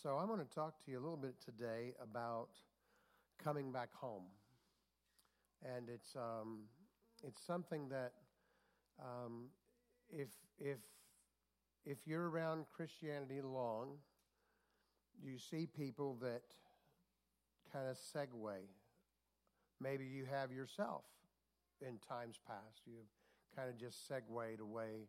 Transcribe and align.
So, 0.00 0.10
I'm 0.10 0.28
going 0.28 0.38
to 0.38 0.54
talk 0.54 0.78
to 0.84 0.92
you 0.92 0.98
a 0.98 1.02
little 1.02 1.16
bit 1.16 1.34
today 1.44 1.92
about 2.00 2.50
coming 3.42 3.72
back 3.72 3.92
home. 3.92 4.26
And 5.64 5.88
it's, 5.88 6.14
um, 6.14 6.60
it's 7.26 7.44
something 7.44 7.88
that 7.88 8.12
um, 9.00 9.46
if, 10.08 10.28
if, 10.60 10.78
if 11.84 11.98
you're 12.06 12.30
around 12.30 12.66
Christianity 12.72 13.40
long, 13.42 13.94
you 15.20 15.36
see 15.36 15.66
people 15.66 16.16
that 16.22 16.42
kind 17.72 17.88
of 17.88 17.96
segue. 17.96 18.52
Maybe 19.80 20.04
you 20.04 20.26
have 20.30 20.52
yourself 20.52 21.02
in 21.80 21.98
times 22.08 22.38
past. 22.46 22.82
You've 22.86 23.10
kind 23.56 23.68
of 23.68 23.76
just 23.76 24.06
segued 24.06 24.60
away 24.60 25.08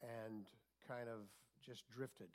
and 0.00 0.46
kind 0.88 1.10
of 1.10 1.18
just 1.62 1.82
drifted. 1.94 2.28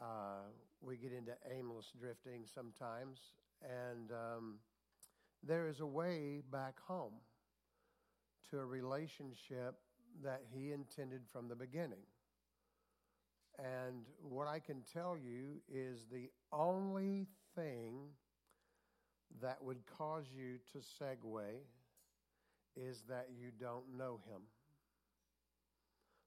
Uh, 0.00 0.44
we 0.80 0.96
get 0.96 1.12
into 1.12 1.32
aimless 1.56 1.92
drifting 1.98 2.44
sometimes, 2.52 3.18
and 3.62 4.10
um, 4.12 4.54
there 5.42 5.68
is 5.68 5.80
a 5.80 5.86
way 5.86 6.42
back 6.52 6.78
home 6.86 7.14
to 8.50 8.58
a 8.58 8.64
relationship 8.64 9.76
that 10.22 10.42
He 10.52 10.72
intended 10.72 11.22
from 11.32 11.48
the 11.48 11.54
beginning. 11.54 12.04
And 13.58 14.04
what 14.22 14.46
I 14.46 14.58
can 14.58 14.82
tell 14.92 15.16
you 15.16 15.62
is 15.72 16.06
the 16.12 16.28
only 16.52 17.26
thing 17.54 18.10
that 19.40 19.62
would 19.62 19.78
cause 19.98 20.26
you 20.36 20.58
to 20.72 20.78
segue 20.78 21.40
is 22.76 23.02
that 23.08 23.28
you 23.38 23.48
don't 23.58 23.96
know 23.96 24.20
Him. 24.28 24.42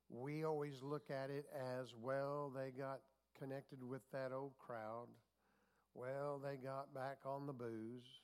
We 0.10 0.44
always 0.44 0.82
look 0.82 1.12
at 1.12 1.30
it 1.30 1.46
as 1.80 1.94
well, 1.96 2.52
they 2.56 2.72
got 2.72 3.00
connected 3.40 3.84
with 3.84 4.02
that 4.12 4.32
old 4.34 4.54
crowd. 4.60 5.08
Well, 5.94 6.42
they 6.44 6.58
got 6.58 6.94
back 6.94 7.20
on 7.26 7.46
the 7.46 7.54
booze. 7.54 8.22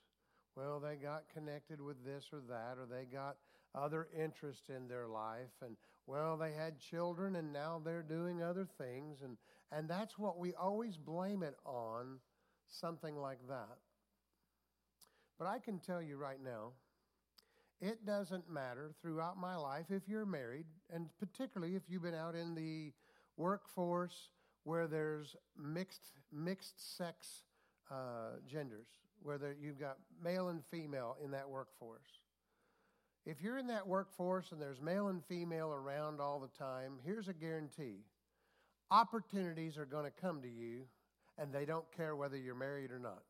Well, 0.55 0.79
they 0.79 0.95
got 0.95 1.23
connected 1.33 1.81
with 1.81 2.05
this 2.05 2.25
or 2.31 2.41
that, 2.49 2.77
or 2.77 2.85
they 2.89 3.05
got 3.05 3.37
other 3.73 4.07
interests 4.17 4.69
in 4.69 4.87
their 4.87 5.07
life, 5.07 5.51
and 5.61 5.75
well, 6.07 6.37
they 6.37 6.53
had 6.53 6.79
children 6.79 7.35
and 7.35 7.51
now 7.51 7.81
they're 7.83 8.03
doing 8.03 8.41
other 8.41 8.67
things, 8.77 9.21
and, 9.21 9.37
and 9.71 9.89
that's 9.89 10.17
what 10.17 10.37
we 10.37 10.53
always 10.53 10.97
blame 10.97 11.43
it 11.43 11.55
on, 11.65 12.19
something 12.67 13.17
like 13.17 13.39
that. 13.49 13.77
But 15.37 15.47
I 15.47 15.59
can 15.59 15.79
tell 15.79 16.01
you 16.01 16.15
right 16.15 16.41
now, 16.41 16.71
it 17.81 18.05
doesn't 18.05 18.49
matter 18.49 18.93
throughout 19.01 19.37
my 19.37 19.57
life 19.57 19.87
if 19.89 20.07
you're 20.07 20.25
married, 20.25 20.67
and 20.93 21.09
particularly 21.19 21.75
if 21.75 21.83
you've 21.89 22.03
been 22.03 22.15
out 22.15 22.35
in 22.35 22.55
the 22.55 22.93
workforce 23.35 24.29
where 24.65 24.87
there's 24.87 25.35
mixed 25.57 26.11
mixed 26.33 26.97
sex 26.97 27.43
uh, 27.89 28.39
genders, 28.47 28.87
where 29.21 29.39
you've 29.61 29.79
got 29.79 29.97
male 30.21 30.49
and 30.49 30.61
female 30.69 31.15
in 31.23 31.31
that 31.31 31.47
workforce. 31.47 32.19
If 33.25 33.41
you're 33.41 33.57
in 33.57 33.67
that 33.67 33.87
workforce 33.87 34.51
and 34.51 34.61
there's 34.61 34.81
male 34.81 35.07
and 35.07 35.23
female 35.25 35.71
around 35.71 36.19
all 36.19 36.39
the 36.39 36.49
time, 36.59 36.93
here's 37.05 37.27
a 37.27 37.33
guarantee: 37.33 38.03
opportunities 38.91 39.77
are 39.77 39.85
going 39.85 40.05
to 40.05 40.11
come 40.11 40.41
to 40.41 40.49
you, 40.49 40.81
and 41.37 41.53
they 41.53 41.65
don't 41.65 41.85
care 41.95 42.15
whether 42.15 42.35
you're 42.35 42.55
married 42.55 42.91
or 42.91 42.99
not. 42.99 43.23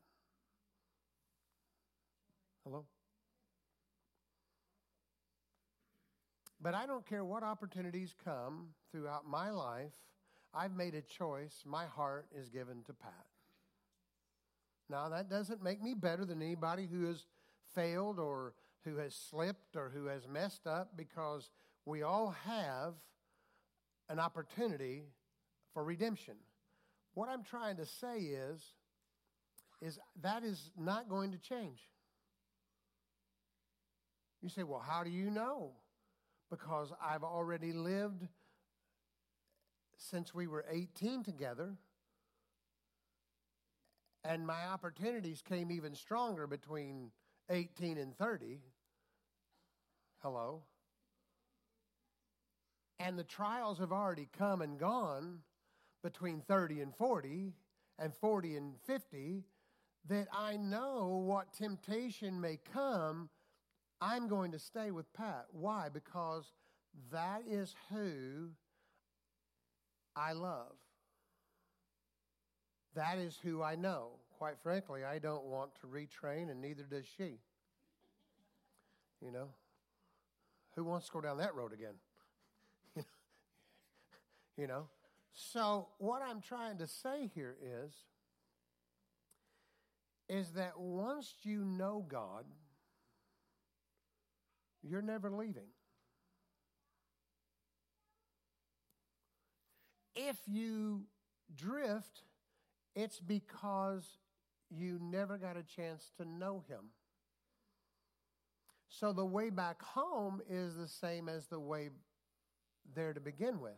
Hello. 2.64 2.84
But 6.62 6.74
I 6.74 6.86
don't 6.86 7.06
care 7.06 7.24
what 7.24 7.42
opportunities 7.42 8.14
come 8.24 8.68
throughout 8.90 9.28
my 9.28 9.50
life 9.50 9.92
I've 10.56 10.74
made 10.74 10.94
a 10.94 11.02
choice. 11.02 11.62
My 11.66 11.84
heart 11.84 12.26
is 12.34 12.48
given 12.48 12.82
to 12.86 12.94
Pat. 12.94 13.26
Now, 14.88 15.08
that 15.10 15.28
doesn't 15.28 15.62
make 15.62 15.82
me 15.82 15.94
better 15.94 16.24
than 16.24 16.40
anybody 16.40 16.88
who 16.90 17.06
has 17.06 17.26
failed 17.74 18.18
or 18.18 18.54
who 18.84 18.96
has 18.96 19.14
slipped 19.14 19.76
or 19.76 19.90
who 19.90 20.06
has 20.06 20.26
messed 20.28 20.66
up 20.66 20.96
because 20.96 21.50
we 21.84 22.02
all 22.02 22.34
have 22.46 22.94
an 24.08 24.18
opportunity 24.18 25.02
for 25.74 25.84
redemption. 25.84 26.36
What 27.14 27.28
I'm 27.28 27.42
trying 27.42 27.76
to 27.76 27.86
say 27.86 28.18
is, 28.18 28.62
is 29.82 29.98
that 30.22 30.42
is 30.42 30.70
not 30.78 31.08
going 31.08 31.32
to 31.32 31.38
change. 31.38 31.80
You 34.40 34.48
say, 34.48 34.62
well, 34.62 34.82
how 34.86 35.02
do 35.02 35.10
you 35.10 35.30
know? 35.30 35.72
Because 36.50 36.92
I've 37.04 37.24
already 37.24 37.72
lived 37.72 38.26
since 39.96 40.34
we 40.34 40.46
were 40.46 40.64
18 40.70 41.22
together. 41.22 41.74
And 44.24 44.46
my 44.46 44.66
opportunities 44.66 45.42
came 45.42 45.70
even 45.70 45.94
stronger 45.94 46.46
between 46.46 47.10
18 47.50 47.98
and 47.98 48.16
30. 48.16 48.60
Hello. 50.18 50.62
And 52.98 53.18
the 53.18 53.24
trials 53.24 53.78
have 53.78 53.92
already 53.92 54.28
come 54.36 54.62
and 54.62 54.78
gone 54.78 55.40
between 56.02 56.40
30 56.40 56.80
and 56.80 56.94
40 56.96 57.52
and 57.98 58.14
40 58.14 58.56
and 58.56 58.74
50 58.86 59.44
that 60.08 60.28
I 60.32 60.56
know 60.56 61.22
what 61.24 61.52
temptation 61.52 62.40
may 62.40 62.58
come. 62.72 63.28
I'm 64.00 64.28
going 64.28 64.52
to 64.52 64.58
stay 64.58 64.90
with 64.90 65.12
Pat. 65.12 65.46
Why? 65.52 65.88
Because 65.92 66.52
that 67.12 67.42
is 67.48 67.74
who 67.90 68.50
I 70.16 70.32
love. 70.32 70.72
That 72.94 73.18
is 73.18 73.38
who 73.42 73.62
I 73.62 73.76
know. 73.76 74.12
Quite 74.38 74.58
frankly, 74.62 75.04
I 75.04 75.18
don't 75.18 75.44
want 75.44 75.70
to 75.80 75.86
retrain, 75.86 76.50
and 76.50 76.60
neither 76.60 76.82
does 76.82 77.04
she. 77.16 77.38
You 79.22 79.30
know? 79.30 79.48
Who 80.74 80.84
wants 80.84 81.06
to 81.06 81.12
go 81.12 81.20
down 81.20 81.38
that 81.38 81.54
road 81.54 81.72
again? 81.72 81.94
you 84.56 84.66
know? 84.66 84.88
So, 85.34 85.88
what 85.98 86.22
I'm 86.22 86.40
trying 86.40 86.78
to 86.78 86.86
say 86.86 87.30
here 87.34 87.56
is, 87.62 87.92
is 90.28 90.52
that 90.52 90.78
once 90.78 91.34
you 91.42 91.64
know 91.64 92.04
God, 92.08 92.44
you're 94.82 95.02
never 95.02 95.30
leaving. 95.30 95.68
If 100.16 100.36
you 100.46 101.02
drift, 101.54 102.22
it's 102.96 103.20
because 103.20 104.18
you 104.70 104.98
never 105.00 105.38
got 105.38 105.56
a 105.56 105.62
chance 105.62 106.10
to 106.16 106.24
know 106.24 106.64
him. 106.68 106.86
So 108.88 109.12
the 109.12 109.24
way 109.24 109.50
back 109.50 109.82
home 109.82 110.40
is 110.48 110.76
the 110.76 110.88
same 110.88 111.28
as 111.28 111.46
the 111.46 111.60
way 111.60 111.90
there 112.94 113.12
to 113.12 113.20
begin 113.20 113.60
with, 113.60 113.72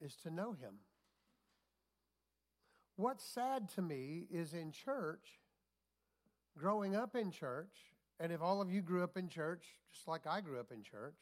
is 0.00 0.16
to 0.24 0.30
know 0.30 0.52
him. 0.52 0.74
What's 2.96 3.24
sad 3.24 3.68
to 3.70 3.82
me 3.82 4.26
is 4.30 4.54
in 4.54 4.72
church, 4.72 5.40
growing 6.58 6.96
up 6.96 7.14
in 7.14 7.30
church, 7.30 7.76
and 8.18 8.32
if 8.32 8.40
all 8.40 8.62
of 8.62 8.70
you 8.70 8.80
grew 8.80 9.04
up 9.04 9.16
in 9.16 9.28
church, 9.28 9.64
just 9.92 10.08
like 10.08 10.26
I 10.26 10.40
grew 10.40 10.58
up 10.58 10.72
in 10.72 10.82
church, 10.82 11.18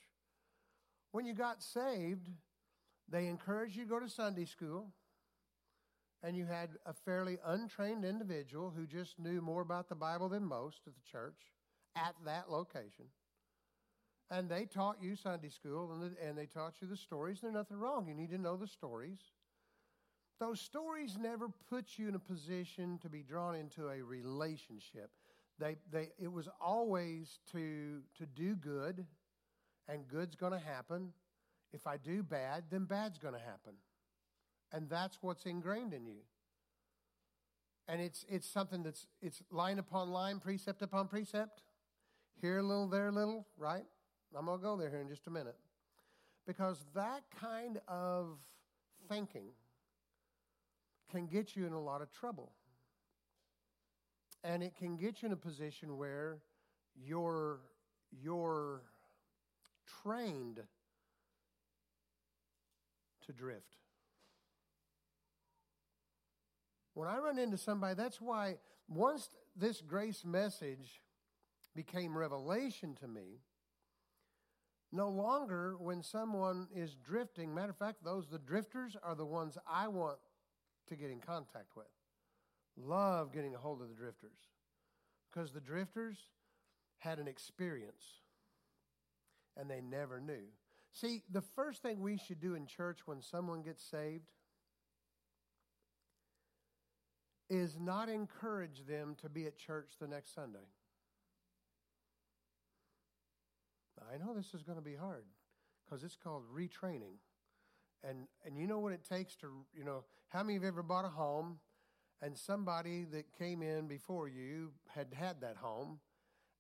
when 1.11 1.27
you 1.27 1.35
got 1.35 1.63
saved, 1.63 2.29
they 3.09 3.27
encouraged 3.27 3.77
you 3.77 3.85
to 3.85 3.89
go 3.89 4.01
to 4.01 4.09
Sunday 4.09 4.45
school, 4.45 4.89
and 6.23 6.37
you 6.37 6.47
had 6.47 6.71
a 6.87 6.93
fairly 6.93 7.39
untrained 7.45 8.05
individual 8.05 8.73
who 8.75 8.87
just 8.87 9.19
knew 9.19 9.43
more 9.43 9.61
about 9.61 9.89
the 9.89 9.95
Bible 9.95 10.29
than 10.29 10.45
most 10.45 10.81
at 10.87 10.95
the 10.95 11.11
church 11.11 11.53
at 11.97 12.15
that 12.25 12.51
location. 12.51 13.07
And 14.31 14.49
they 14.49 14.65
taught 14.65 14.97
you 15.03 15.17
Sunday 15.17 15.51
school 15.51 15.93
and, 15.93 16.17
and 16.17 16.37
they 16.37 16.47
taught 16.47 16.75
you 16.81 16.89
the 16.89 16.97
stories. 16.97 17.41
There's 17.43 17.53
nothing 17.53 17.77
wrong. 17.77 18.09
You 18.09 18.15
need 18.15 18.31
to 18.31 18.39
know 18.39 18.57
the 18.57 18.67
stories. 18.67 19.19
Those 20.41 20.61
stories 20.61 21.17
never 21.21 21.49
put 21.69 21.99
you 21.99 22.09
in 22.09 22.15
a 22.15 22.19
position 22.19 22.99
to 23.03 23.09
be 23.09 23.23
drawn 23.23 23.55
into 23.55 23.89
a 23.89 24.03
relationship. 24.03 25.11
They, 25.59 25.77
they, 25.93 26.09
it 26.19 26.33
was 26.33 26.49
always 26.61 27.39
to, 27.53 28.01
to 28.19 28.27
do 28.27 28.57
good, 28.57 29.07
and 29.89 30.09
good's 30.09 30.35
going 30.35 30.53
to 30.53 30.59
happen 30.59 31.13
if 31.75 31.89
I 31.89 31.97
do 31.97 32.23
bad, 32.23 32.65
then 32.71 32.85
bad's 32.85 33.19
going 33.19 33.35
to 33.35 33.41
happen. 33.41 33.75
And 34.73 34.89
that's 34.89 35.19
what's 35.21 35.45
ingrained 35.45 35.93
in 35.93 36.07
you. 36.07 36.21
And 37.89 38.01
it's, 38.01 38.25
it's 38.29 38.49
something 38.49 38.83
that's 38.83 39.07
it's 39.21 39.43
line 39.51 39.79
upon 39.79 40.11
line, 40.11 40.39
precept 40.39 40.83
upon 40.83 41.09
precept. 41.09 41.63
Here 42.41 42.59
a 42.59 42.63
little, 42.63 42.87
there 42.89 43.09
a 43.09 43.13
little, 43.13 43.47
right? 43.59 43.85
I'm 44.37 44.47
going 44.47 44.59
to 44.59 44.63
go 44.63 44.77
there 44.77 44.89
here 44.89 45.01
in 45.01 45.09
just 45.09 45.27
a 45.27 45.31
minute. 45.31 45.57
Because 46.47 46.85
that 46.95 47.23
kind 47.41 47.81
of 47.89 48.39
thinking 49.09 49.49
can 51.11 51.27
get 51.27 51.57
you 51.57 51.67
in 51.67 51.73
a 51.73 51.81
lot 51.81 52.03
of 52.03 52.11
trouble. 52.13 52.53
And 54.43 54.63
it 54.63 54.77
can 54.77 54.97
get 54.97 55.23
you 55.23 55.27
in 55.27 55.33
a 55.33 55.37
position 55.37 55.97
where 55.97 56.39
you're, 56.95 57.61
you're 58.11 58.83
trained 60.03 60.61
to 63.27 63.33
drift. 63.33 63.77
When 66.95 67.09
I 67.09 67.19
run 67.19 67.39
into 67.39 67.59
somebody, 67.59 67.95
that's 67.95 68.21
why 68.21 68.57
once 68.89 69.29
this 69.57 69.81
grace 69.81 70.25
message 70.25 71.01
became 71.75 72.17
revelation 72.17 72.95
to 73.01 73.09
me, 73.09 73.41
no 74.93 75.09
longer 75.09 75.77
when 75.77 76.03
someone 76.03 76.69
is 76.75 76.95
drifting, 76.95 77.53
matter 77.53 77.71
of 77.71 77.77
fact, 77.77 78.05
those 78.05 78.29
the 78.29 78.39
drifters 78.39 78.97
are 79.03 79.17
the 79.17 79.27
ones 79.27 79.59
I 79.69 79.89
want 79.89 80.19
to 80.89 80.97
get 80.97 81.11
in 81.11 81.19
contact 81.19 81.77
with. 81.77 81.87
Love 82.77 83.33
getting 83.33 83.55
a 83.55 83.59
hold 83.59 83.83
of 83.83 83.89
the 83.89 83.95
drifters. 83.95 84.39
Because 85.33 85.51
the 85.51 85.61
drifters 85.61 86.19
had 86.99 87.19
an 87.19 87.27
experience 87.27 88.05
and 89.57 89.69
they 89.69 89.81
never 89.81 90.21
knew. 90.21 90.45
See, 90.95 91.23
the 91.29 91.43
first 91.43 91.83
thing 91.83 92.01
we 92.01 92.17
should 92.17 92.41
do 92.41 92.55
in 92.55 92.67
church 92.67 93.01
when 93.05 93.21
someone 93.21 93.63
gets 93.63 93.83
saved 93.83 94.31
is 97.51 97.77
not 97.81 98.09
encourage 98.09 98.87
them 98.87 99.17
to 99.21 99.29
be 99.29 99.47
at 99.47 99.59
church 99.59 99.95
the 100.01 100.07
next 100.07 100.35
Sunday. 100.35 100.67
I 104.13 104.19
know 104.19 104.35
this 104.35 104.55
is 104.55 104.63
going 104.63 104.79
to 104.79 104.85
be 104.85 104.95
hard 104.95 105.25
because 105.85 106.05
it's 106.05 106.17
called 106.17 106.45
retraining. 106.55 107.17
And, 108.09 108.29
and 108.45 108.57
you 108.57 108.69
know 108.69 108.79
what 108.79 108.93
it 108.93 109.05
takes 109.05 109.35
to, 109.37 109.49
you 109.77 109.83
know, 109.83 110.05
how 110.29 110.43
many 110.45 110.57
of 110.57 110.63
you 110.63 110.69
ever 110.69 110.83
bought 110.83 111.05
a 111.05 111.09
home 111.09 111.59
and 112.23 112.37
somebody 112.37 113.05
that 113.13 113.33
came 113.37 113.63
in 113.63 113.89
before 113.89 114.29
you 114.29 114.73
had 114.95 115.09
had 115.15 115.41
that 115.41 115.57
home 115.57 115.99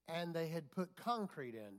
and 0.08 0.34
they 0.34 0.48
had 0.48 0.72
put 0.72 0.96
concrete 0.96 1.54
in? 1.54 1.74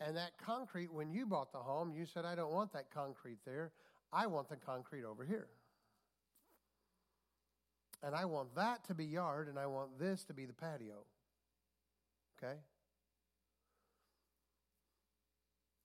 And 0.00 0.16
that 0.16 0.32
concrete, 0.44 0.92
when 0.92 1.12
you 1.12 1.26
bought 1.26 1.52
the 1.52 1.58
home, 1.58 1.92
you 1.92 2.04
said, 2.06 2.24
I 2.24 2.34
don't 2.34 2.52
want 2.52 2.72
that 2.72 2.90
concrete 2.92 3.38
there. 3.46 3.72
I 4.12 4.26
want 4.26 4.48
the 4.48 4.56
concrete 4.56 5.04
over 5.04 5.24
here. 5.24 5.48
And 8.02 8.14
I 8.14 8.24
want 8.24 8.54
that 8.56 8.84
to 8.88 8.94
be 8.94 9.04
yard, 9.04 9.48
and 9.48 9.58
I 9.58 9.66
want 9.66 9.98
this 9.98 10.24
to 10.24 10.34
be 10.34 10.44
the 10.44 10.52
patio. 10.52 11.04
Okay? 12.36 12.56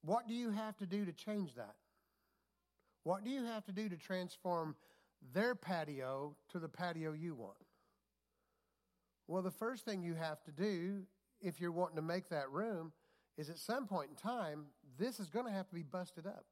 What 0.04 0.28
do 0.28 0.34
you 0.34 0.52
have 0.52 0.76
to 0.78 0.86
do 0.86 1.06
to 1.06 1.14
change 1.14 1.56
that? 1.56 1.76
What 3.04 3.24
do 3.24 3.30
you 3.30 3.46
have 3.46 3.64
to 3.66 3.72
do 3.72 3.90
to 3.90 3.96
transform 3.96 4.76
their 5.34 5.56
patio 5.56 6.36
to 6.52 6.60
the 6.60 6.68
patio 6.68 7.14
you 7.14 7.36
want? 7.36 7.56
Well, 9.28 9.42
the 9.42 9.52
first 9.52 9.86
thing 9.86 10.02
you 10.02 10.16
have 10.16 10.44
to 10.44 10.52
do, 10.52 11.04
if 11.42 11.62
you're 11.62 11.72
wanting 11.72 11.98
to 11.98 12.02
make 12.02 12.30
that 12.30 12.50
room, 12.52 12.92
is 13.40 13.50
at 13.50 13.58
some 13.58 13.88
point 13.88 14.10
in 14.10 14.16
time, 14.18 14.66
this 14.98 15.18
is 15.18 15.30
going 15.30 15.46
to 15.46 15.52
have 15.52 15.66
to 15.70 15.74
be 15.74 15.82
busted 15.82 16.28
up. 16.28 16.44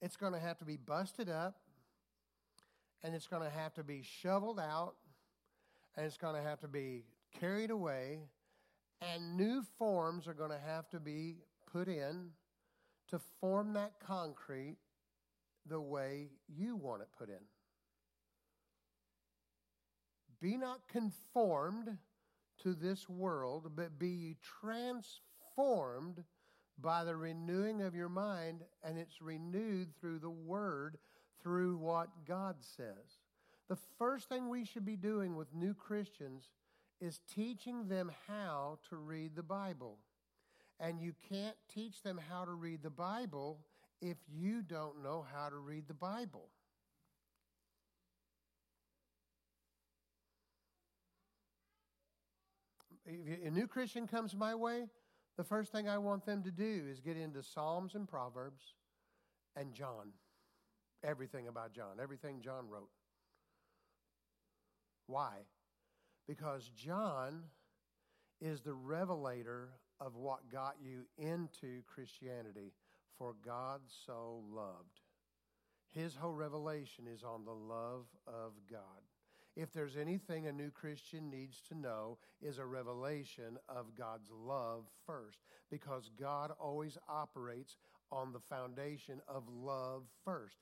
It's 0.00 0.16
going 0.16 0.32
to 0.32 0.38
have 0.38 0.56
to 0.58 0.64
be 0.64 0.78
busted 0.78 1.28
up, 1.28 1.56
and 3.04 3.14
it's 3.14 3.26
going 3.26 3.42
to 3.42 3.50
have 3.50 3.74
to 3.74 3.84
be 3.84 4.02
shoveled 4.02 4.58
out, 4.58 4.94
and 5.94 6.06
it's 6.06 6.16
going 6.16 6.34
to 6.36 6.40
have 6.40 6.58
to 6.60 6.68
be 6.68 7.04
carried 7.38 7.70
away, 7.70 8.20
and 9.02 9.36
new 9.36 9.62
forms 9.78 10.26
are 10.26 10.34
going 10.34 10.52
to 10.52 10.60
have 10.66 10.88
to 10.88 11.00
be 11.00 11.36
put 11.70 11.86
in 11.86 12.30
to 13.08 13.20
form 13.42 13.74
that 13.74 13.92
concrete 14.00 14.78
the 15.66 15.80
way 15.80 16.28
you 16.48 16.76
want 16.76 17.02
it 17.02 17.08
put 17.18 17.28
in. 17.28 17.44
Be 20.40 20.56
not 20.56 20.88
conformed 20.88 21.98
to 22.62 22.74
this 22.74 23.08
world, 23.08 23.72
but 23.76 23.98
be 23.98 24.08
ye 24.08 24.36
transformed 24.60 26.24
by 26.80 27.04
the 27.04 27.16
renewing 27.16 27.82
of 27.82 27.94
your 27.94 28.08
mind, 28.08 28.62
and 28.82 28.98
it's 28.98 29.20
renewed 29.20 29.88
through 30.00 30.18
the 30.18 30.30
Word, 30.30 30.98
through 31.42 31.76
what 31.76 32.08
God 32.26 32.56
says. 32.60 33.18
The 33.68 33.78
first 33.98 34.28
thing 34.28 34.48
we 34.48 34.64
should 34.64 34.84
be 34.84 34.96
doing 34.96 35.36
with 35.36 35.54
new 35.54 35.74
Christians 35.74 36.50
is 37.00 37.20
teaching 37.34 37.88
them 37.88 38.10
how 38.26 38.78
to 38.88 38.96
read 38.96 39.36
the 39.36 39.42
Bible. 39.42 39.98
And 40.80 41.00
you 41.00 41.12
can't 41.28 41.56
teach 41.72 42.02
them 42.02 42.20
how 42.30 42.44
to 42.44 42.52
read 42.52 42.82
the 42.82 42.90
Bible 42.90 43.58
if 44.00 44.16
you 44.32 44.62
don't 44.62 45.02
know 45.02 45.26
how 45.32 45.48
to 45.48 45.56
read 45.56 45.88
the 45.88 45.94
Bible. 45.94 46.48
If 53.08 53.46
a 53.46 53.50
new 53.50 53.66
Christian 53.66 54.06
comes 54.06 54.34
my 54.34 54.54
way, 54.54 54.86
the 55.36 55.44
first 55.44 55.72
thing 55.72 55.88
I 55.88 55.98
want 55.98 56.26
them 56.26 56.42
to 56.42 56.50
do 56.50 56.84
is 56.90 57.00
get 57.00 57.16
into 57.16 57.42
Psalms 57.42 57.94
and 57.94 58.08
Proverbs 58.08 58.74
and 59.56 59.72
John. 59.72 60.12
Everything 61.04 61.48
about 61.48 61.72
John, 61.72 61.98
everything 62.02 62.40
John 62.40 62.68
wrote. 62.68 62.90
Why? 65.06 65.32
Because 66.26 66.70
John 66.76 67.44
is 68.40 68.60
the 68.60 68.74
revelator 68.74 69.70
of 70.00 70.16
what 70.16 70.50
got 70.50 70.74
you 70.82 71.06
into 71.16 71.82
Christianity. 71.86 72.72
For 73.16 73.34
God 73.44 73.80
so 74.06 74.44
loved. 74.48 75.00
His 75.92 76.14
whole 76.14 76.34
revelation 76.34 77.06
is 77.12 77.24
on 77.24 77.44
the 77.44 77.50
love 77.50 78.06
of 78.26 78.52
God 78.70 79.07
if 79.58 79.72
there's 79.72 79.96
anything 79.96 80.46
a 80.46 80.52
new 80.52 80.70
Christian 80.70 81.28
needs 81.28 81.60
to 81.68 81.74
know, 81.76 82.16
is 82.40 82.58
a 82.58 82.64
revelation 82.64 83.58
of 83.68 83.96
God's 83.96 84.30
love 84.30 84.84
first, 85.04 85.38
because 85.68 86.10
God 86.18 86.52
always 86.60 86.96
operates 87.08 87.76
on 88.12 88.32
the 88.32 88.38
foundation 88.38 89.20
of 89.26 89.42
love 89.48 90.04
first. 90.24 90.58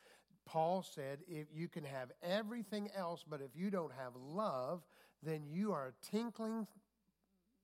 Paul 0.46 0.82
said, 0.82 1.18
if 1.28 1.48
you 1.52 1.68
can 1.68 1.84
have 1.84 2.10
everything 2.22 2.88
else, 2.96 3.22
but 3.28 3.42
if 3.42 3.50
you 3.54 3.70
don't 3.70 3.92
have 3.92 4.12
love, 4.16 4.82
then 5.22 5.42
you 5.46 5.72
are 5.72 5.88
a 5.88 6.06
tinkling 6.10 6.66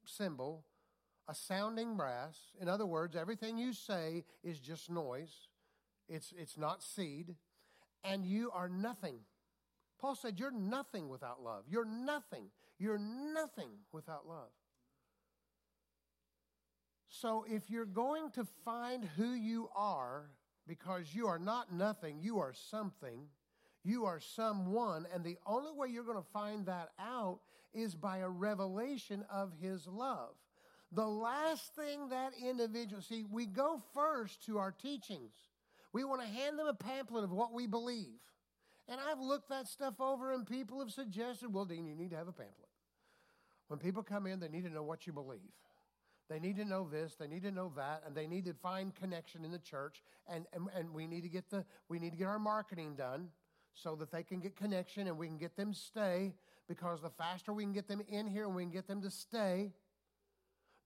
cymbal, 0.05 0.65
a 1.29 1.35
sounding 1.35 1.97
brass. 1.97 2.37
In 2.61 2.69
other 2.69 2.85
words, 2.85 3.17
everything 3.17 3.57
you 3.57 3.73
say 3.73 4.25
is 4.45 4.59
just 4.59 4.91
noise. 4.91 5.49
It's, 6.09 6.35
it's 6.37 6.59
not 6.59 6.83
seed. 6.83 7.37
And 8.05 8.27
you 8.27 8.51
are 8.53 8.69
nothing. 8.69 9.21
Paul 10.03 10.17
said, 10.17 10.39
You're 10.39 10.51
nothing 10.51 11.09
without 11.09 11.43
love. 11.43 11.63
You're 11.71 11.87
nothing. 11.87 12.47
You're 12.79 12.99
nothing 12.99 13.71
without 13.93 14.27
love. 14.29 14.51
So 17.09 17.45
if 17.49 17.71
you're 17.71 17.85
going 17.85 18.33
to 18.33 18.45
find 18.65 19.05
who 19.17 19.33
you 19.33 19.69
are, 19.77 20.31
because 20.67 21.15
you 21.15 21.29
are 21.29 21.39
not 21.39 21.73
nothing, 21.73 22.19
you 22.21 22.41
are 22.41 22.53
something, 22.53 23.27
you 23.85 24.05
are 24.05 24.19
someone, 24.19 25.07
and 25.15 25.23
the 25.23 25.37
only 25.47 25.71
way 25.73 25.89
you're 25.89 26.05
going 26.05 26.17
to 26.17 26.31
find 26.33 26.67
that 26.67 26.89
out 26.99 27.39
is 27.73 27.95
by 27.95 28.19
a 28.19 28.29
revelation 28.29 29.25
of 29.31 29.53
His 29.61 29.87
love. 29.87 30.35
The 30.91 31.07
last 31.07 31.77
thing 31.77 32.09
that 32.09 32.33
individual, 32.43 33.03
see, 33.03 33.25
we 33.31 33.47
go 33.47 33.81
first 33.95 34.45
to 34.47 34.59
our 34.59 34.73
teachings. 34.73 35.33
We 35.93 36.05
want 36.05 36.23
to 36.23 36.27
hand 36.27 36.59
them 36.59 36.67
a 36.67 36.75
pamphlet 36.75 37.25
of 37.25 37.31
what 37.31 37.53
we 37.53 37.67
believe. 37.67 38.19
And 38.93 39.01
I've 39.01 39.21
looked 39.21 39.49
that 39.49 39.69
stuff 39.69 40.03
over, 40.03 40.35
and 40.35 40.47
people 40.47 40.79
have 40.81 40.91
suggested, 40.91 41.51
well, 41.51 41.65
Dean, 41.65 41.87
you 41.87 41.95
need 41.95 42.11
to 42.11 42.17
have 42.17 42.29
a 42.29 42.33
pamphlet. 42.33 42.69
When 43.69 43.79
people 43.79 44.03
come 44.03 44.27
in, 44.27 44.39
they 44.39 44.49
need 44.49 44.65
to 44.65 44.71
know 44.71 44.83
what 44.83 45.07
you 45.07 45.15
believe. 45.15 45.41
They 46.29 46.39
need 46.39 46.57
to 46.57 46.67
know 46.67 46.87
this, 46.87 47.15
they 47.15 47.27
need 47.27 47.43
to 47.45 47.51
know 47.51 47.73
that, 47.75 48.03
and 48.07 48.15
they 48.15 48.27
need 48.27 48.45
to 48.45 48.53
find 48.53 48.95
connection 48.95 49.47
in 49.47 49.51
the 49.51 49.59
church. 49.59 50.03
And, 50.29 50.45
and, 50.53 50.69
and 50.77 50.93
we 50.93 51.07
need 51.07 51.23
to 51.23 51.31
get 51.31 51.49
the 51.49 51.65
we 51.89 51.99
need 51.99 52.11
to 52.11 52.19
get 52.19 52.27
our 52.27 52.39
marketing 52.39 52.95
done 52.95 53.29
so 53.73 53.95
that 53.97 54.13
they 54.13 54.23
can 54.23 54.41
get 54.41 54.57
connection 54.57 55.09
and 55.09 55.17
we 55.17 55.27
can 55.27 55.39
get 55.39 55.57
them 55.57 55.73
stay. 55.73 56.35
Because 56.69 57.01
the 57.01 57.09
faster 57.09 57.55
we 57.55 57.65
can 57.65 57.73
get 57.73 57.89
them 57.89 58.03
in 58.09 58.27
here 58.27 58.45
and 58.45 58.55
we 58.55 58.63
can 58.63 58.73
get 58.73 58.87
them 58.87 59.01
to 59.01 59.11
stay, 59.11 59.73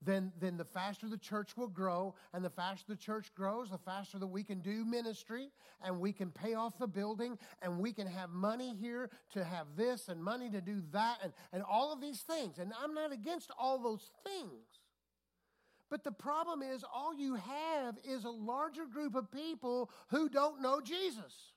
then, 0.01 0.31
then 0.39 0.57
the 0.57 0.65
faster 0.65 1.07
the 1.09 1.17
church 1.17 1.57
will 1.57 1.67
grow. 1.67 2.15
And 2.33 2.43
the 2.43 2.49
faster 2.49 2.85
the 2.87 2.95
church 2.95 3.33
grows, 3.35 3.69
the 3.69 3.77
faster 3.77 4.19
that 4.19 4.27
we 4.27 4.43
can 4.43 4.59
do 4.59 4.85
ministry 4.85 5.49
and 5.83 5.99
we 5.99 6.13
can 6.13 6.31
pay 6.31 6.53
off 6.53 6.77
the 6.77 6.87
building 6.87 7.37
and 7.61 7.79
we 7.79 7.93
can 7.93 8.07
have 8.07 8.29
money 8.29 8.75
here 8.75 9.09
to 9.33 9.43
have 9.43 9.67
this 9.75 10.07
and 10.07 10.23
money 10.23 10.49
to 10.49 10.61
do 10.61 10.81
that 10.91 11.17
and, 11.23 11.33
and 11.51 11.63
all 11.63 11.91
of 11.91 12.01
these 12.01 12.21
things. 12.21 12.59
And 12.59 12.73
I'm 12.81 12.93
not 12.93 13.11
against 13.11 13.51
all 13.57 13.79
those 13.81 14.11
things. 14.23 14.65
But 15.89 16.03
the 16.03 16.11
problem 16.11 16.61
is, 16.61 16.83
all 16.93 17.15
you 17.15 17.35
have 17.35 17.97
is 18.03 18.25
a 18.25 18.29
larger 18.29 18.85
group 18.85 19.15
of 19.15 19.31
people 19.31 19.89
who 20.09 20.27
don't 20.27 20.61
know 20.61 20.81
Jesus. 20.81 21.53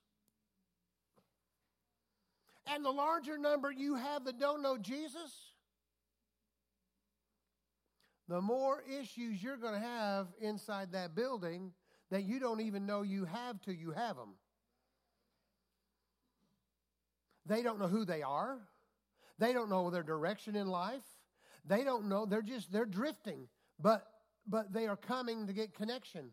And 2.73 2.85
the 2.85 2.91
larger 2.91 3.37
number 3.37 3.73
you 3.73 3.97
have 3.97 4.25
that 4.27 4.39
don't 4.39 4.63
know 4.63 4.79
Jesus, 4.79 5.50
the 8.31 8.41
more 8.41 8.85
issues 8.89 9.43
you're 9.43 9.57
going 9.57 9.75
to 9.75 9.81
have 9.81 10.29
inside 10.41 10.93
that 10.93 11.17
building 11.17 11.73
that 12.13 12.23
you 12.23 12.39
don't 12.39 12.61
even 12.61 12.87
know 12.87 13.03
you 13.03 13.25
have 13.25 13.61
till 13.61 13.75
you 13.75 13.91
have 13.91 14.15
them. 14.15 14.35
They 17.45 17.65
don't 17.65 17.81
know 17.81 17.89
who 17.89 18.05
they 18.05 18.23
are. 18.23 18.59
They 19.41 19.53
don't 19.53 19.69
know 19.69 19.91
their 19.91 20.05
direction 20.05 20.55
in 20.55 20.69
life. 20.69 21.03
They 21.67 21.83
don't 21.83 22.09
know. 22.09 22.25
They're 22.25 22.41
just 22.41 22.71
they're 22.71 22.87
drifting, 22.87 23.49
but 23.81 24.07
but 24.47 24.73
they 24.73 24.87
are 24.87 24.97
coming 24.97 25.49
to 25.49 25.53
get 25.53 25.75
connection. 25.75 26.31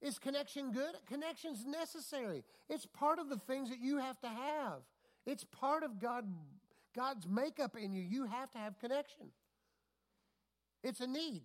Is 0.00 0.20
connection 0.20 0.70
good? 0.70 0.94
Connection's 1.08 1.66
necessary. 1.66 2.44
It's 2.68 2.86
part 2.86 3.18
of 3.18 3.28
the 3.28 3.38
things 3.38 3.70
that 3.70 3.80
you 3.80 3.98
have 3.98 4.20
to 4.20 4.28
have. 4.28 4.82
It's 5.26 5.44
part 5.44 5.82
of 5.82 5.98
God, 6.00 6.24
God's 6.94 7.26
makeup 7.26 7.76
in 7.76 7.92
you. 7.92 8.02
You 8.02 8.26
have 8.26 8.52
to 8.52 8.58
have 8.58 8.78
connection. 8.78 9.26
It's 10.82 11.00
a 11.00 11.06
need. 11.06 11.42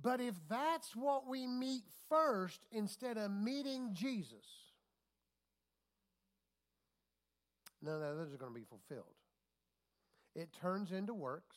But 0.00 0.20
if 0.20 0.34
that's 0.48 0.94
what 0.94 1.26
we 1.28 1.46
meet 1.46 1.84
first 2.08 2.60
instead 2.72 3.16
of 3.16 3.30
meeting 3.30 3.90
Jesus, 3.92 4.46
none 7.80 8.02
of 8.02 8.16
those 8.16 8.34
are 8.34 8.36
going 8.36 8.52
to 8.52 8.58
be 8.58 8.66
fulfilled. 8.66 9.14
It 10.34 10.52
turns 10.52 10.90
into 10.90 11.14
works, 11.14 11.56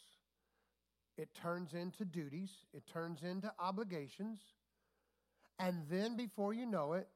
it 1.17 1.33
turns 1.33 1.73
into 1.73 2.05
duties, 2.05 2.51
it 2.73 2.83
turns 2.85 3.23
into 3.23 3.51
obligations. 3.59 4.39
And 5.59 5.81
then 5.89 6.15
before 6.15 6.53
you 6.53 6.67
know 6.67 6.93
it, 6.93 7.07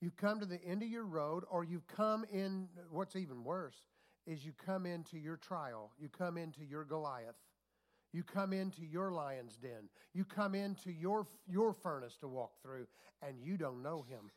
you 0.00 0.10
come 0.10 0.40
to 0.40 0.46
the 0.46 0.64
end 0.64 0.82
of 0.82 0.88
your 0.88 1.04
road, 1.04 1.44
or 1.50 1.62
you 1.62 1.82
come 1.94 2.24
in, 2.32 2.68
what's 2.90 3.16
even 3.16 3.44
worse 3.44 3.76
is 4.26 4.44
you 4.44 4.52
come 4.64 4.86
into 4.86 5.18
your 5.18 5.36
trial, 5.36 5.90
you 5.98 6.08
come 6.08 6.38
into 6.38 6.64
your 6.64 6.84
Goliath. 6.84 7.36
You 8.12 8.24
come 8.24 8.52
into 8.52 8.84
your 8.84 9.12
lion's 9.12 9.56
den. 9.56 9.88
You 10.12 10.24
come 10.24 10.54
into 10.54 10.90
your, 10.90 11.26
your 11.46 11.72
furnace 11.72 12.16
to 12.20 12.28
walk 12.28 12.52
through, 12.62 12.86
and 13.22 13.36
you 13.40 13.56
don't 13.56 13.82
know 13.82 14.04
him. 14.08 14.30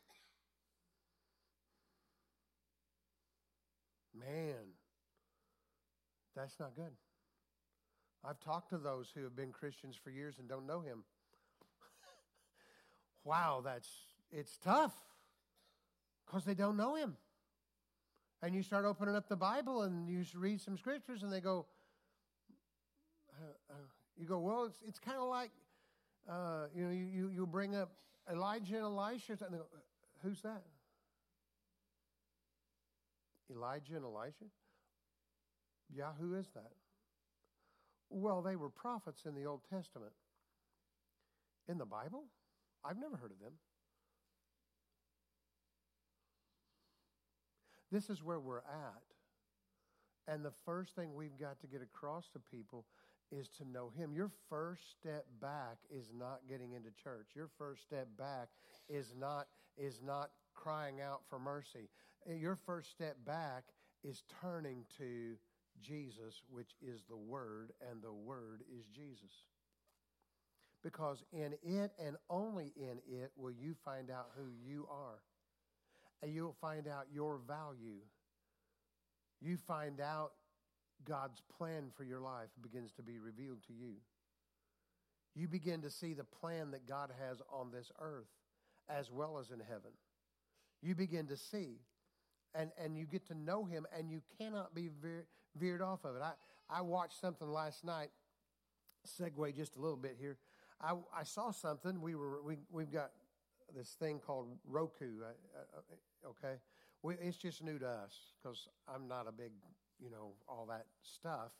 Man, 4.16 4.74
that's 6.36 6.58
not 6.60 6.76
good. 6.76 6.92
I've 8.24 8.40
talked 8.40 8.70
to 8.70 8.78
those 8.78 9.10
who 9.14 9.24
have 9.24 9.34
been 9.34 9.50
Christians 9.50 9.96
for 10.02 10.10
years 10.10 10.38
and 10.38 10.48
don't 10.48 10.66
know 10.66 10.80
him 10.80 11.04
wow, 13.24 13.60
that's 13.64 13.88
it's 14.30 14.56
tough 14.58 14.92
because 16.26 16.44
they 16.44 16.54
don't 16.54 16.76
know 16.76 16.94
him. 16.94 17.16
And 18.42 18.54
you 18.54 18.62
start 18.62 18.84
opening 18.84 19.14
up 19.14 19.28
the 19.28 19.36
Bible 19.36 19.82
and 19.82 20.08
you 20.08 20.24
read 20.34 20.60
some 20.60 20.76
scriptures 20.76 21.22
and 21.22 21.32
they 21.32 21.40
go, 21.40 21.66
uh, 23.44 23.72
uh, 23.72 23.76
you 24.16 24.26
go, 24.26 24.38
well, 24.38 24.64
it's, 24.64 24.78
it's 24.86 24.98
kind 24.98 25.18
of 25.18 25.28
like, 25.28 25.50
uh, 26.28 26.66
you 26.74 26.84
know, 26.84 26.90
you, 26.90 27.04
you, 27.04 27.30
you 27.34 27.46
bring 27.46 27.74
up 27.74 27.90
Elijah 28.30 28.76
and 28.76 28.84
Elisha, 28.84 29.32
and 29.32 29.58
go, 29.58 29.66
who's 30.22 30.40
that? 30.42 30.62
Elijah 33.50 33.96
and 33.96 34.04
Elisha? 34.04 34.46
Yeah, 35.94 36.10
who 36.18 36.34
is 36.34 36.46
that? 36.54 36.72
Well, 38.10 38.42
they 38.42 38.56
were 38.56 38.70
prophets 38.70 39.22
in 39.26 39.34
the 39.34 39.44
Old 39.44 39.60
Testament. 39.70 40.12
In 41.68 41.78
the 41.78 41.86
Bible? 41.86 42.24
I've 42.84 42.98
never 42.98 43.16
heard 43.16 43.30
of 43.30 43.40
them. 43.40 43.52
This 47.90 48.10
is 48.10 48.22
where 48.22 48.40
we're 48.40 48.58
at. 48.58 49.02
And 50.26 50.44
the 50.44 50.52
first 50.64 50.94
thing 50.94 51.14
we've 51.14 51.38
got 51.38 51.60
to 51.60 51.66
get 51.66 51.82
across 51.82 52.28
to 52.30 52.38
people 52.38 52.84
is 53.30 53.48
to 53.58 53.68
know 53.68 53.90
Him. 53.96 54.12
Your 54.14 54.30
first 54.48 54.82
step 54.90 55.26
back 55.40 55.78
is 55.90 56.10
not 56.16 56.40
getting 56.48 56.72
into 56.72 56.90
church. 57.02 57.28
Your 57.34 57.48
first 57.58 57.82
step 57.82 58.08
back 58.18 58.48
is 58.88 59.14
not, 59.18 59.48
is 59.76 60.00
not 60.04 60.30
crying 60.54 61.00
out 61.00 61.22
for 61.28 61.38
mercy. 61.38 61.88
Your 62.26 62.56
first 62.56 62.90
step 62.90 63.16
back 63.26 63.64
is 64.02 64.22
turning 64.40 64.84
to 64.98 65.36
Jesus, 65.80 66.42
which 66.48 66.76
is 66.80 67.02
the 67.08 67.16
Word, 67.16 67.72
and 67.90 68.02
the 68.02 68.12
Word 68.12 68.62
is 68.78 68.86
Jesus 68.86 69.44
because 70.84 71.24
in 71.32 71.54
it 71.64 71.92
and 71.98 72.16
only 72.28 72.72
in 72.76 72.98
it 73.08 73.32
will 73.36 73.50
you 73.50 73.74
find 73.84 74.10
out 74.10 74.28
who 74.36 74.44
you 74.64 74.86
are. 74.90 75.22
And 76.22 76.32
you'll 76.32 76.56
find 76.60 76.86
out 76.86 77.06
your 77.12 77.40
value. 77.48 78.00
You 79.40 79.56
find 79.56 80.00
out 80.00 80.32
God's 81.04 81.42
plan 81.56 81.90
for 81.96 82.04
your 82.04 82.20
life 82.20 82.48
begins 82.62 82.92
to 82.92 83.02
be 83.02 83.18
revealed 83.18 83.62
to 83.66 83.72
you. 83.72 83.94
You 85.34 85.48
begin 85.48 85.82
to 85.82 85.90
see 85.90 86.14
the 86.14 86.24
plan 86.24 86.70
that 86.70 86.86
God 86.86 87.10
has 87.26 87.42
on 87.52 87.70
this 87.70 87.90
earth 88.00 88.28
as 88.88 89.10
well 89.10 89.38
as 89.38 89.50
in 89.50 89.60
heaven. 89.60 89.90
You 90.82 90.94
begin 90.94 91.26
to 91.28 91.36
see 91.36 91.80
and, 92.54 92.70
and 92.82 92.96
you 92.96 93.04
get 93.04 93.26
to 93.26 93.34
know 93.34 93.64
him 93.64 93.86
and 93.96 94.10
you 94.10 94.22
cannot 94.38 94.74
be 94.74 94.90
veer, 95.02 95.26
veered 95.56 95.82
off 95.82 96.04
of 96.04 96.16
it. 96.16 96.22
I, 96.22 96.32
I 96.70 96.82
watched 96.82 97.20
something 97.20 97.48
last 97.48 97.84
night, 97.84 98.10
segue 99.06 99.56
just 99.56 99.76
a 99.76 99.80
little 99.80 99.96
bit 99.96 100.16
here. 100.18 100.38
I, 100.80 100.94
I 101.16 101.24
saw 101.24 101.50
something. 101.50 102.00
We 102.00 102.14
were 102.14 102.42
we 102.42 102.58
we've 102.70 102.92
got 102.92 103.10
this 103.74 103.90
thing 103.98 104.20
called 104.24 104.48
Roku. 104.68 105.22
Uh, 105.22 105.28
uh, 105.76 106.28
okay, 106.30 106.58
we, 107.02 107.14
it's 107.14 107.36
just 107.36 107.62
new 107.62 107.78
to 107.78 107.88
us 107.88 108.12
because 108.42 108.68
I'm 108.92 109.08
not 109.08 109.26
a 109.28 109.32
big 109.32 109.52
you 110.00 110.10
know 110.10 110.32
all 110.48 110.66
that 110.70 110.86
stuff. 111.02 111.52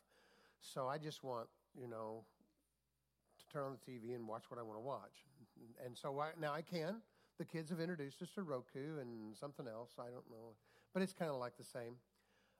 So 0.60 0.86
I 0.88 0.98
just 0.98 1.22
want 1.22 1.48
you 1.78 1.88
know 1.88 2.24
to 3.38 3.52
turn 3.52 3.64
on 3.64 3.72
the 3.72 3.92
TV 3.92 4.14
and 4.14 4.26
watch 4.26 4.44
what 4.48 4.58
I 4.58 4.62
want 4.62 4.78
to 4.78 4.84
watch. 4.84 5.24
And 5.84 5.96
so 5.96 6.18
I, 6.20 6.30
now 6.40 6.52
I 6.52 6.62
can. 6.62 6.96
The 7.38 7.44
kids 7.44 7.70
have 7.70 7.80
introduced 7.80 8.22
us 8.22 8.28
to 8.36 8.42
Roku 8.42 9.00
and 9.00 9.36
something 9.36 9.66
else. 9.66 9.90
I 9.98 10.04
don't 10.04 10.28
know, 10.30 10.54
but 10.92 11.02
it's 11.02 11.12
kind 11.12 11.30
of 11.30 11.38
like 11.38 11.56
the 11.56 11.64
same. 11.64 11.96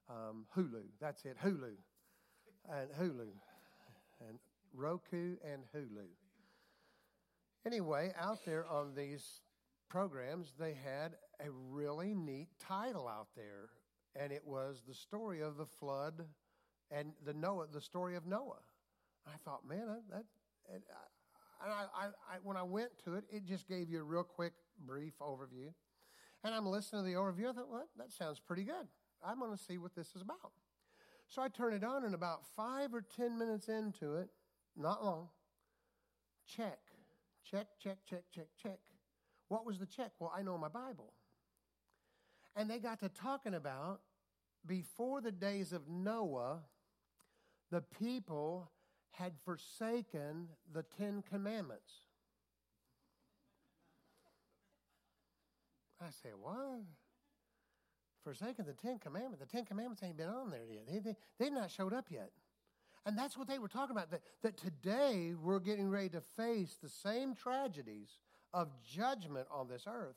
Um, 0.09 0.45
Hulu. 0.57 0.83
That's 1.01 1.25
it. 1.25 1.37
Hulu 1.43 1.77
and 2.71 2.91
Hulu 2.91 3.29
and 4.21 4.39
Roku 4.73 5.37
and 5.45 5.63
Hulu. 5.75 6.07
Anyway, 7.67 8.13
out 8.21 8.45
there 8.45 8.67
on 8.67 8.95
these 8.95 9.41
programs, 9.89 10.53
they 10.59 10.75
had 10.75 11.13
a 11.41 11.51
really 11.51 12.15
neat 12.15 12.49
title 12.59 13.09
out 13.09 13.29
there, 13.37 13.71
and 14.17 14.33
it 14.33 14.43
was 14.45 14.83
the 14.87 14.95
story 14.95 15.41
of 15.41 15.57
the 15.57 15.67
flood 15.67 16.25
and 16.91 17.13
the 17.25 17.35
Noah, 17.35 17.67
the 17.73 17.81
story 17.81 18.17
of 18.17 18.27
Noah. 18.27 18.63
I 19.27 19.37
thought, 19.45 19.67
man, 19.67 19.87
that, 20.11 20.25
and 20.73 20.83
I, 21.63 21.85
I, 21.95 22.07
I, 22.07 22.37
when 22.43 22.57
I 22.57 22.63
went 22.63 22.91
to 23.05 23.15
it, 23.15 23.25
it 23.31 23.45
just 23.45 23.67
gave 23.67 23.89
you 23.89 24.01
a 24.01 24.05
real 24.05 24.25
quick, 24.25 24.53
brief 24.87 25.15
overview. 25.21 25.73
And 26.45 26.55
I'm 26.55 26.67
listening 26.67 27.05
to 27.05 27.11
the 27.11 27.17
overview. 27.17 27.49
I 27.49 27.53
thought, 27.53 27.71
well, 27.71 27.89
that 27.97 28.13
sounds 28.13 28.39
pretty 28.39 28.65
good. 28.65 28.87
I'm 29.27 29.39
going 29.39 29.57
to 29.57 29.63
see 29.63 29.79
what 29.79 29.95
this 29.95 30.15
is 30.15 30.21
about. 30.21 30.53
So 31.27 31.41
I 31.41 31.49
turn 31.49 31.73
it 31.73 31.83
on, 31.83 32.05
and 32.05 32.15
about 32.15 32.41
five 32.55 32.93
or 32.93 33.01
ten 33.01 33.39
minutes 33.39 33.69
into 33.69 34.17
it, 34.17 34.29
not 34.77 35.03
long, 35.03 35.29
check 36.47 36.79
Check, 37.45 37.67
check, 37.79 37.99
check, 38.09 38.25
check, 38.35 38.47
check. 38.61 38.79
What 39.49 39.67
was 39.67 39.79
the 39.79 39.87
check? 39.87 40.13
Well, 40.19 40.33
I 40.35 40.43
know 40.43 40.57
my 40.57 40.69
Bible. 40.69 41.13
And 42.57 42.71
they 42.71 42.79
got 42.79 43.01
to 43.01 43.09
talking 43.09 43.55
about 43.55 44.01
before 44.67 45.21
the 45.21 45.33
days 45.33 45.73
of 45.73 45.89
Noah, 45.89 46.61
the 47.71 47.83
people 48.01 48.71
had 49.11 49.33
forsaken 49.45 50.49
the 50.73 50.83
Ten 50.83 51.23
Commandments. 51.29 51.93
I 56.01 56.11
say, 56.23 56.31
what? 56.41 56.83
Forsaken 58.23 58.67
the 58.67 58.73
Ten 58.73 58.99
Commandments. 58.99 59.41
The 59.41 59.47
Ten 59.47 59.65
Commandments 59.65 60.03
ain't 60.03 60.17
been 60.17 60.29
on 60.29 60.51
there 60.51 60.67
yet. 60.71 60.87
They, 60.87 60.99
they, 60.99 61.17
they've 61.39 61.53
not 61.53 61.71
showed 61.71 61.93
up 61.93 62.07
yet. 62.11 62.31
And 63.07 63.19
that's 63.19 63.37
what 63.37 63.49
they 63.49 63.59
were 63.59 63.69
talking 63.69 63.97
about. 63.97 64.11
That, 64.11 64.23
that 64.43 64.57
today 64.57 65.35
we're 65.41 65.61
getting 65.61 65.91
ready 65.91 66.09
to 66.11 66.21
face 66.21 66.77
the 66.83 66.89
same 66.89 67.35
tragedies 67.35 68.19
of 68.53 68.69
judgment 68.83 69.47
on 69.53 69.69
this 69.69 69.85
earth 69.87 70.17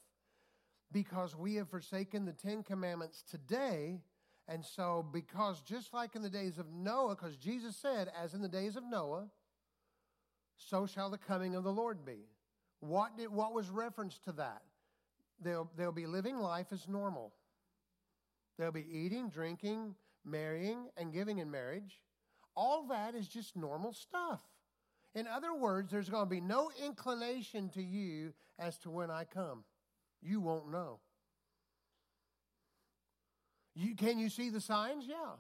because 0.92 1.36
we 1.36 1.56
have 1.56 1.70
forsaken 1.70 2.26
the 2.26 2.34
Ten 2.34 2.64
Commandments 2.64 3.24
today. 3.30 4.02
And 4.48 4.64
so, 4.64 5.06
because 5.12 5.62
just 5.62 5.94
like 5.94 6.16
in 6.16 6.22
the 6.22 6.30
days 6.30 6.58
of 6.58 6.72
Noah, 6.72 7.16
because 7.16 7.36
Jesus 7.36 7.76
said, 7.76 8.10
as 8.22 8.34
in 8.34 8.42
the 8.42 8.48
days 8.48 8.76
of 8.76 8.84
Noah, 8.84 9.28
so 10.58 10.86
shall 10.86 11.10
the 11.10 11.18
coming 11.18 11.56
of 11.56 11.64
the 11.64 11.72
Lord 11.72 12.06
be. 12.06 12.30
What, 12.80 13.18
did, 13.18 13.30
what 13.30 13.54
was 13.54 13.70
reference 13.70 14.20
to 14.20 14.32
that? 14.34 14.62
They'll, 15.42 15.70
they'll 15.78 15.92
be 15.92 16.08
living 16.08 16.38
life 16.38 16.68
as 16.72 16.88
normal. 16.88 17.34
They'll 18.58 18.72
be 18.72 18.88
eating, 18.90 19.30
drinking, 19.30 19.96
marrying, 20.26 20.88
and 20.98 21.14
giving 21.14 21.40
in 21.40 21.52
marriage. 21.52 22.02
All 22.56 22.88
that 22.88 23.14
is 23.14 23.28
just 23.28 23.56
normal 23.56 23.94
stuff. 23.94 24.42
In 25.14 25.28
other 25.28 25.54
words, 25.54 25.92
there's 25.92 26.10
going 26.10 26.26
to 26.26 26.30
be 26.30 26.42
no 26.42 26.72
inclination 26.84 27.70
to 27.70 27.84
you 27.84 28.34
as 28.58 28.78
to 28.80 28.90
when 28.90 29.12
I 29.12 29.26
come. 29.26 29.64
You 30.22 30.42
won't 30.42 30.72
know. 30.72 31.00
You, 33.76 33.96
can 33.96 34.18
you 34.18 34.30
see 34.30 34.50
the 34.50 34.62
signs? 34.62 35.06
Yeah. 35.08 35.36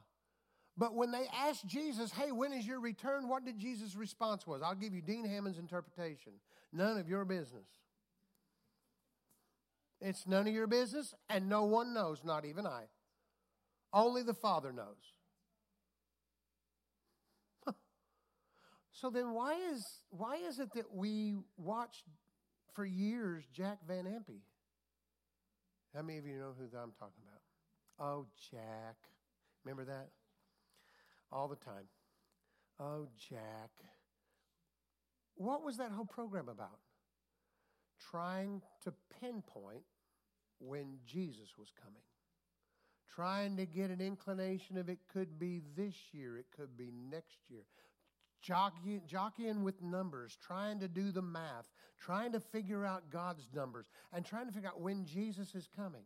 But 0.77 0.93
when 0.93 1.12
they 1.12 1.25
asked 1.34 1.65
Jesus, 1.65 2.12
hey, 2.12 2.31
when 2.31 2.53
is 2.53 2.67
your 2.67 2.79
return? 2.79 3.27
What 3.27 3.46
did 3.46 3.57
Jesus' 3.57 3.96
response 3.96 4.46
was? 4.46 4.62
I'll 4.62 4.75
give 4.75 4.93
you 4.93 5.01
Dean 5.01 5.25
Hammond's 5.25 5.57
interpretation. 5.57 6.34
None 6.72 6.98
of 6.98 7.10
your 7.10 7.25
business. 7.25 7.67
It's 10.00 10.27
none 10.27 10.48
of 10.48 10.53
your 10.53 10.67
business, 10.67 11.15
and 11.27 11.50
no 11.50 11.63
one 11.63 11.96
knows, 11.96 12.22
not 12.24 12.46
even 12.46 12.67
I. 12.67 12.84
Only 13.91 14.22
the 14.22 14.36
Father 14.36 14.72
knows. 14.72 15.17
So 18.91 19.12
then 19.12 19.34
why 19.34 19.53
is 19.72 19.86
why 20.10 20.38
is 20.38 20.57
it 20.57 20.74
that 20.74 20.91
we 20.91 21.36
watched 21.55 22.03
for 22.74 22.84
years 22.84 23.43
Jack 23.53 23.77
Van 23.88 24.05
Impe. 24.05 24.39
How 25.96 26.01
many 26.01 26.20
of 26.20 26.25
you 26.25 26.38
know 26.38 26.53
who 26.58 26.65
I'm 26.77 26.91
talking 27.00 27.24
about? 27.24 27.41
Oh, 28.00 28.25
Jack. 28.51 28.98
Remember 29.63 29.86
that? 29.86 30.10
All 31.32 31.48
the 31.48 31.56
time. 31.56 31.88
Oh, 32.79 33.08
Jack. 33.29 33.72
What 35.36 35.63
was 35.63 35.77
that 35.77 35.91
whole 35.91 36.06
program 36.06 36.50
about? 36.50 36.79
Trying 38.12 38.62
to 38.84 38.94
pinpoint 39.20 39.84
when 40.60 40.98
Jesus 41.06 41.58
was 41.58 41.70
coming. 41.82 42.01
Trying 43.13 43.58
to 43.58 43.65
get 43.65 43.89
an 43.89 44.01
inclination 44.01 44.77
of 44.77 44.89
it 44.89 45.00
could 45.12 45.39
be 45.39 45.62
this 45.75 45.96
year, 46.12 46.38
it 46.38 46.46
could 46.56 46.77
be 46.77 46.91
next 47.10 47.38
year. 47.50 47.63
Jockey, 48.41 49.01
jockeying 49.08 49.63
with 49.63 49.82
numbers, 49.82 50.38
trying 50.46 50.79
to 50.79 50.88
do 50.88 51.12
the 51.12 51.22
math, 51.22 51.67
trying 52.00 52.32
to 52.34 52.39
figure 52.39 52.86
out 52.86 53.10
God's 53.12 53.48
numbers, 53.53 53.88
and 54.13 54.25
trying 54.25 54.48
to 54.48 54.53
figure 54.53 54.70
out 54.70 54.82
when 54.82 55.06
Jesus 55.06 55.56
is 55.56 55.67
coming. 55.75 56.03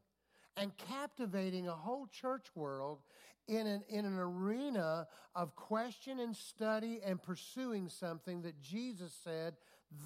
And 0.58 0.76
captivating 0.78 1.68
a 1.68 1.74
whole 1.74 2.08
church 2.08 2.48
world 2.56 3.00
in 3.48 3.68
an, 3.68 3.84
in 3.90 4.06
an 4.06 4.18
arena 4.20 5.08
of 5.34 5.56
question 5.56 6.20
and 6.20 6.36
study 6.36 7.00
and 7.06 7.22
pursuing 7.22 7.90
something 7.90 8.42
that 8.42 8.62
Jesus 8.62 9.14
said, 9.24 9.56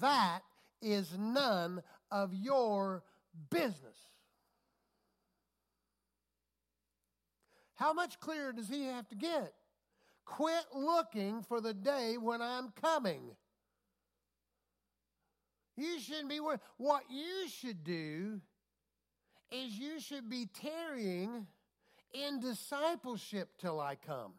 that 0.00 0.40
is 0.80 1.16
none 1.18 1.82
of 2.10 2.32
your 2.32 3.02
business. 3.50 3.98
How 7.74 7.92
much 7.92 8.18
clearer 8.20 8.52
does 8.52 8.68
he 8.68 8.84
have 8.84 9.08
to 9.08 9.14
get? 9.14 9.52
Quit 10.26 10.66
looking 10.74 11.42
for 11.42 11.60
the 11.60 11.72
day 11.72 12.16
when 12.20 12.42
I'm 12.42 12.72
coming. 12.82 13.30
You 15.76 15.98
shouldn't 16.00 16.28
be 16.28 16.40
worried. 16.40 16.60
What 16.76 17.04
you 17.08 17.48
should 17.48 17.84
do 17.84 18.40
is 19.50 19.78
you 19.78 20.00
should 20.00 20.28
be 20.28 20.48
tarrying 20.52 21.46
in 22.12 22.40
discipleship 22.40 23.50
till 23.58 23.80
I 23.80 23.94
come 23.94 24.32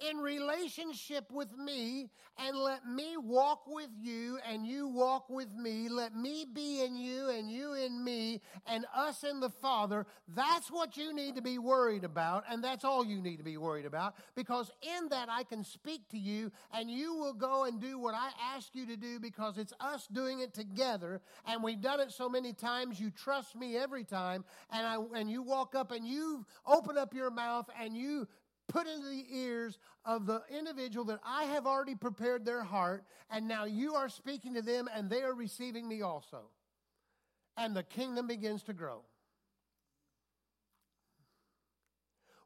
in 0.00 0.18
relationship 0.18 1.30
with 1.30 1.56
me 1.56 2.10
and 2.38 2.56
let 2.56 2.86
me 2.86 3.16
walk 3.16 3.62
with 3.66 3.88
you 3.98 4.38
and 4.48 4.66
you 4.66 4.88
walk 4.88 5.28
with 5.30 5.52
me. 5.54 5.88
Let 5.88 6.14
me 6.14 6.44
be 6.52 6.84
in 6.84 6.96
you 6.96 7.30
and 7.30 7.50
you 7.50 7.74
in 7.74 8.04
me 8.04 8.42
and 8.66 8.84
us 8.94 9.24
in 9.24 9.40
the 9.40 9.48
Father. 9.48 10.06
That's 10.28 10.70
what 10.70 10.96
you 10.96 11.14
need 11.14 11.36
to 11.36 11.42
be 11.42 11.58
worried 11.58 12.04
about 12.04 12.44
and 12.50 12.62
that's 12.62 12.84
all 12.84 13.04
you 13.04 13.22
need 13.22 13.38
to 13.38 13.44
be 13.44 13.56
worried 13.56 13.86
about 13.86 14.14
because 14.34 14.70
in 14.82 15.08
that 15.08 15.28
I 15.30 15.44
can 15.44 15.64
speak 15.64 16.08
to 16.10 16.18
you 16.18 16.52
and 16.72 16.90
you 16.90 17.14
will 17.14 17.34
go 17.34 17.64
and 17.64 17.80
do 17.80 17.98
what 17.98 18.14
I 18.14 18.30
ask 18.54 18.74
you 18.74 18.86
to 18.86 18.96
do 18.96 19.18
because 19.18 19.56
it's 19.56 19.72
us 19.80 20.06
doing 20.12 20.40
it 20.40 20.52
together 20.52 21.20
and 21.46 21.62
we've 21.62 21.80
done 21.80 22.00
it 22.00 22.12
so 22.12 22.28
many 22.28 22.52
times. 22.52 23.00
You 23.00 23.10
trust 23.10 23.56
me 23.56 23.76
every 23.76 24.04
time 24.04 24.44
and 24.70 24.86
I, 24.86 24.96
and 25.18 25.30
you 25.30 25.42
walk 25.42 25.74
up 25.74 25.90
and 25.90 26.06
you 26.06 26.44
open 26.66 26.98
up 26.98 27.14
your 27.14 27.30
mouth 27.30 27.68
and 27.80 27.96
you 27.96 28.28
put 28.68 28.86
into 28.86 29.08
the 29.08 29.24
ears 29.30 29.78
of 30.04 30.26
the 30.26 30.42
individual 30.56 31.04
that 31.06 31.20
I 31.24 31.44
have 31.44 31.66
already 31.66 31.94
prepared 31.94 32.44
their 32.44 32.62
heart, 32.62 33.04
and 33.30 33.46
now 33.46 33.64
you 33.64 33.94
are 33.94 34.08
speaking 34.08 34.54
to 34.54 34.62
them, 34.62 34.88
and 34.94 35.08
they 35.08 35.22
are 35.22 35.34
receiving 35.34 35.88
me 35.88 36.02
also. 36.02 36.50
And 37.56 37.74
the 37.74 37.82
kingdom 37.82 38.26
begins 38.26 38.62
to 38.64 38.72
grow. 38.72 39.02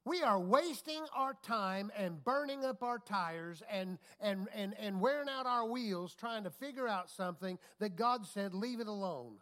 We 0.04 0.22
are 0.22 0.40
wasting 0.40 1.04
our 1.14 1.34
time 1.42 1.92
and 1.96 2.24
burning 2.24 2.64
up 2.64 2.82
our 2.82 2.98
tires 2.98 3.62
and, 3.70 3.98
and, 4.18 4.48
and, 4.54 4.74
and 4.78 5.00
wearing 5.00 5.28
out 5.28 5.44
our 5.46 5.66
wheels 5.66 6.14
trying 6.14 6.44
to 6.44 6.50
figure 6.50 6.88
out 6.88 7.10
something 7.10 7.58
that 7.80 7.96
God 7.96 8.26
said, 8.26 8.54
leave 8.54 8.80
it 8.80 8.86
alone. 8.86 9.34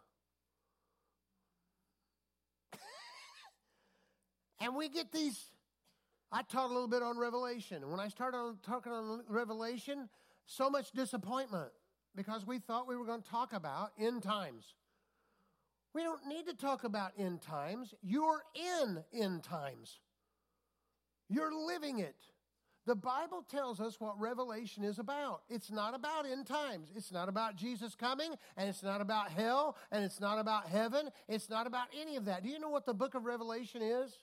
and 4.59 4.75
we 4.75 4.89
get 4.89 5.13
these 5.13 5.39
I 6.31 6.43
taught 6.43 6.69
a 6.69 6.73
little 6.73 6.87
bit 6.87 7.01
on 7.01 7.17
Revelation. 7.17 7.81
And 7.81 7.91
when 7.91 7.99
I 7.99 8.07
started 8.07 8.37
on, 8.37 8.57
talking 8.63 8.91
on 8.91 9.23
Revelation, 9.27 10.09
so 10.45 10.69
much 10.69 10.91
disappointment 10.91 11.71
because 12.15 12.45
we 12.45 12.59
thought 12.59 12.87
we 12.87 12.95
were 12.95 13.05
going 13.05 13.21
to 13.21 13.29
talk 13.29 13.53
about 13.53 13.91
end 13.99 14.23
times. 14.23 14.75
We 15.93 16.03
don't 16.03 16.27
need 16.27 16.45
to 16.47 16.53
talk 16.53 16.83
about 16.83 17.11
end 17.17 17.41
times. 17.41 17.93
You're 18.03 18.43
in 18.55 19.03
end 19.13 19.43
times, 19.43 19.99
you're 21.29 21.53
living 21.53 21.99
it. 21.99 22.15
The 22.85 22.95
Bible 22.95 23.43
tells 23.47 23.79
us 23.79 23.99
what 23.99 24.19
Revelation 24.19 24.83
is 24.83 24.97
about. 24.97 25.41
It's 25.47 25.69
not 25.69 25.93
about 25.93 26.25
end 26.25 26.47
times. 26.47 26.89
It's 26.95 27.11
not 27.11 27.29
about 27.29 27.55
Jesus 27.55 27.93
coming, 27.93 28.33
and 28.57 28.67
it's 28.67 28.81
not 28.81 28.99
about 28.99 29.29
hell, 29.29 29.77
and 29.91 30.03
it's 30.03 30.19
not 30.19 30.39
about 30.39 30.65
heaven. 30.65 31.09
It's 31.27 31.49
not 31.49 31.67
about 31.67 31.87
any 31.99 32.15
of 32.15 32.25
that. 32.25 32.41
Do 32.41 32.49
you 32.49 32.57
know 32.57 32.69
what 32.69 32.87
the 32.87 32.93
book 32.95 33.13
of 33.13 33.25
Revelation 33.25 33.83
is? 33.83 34.17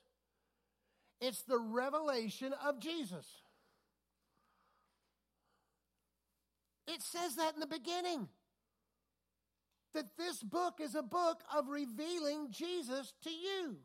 It's 1.20 1.42
the 1.42 1.58
revelation 1.58 2.52
of 2.64 2.78
Jesus. 2.78 3.26
It 6.86 7.02
says 7.02 7.36
that 7.36 7.54
in 7.54 7.60
the 7.60 7.66
beginning. 7.66 8.28
That 9.94 10.16
this 10.18 10.42
book 10.42 10.74
is 10.80 10.94
a 10.94 11.02
book 11.02 11.40
of 11.56 11.68
revealing 11.68 12.48
Jesus 12.50 13.14
to 13.24 13.30
you, 13.30 13.76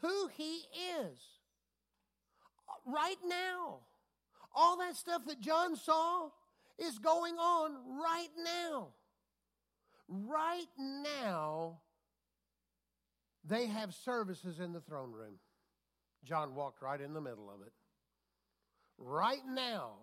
who 0.00 0.28
he 0.36 0.62
is. 1.00 1.18
Right 2.84 3.18
now. 3.24 3.80
All 4.54 4.78
that 4.78 4.96
stuff 4.96 5.22
that 5.26 5.40
John 5.40 5.76
saw 5.76 6.30
is 6.78 6.98
going 6.98 7.36
on 7.36 7.72
right 8.02 8.28
now. 8.44 8.88
Right 10.08 10.66
now, 10.78 11.78
they 13.44 13.66
have 13.66 13.94
services 13.94 14.60
in 14.60 14.72
the 14.72 14.80
throne 14.80 15.12
room. 15.12 15.38
John 16.24 16.54
walked 16.54 16.82
right 16.82 17.00
in 17.00 17.12
the 17.12 17.20
middle 17.20 17.50
of 17.50 17.60
it. 17.66 17.72
Right 18.98 19.44
now, 19.48 19.94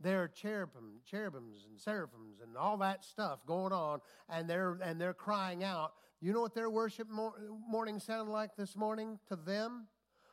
there 0.00 0.22
are 0.22 0.28
cherubim, 0.28 1.00
cherubims 1.04 1.66
and 1.68 1.78
seraphims 1.78 2.40
and 2.42 2.56
all 2.56 2.76
that 2.78 3.04
stuff 3.04 3.44
going 3.46 3.72
on, 3.72 4.00
and 4.28 4.48
they're 4.48 4.78
and 4.82 5.00
they're 5.00 5.14
crying 5.14 5.64
out. 5.64 5.92
You 6.20 6.32
know 6.32 6.40
what 6.40 6.54
their 6.54 6.70
worship 6.70 7.08
morning 7.68 7.98
sounded 7.98 8.32
like 8.32 8.56
this 8.56 8.76
morning 8.76 9.18
to 9.28 9.36
them? 9.36 9.86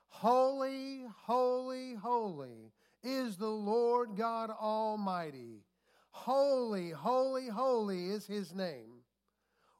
Holy, 0.07 1.05
holy, 1.23 1.95
holy 1.95 2.71
is 3.03 3.37
the 3.37 3.49
Lord 3.49 4.15
God 4.15 4.49
Almighty. 4.49 5.63
Holy, 6.11 6.91
holy, 6.91 7.49
holy 7.49 8.07
is 8.07 8.25
his 8.25 8.53
name 8.53 8.94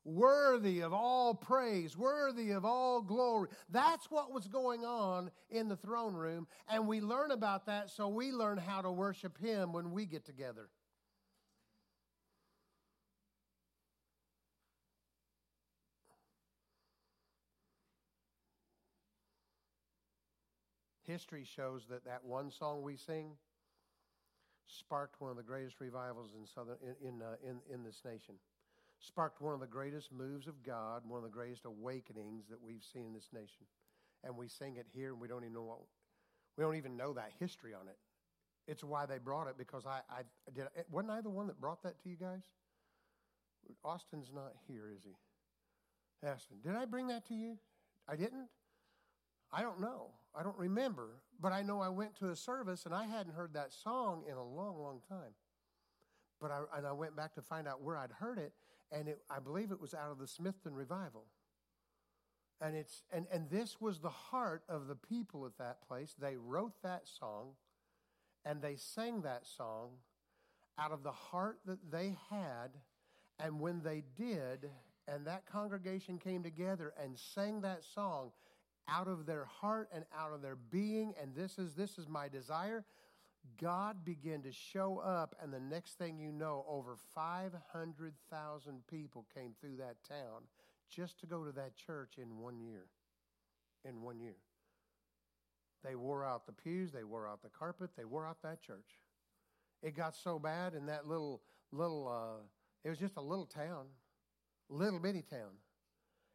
worthy 0.05 0.81
of 0.81 0.93
all 0.93 1.33
praise, 1.33 1.97
worthy 1.97 2.51
of 2.51 2.63
all 2.63 3.01
glory. 3.01 3.49
That's 3.69 4.09
what 4.11 4.31
was 4.31 4.47
going 4.47 4.85
on 4.85 5.31
in 5.49 5.67
the 5.67 5.75
throne 5.75 6.13
room, 6.13 6.47
and 6.69 6.87
we 6.87 7.01
learn 7.01 7.31
about 7.31 7.65
that 7.65 7.89
so 7.89 8.07
we 8.07 8.31
learn 8.31 8.57
how 8.57 8.81
to 8.81 8.91
worship 8.91 9.37
Him 9.39 9.73
when 9.73 9.91
we 9.91 10.05
get 10.05 10.23
together. 10.23 10.69
History 21.03 21.45
shows 21.45 21.85
that 21.89 22.05
that 22.05 22.23
one 22.23 22.49
song 22.49 22.81
we 22.81 22.95
sing 22.95 23.31
sparked 24.67 25.21
one 25.21 25.29
of 25.29 25.37
the 25.37 25.43
greatest 25.43 25.79
revivals 25.79 26.31
in 26.35 26.47
southern 26.47 26.77
in 26.81 27.07
in, 27.07 27.21
uh, 27.21 27.35
in, 27.43 27.59
in 27.71 27.83
this 27.83 28.01
nation 28.03 28.35
sparked 29.05 29.41
one 29.41 29.53
of 29.53 29.59
the 29.59 29.67
greatest 29.67 30.11
moves 30.11 30.47
of 30.47 30.63
God, 30.63 31.03
one 31.07 31.17
of 31.17 31.23
the 31.23 31.29
greatest 31.29 31.65
awakenings 31.65 32.45
that 32.49 32.61
we've 32.61 32.83
seen 32.93 33.05
in 33.05 33.13
this 33.13 33.29
nation. 33.33 33.65
And 34.23 34.35
we 34.35 34.47
sing 34.47 34.77
it 34.77 34.87
here, 34.93 35.11
and 35.11 35.21
we 35.21 35.27
don't 35.27 35.43
even 35.43 35.53
know 35.53 35.63
what 35.63 35.79
we 36.57 36.63
don't 36.63 36.75
even 36.75 36.95
know 36.95 37.13
that 37.13 37.31
history 37.39 37.73
on 37.73 37.87
it. 37.87 37.97
It's 38.67 38.83
why 38.83 39.05
they 39.05 39.17
brought 39.17 39.47
it 39.47 39.57
because 39.57 39.85
I, 39.85 39.99
I 40.09 40.21
did. 40.53 40.65
Eh, 40.77 40.81
wasn't 40.89 41.11
I 41.11 41.21
the 41.21 41.29
one 41.29 41.47
that 41.47 41.59
brought 41.59 41.83
that 41.83 42.01
to 42.03 42.09
you 42.09 42.15
guys? 42.15 42.43
Austin's 43.83 44.31
not 44.33 44.53
here, 44.67 44.89
is 44.95 45.03
he? 45.03 46.27
Austin, 46.27 46.57
did 46.63 46.75
I 46.75 46.85
bring 46.85 47.07
that 47.07 47.27
to 47.27 47.35
you? 47.35 47.57
I 48.07 48.15
didn't. 48.15 48.47
I 49.51 49.61
don't 49.61 49.79
know. 49.79 50.11
I 50.33 50.43
don't 50.43 50.57
remember, 50.57 51.21
but 51.39 51.51
I 51.51 51.61
know 51.61 51.79
I 51.79 51.89
went 51.89 52.15
to 52.17 52.29
a 52.29 52.35
service 52.35 52.85
and 52.85 52.93
I 52.93 53.05
hadn't 53.05 53.33
heard 53.33 53.53
that 53.53 53.71
song 53.71 54.23
in 54.29 54.35
a 54.35 54.43
long, 54.43 54.79
long 54.79 55.01
time. 55.07 55.33
But 56.41 56.51
I, 56.51 56.61
and 56.77 56.85
I 56.85 56.91
went 56.91 57.15
back 57.15 57.33
to 57.35 57.41
find 57.41 57.67
out 57.67 57.81
where 57.81 57.97
I'd 57.97 58.11
heard 58.11 58.37
it, 58.37 58.51
and 58.91 59.07
it, 59.07 59.21
I 59.29 59.39
believe 59.39 59.71
it 59.71 59.79
was 59.79 59.93
out 59.93 60.11
of 60.11 60.19
the 60.19 60.25
Smithton 60.25 60.75
revival. 60.75 61.25
And 62.61 62.75
it's 62.75 63.03
and, 63.11 63.25
and 63.31 63.49
this 63.49 63.81
was 63.81 63.99
the 63.99 64.09
heart 64.09 64.63
of 64.69 64.87
the 64.87 64.95
people 64.95 65.45
at 65.45 65.57
that 65.57 65.85
place. 65.87 66.15
They 66.19 66.37
wrote 66.37 66.73
that 66.83 67.03
song 67.07 67.51
and 68.45 68.61
they 68.61 68.75
sang 68.75 69.21
that 69.23 69.45
song 69.45 69.89
out 70.77 70.91
of 70.91 71.03
the 71.03 71.11
heart 71.11 71.59
that 71.65 71.91
they 71.91 72.15
had. 72.29 72.69
And 73.39 73.59
when 73.59 73.81
they 73.81 74.03
did, 74.15 74.69
and 75.07 75.27
that 75.27 75.45
congregation 75.45 76.17
came 76.17 76.43
together 76.43 76.93
and 77.01 77.17
sang 77.17 77.61
that 77.61 77.83
song 77.83 78.31
out 78.87 79.07
of 79.07 79.25
their 79.25 79.45
heart 79.45 79.89
and 79.93 80.05
out 80.17 80.31
of 80.31 80.41
their 80.41 80.55
being, 80.55 81.13
and 81.21 81.35
this 81.35 81.57
is 81.57 81.73
this 81.73 81.97
is 81.97 82.07
my 82.07 82.29
desire. 82.29 82.85
God 83.61 84.03
began 84.03 84.41
to 84.43 84.51
show 84.51 84.99
up, 84.99 85.35
and 85.41 85.53
the 85.53 85.59
next 85.59 85.97
thing 85.97 86.17
you 86.19 86.31
know, 86.31 86.65
over 86.67 86.95
500,000 87.13 88.87
people 88.87 89.25
came 89.33 89.53
through 89.59 89.77
that 89.77 89.97
town 90.07 90.43
just 90.89 91.19
to 91.19 91.25
go 91.25 91.43
to 91.43 91.51
that 91.53 91.75
church 91.75 92.17
in 92.17 92.37
one 92.39 92.59
year. 92.59 92.85
In 93.83 94.01
one 94.01 94.19
year. 94.19 94.37
They 95.83 95.95
wore 95.95 96.25
out 96.25 96.45
the 96.47 96.51
pews, 96.51 96.91
they 96.91 97.03
wore 97.03 97.27
out 97.27 97.43
the 97.43 97.49
carpet, 97.49 97.91
they 97.95 98.05
wore 98.05 98.27
out 98.27 98.41
that 98.41 98.61
church. 98.61 98.99
It 99.83 99.95
got 99.95 100.15
so 100.15 100.39
bad 100.39 100.73
in 100.73 100.87
that 100.87 101.07
little, 101.07 101.41
little, 101.71 102.07
uh, 102.07 102.43
it 102.83 102.89
was 102.89 102.97
just 102.97 103.17
a 103.17 103.21
little 103.21 103.45
town, 103.45 103.85
little 104.69 104.99
bitty 104.99 105.21
town. 105.21 105.51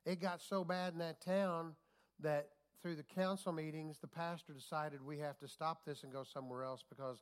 It 0.07 0.20
got 0.20 0.40
so 0.40 0.62
bad 0.64 0.92
in 0.92 1.01
that 1.01 1.20
town 1.20 1.75
that 2.20 2.51
through 2.83 2.97
the 2.97 3.03
council 3.03 3.53
meetings, 3.53 3.99
the 3.99 4.07
pastor 4.07 4.53
decided 4.53 5.05
we 5.05 5.19
have 5.19 5.38
to 5.38 5.49
stop 5.49 5.85
this 5.85 6.03
and 6.03 6.12
go 6.12 6.25
somewhere 6.25 6.64
else 6.64 6.83
because 6.88 7.19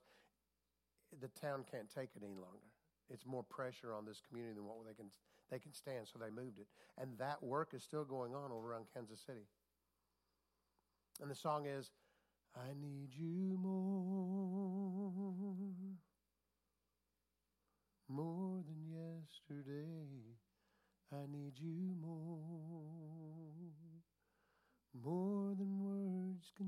the 1.20 1.28
town 1.40 1.64
can't 1.70 1.88
take 1.92 2.10
it 2.14 2.22
any 2.22 2.34
longer. 2.34 2.68
It's 3.10 3.26
more 3.26 3.42
pressure 3.42 3.94
on 3.94 4.04
this 4.04 4.20
community 4.28 4.54
than 4.54 4.64
what 4.64 4.76
they 4.86 4.94
can 4.94 5.10
they 5.50 5.58
can 5.58 5.72
stand, 5.72 6.06
so 6.06 6.18
they 6.18 6.30
moved 6.30 6.58
it. 6.58 6.66
And 7.00 7.16
that 7.18 7.42
work 7.42 7.72
is 7.72 7.82
still 7.82 8.04
going 8.04 8.34
on 8.34 8.52
over 8.52 8.70
around 8.70 8.84
Kansas 8.92 9.20
City. 9.24 9.46
And 11.20 11.30
the 11.30 11.34
song 11.34 11.66
is, 11.66 11.90
I 12.54 12.74
need 12.78 13.14
you 13.14 13.58
more, 13.58 14.17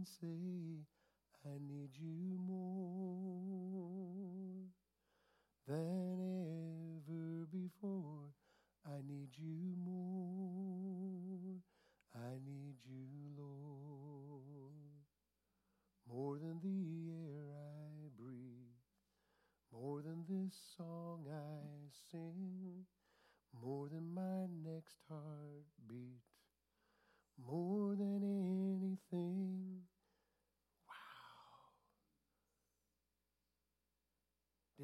say. 0.05 0.85
I 1.45 1.59
need 1.59 1.91
you 1.97 2.39
more 2.39 2.70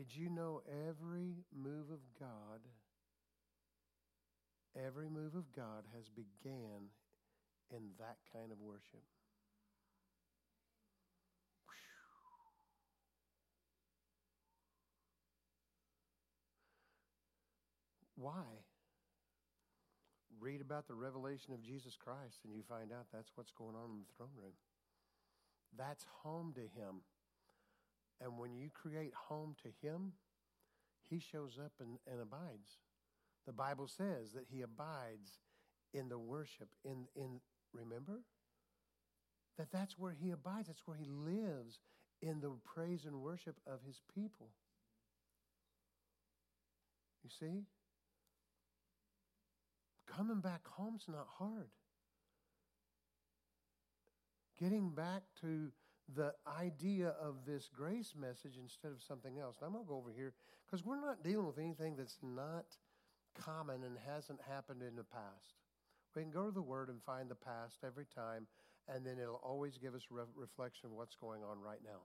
Did 0.07 0.21
you 0.23 0.31
know 0.31 0.63
every 0.89 1.35
move 1.53 1.91
of 1.91 1.99
God? 2.21 2.61
Every 4.77 5.09
move 5.09 5.35
of 5.35 5.51
God 5.53 5.85
has 5.97 6.09
began 6.09 6.91
in 7.71 7.91
that 7.99 8.19
kind 8.33 8.53
of 8.53 8.61
worship. 8.61 9.03
Why? 18.15 18.45
Read 20.39 20.61
about 20.61 20.87
the 20.87 20.95
revelation 20.95 21.53
of 21.53 21.63
Jesus 21.63 21.97
Christ 21.97 22.41
and 22.45 22.55
you 22.55 22.63
find 22.69 22.93
out 22.93 23.07
that's 23.13 23.33
what's 23.35 23.53
going 23.53 23.75
on 23.75 23.91
in 23.91 23.99
the 23.99 24.15
throne 24.17 24.37
room. 24.37 24.53
That's 25.77 26.05
home 26.23 26.53
to 26.55 26.61
Him. 26.61 27.03
And 28.23 28.39
when 28.39 28.55
you 28.55 28.71
create 28.73 29.13
home 29.15 29.55
to 29.63 29.87
Him, 29.87 30.13
He 31.09 31.19
shows 31.19 31.59
up 31.63 31.73
and, 31.81 31.99
and 32.11 32.21
abides. 32.21 32.79
The 33.47 33.53
Bible 33.53 33.87
says 33.87 34.33
that 34.35 34.47
he 34.51 34.63
abides 34.63 35.39
in 35.95 36.09
the 36.09 36.19
worship, 36.19 36.69
in, 36.85 37.07
in 37.15 37.41
remember? 37.73 38.23
That 39.57 39.71
that's 39.73 39.99
where 39.99 40.13
he 40.13 40.33
abides, 40.33 40.67
that's 40.67 40.83
where 40.87 40.97
he 40.97 41.09
lives 41.09 41.79
in 42.21 42.41
the 42.41 42.53
praise 42.65 43.05
and 43.05 43.23
worship 43.23 43.57
of 43.67 43.81
his 43.87 44.01
people. 44.15 44.49
You 47.23 47.31
see? 47.31 47.63
Coming 50.07 50.41
back 50.41 50.67
home's 50.67 51.05
not 51.09 51.29
hard. 51.39 51.69
Getting 54.59 54.91
back 54.91 55.23
to 55.43 55.71
the 56.15 56.33
idea 56.61 57.15
of 57.21 57.45
this 57.47 57.69
grace 57.75 58.15
message 58.19 58.59
instead 58.61 58.93
of 58.93 59.03
something 59.03 59.39
else. 59.39 59.57
I'm 59.63 59.73
going 59.73 59.85
to 59.85 59.89
go 59.89 59.97
over 59.97 60.13
here 60.15 60.35
because 60.65 60.85
we're 60.85 61.01
not 61.01 61.23
dealing 61.25 61.47
with 61.47 61.59
anything 61.59 61.97
that's 61.97 62.19
not 62.23 62.67
common 63.35 63.83
and 63.85 63.97
hasn't 64.07 64.41
happened 64.49 64.83
in 64.83 64.97
the 64.97 65.05
past. 65.05 65.55
We 66.15 66.23
can 66.23 66.31
go 66.31 66.47
to 66.47 66.53
the 66.53 66.63
Word 66.63 66.89
and 66.89 67.03
find 67.03 67.29
the 67.29 67.35
past 67.35 67.81
every 67.85 68.07
time, 68.07 68.47
and 68.89 69.05
then 69.05 69.19
it'll 69.19 69.41
always 69.45 69.77
give 69.77 69.95
us 69.95 70.03
re- 70.11 70.23
reflection 70.35 70.87
of 70.87 70.93
what's 70.93 71.15
going 71.15 71.43
on 71.43 71.61
right 71.61 71.81
now. 71.85 72.01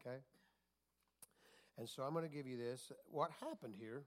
Okay? 0.00 0.16
And 1.76 1.88
so 1.88 2.02
I'm 2.02 2.12
going 2.12 2.28
to 2.28 2.34
give 2.34 2.46
you 2.46 2.56
this. 2.56 2.90
What 3.10 3.30
happened 3.40 3.74
here, 3.78 4.04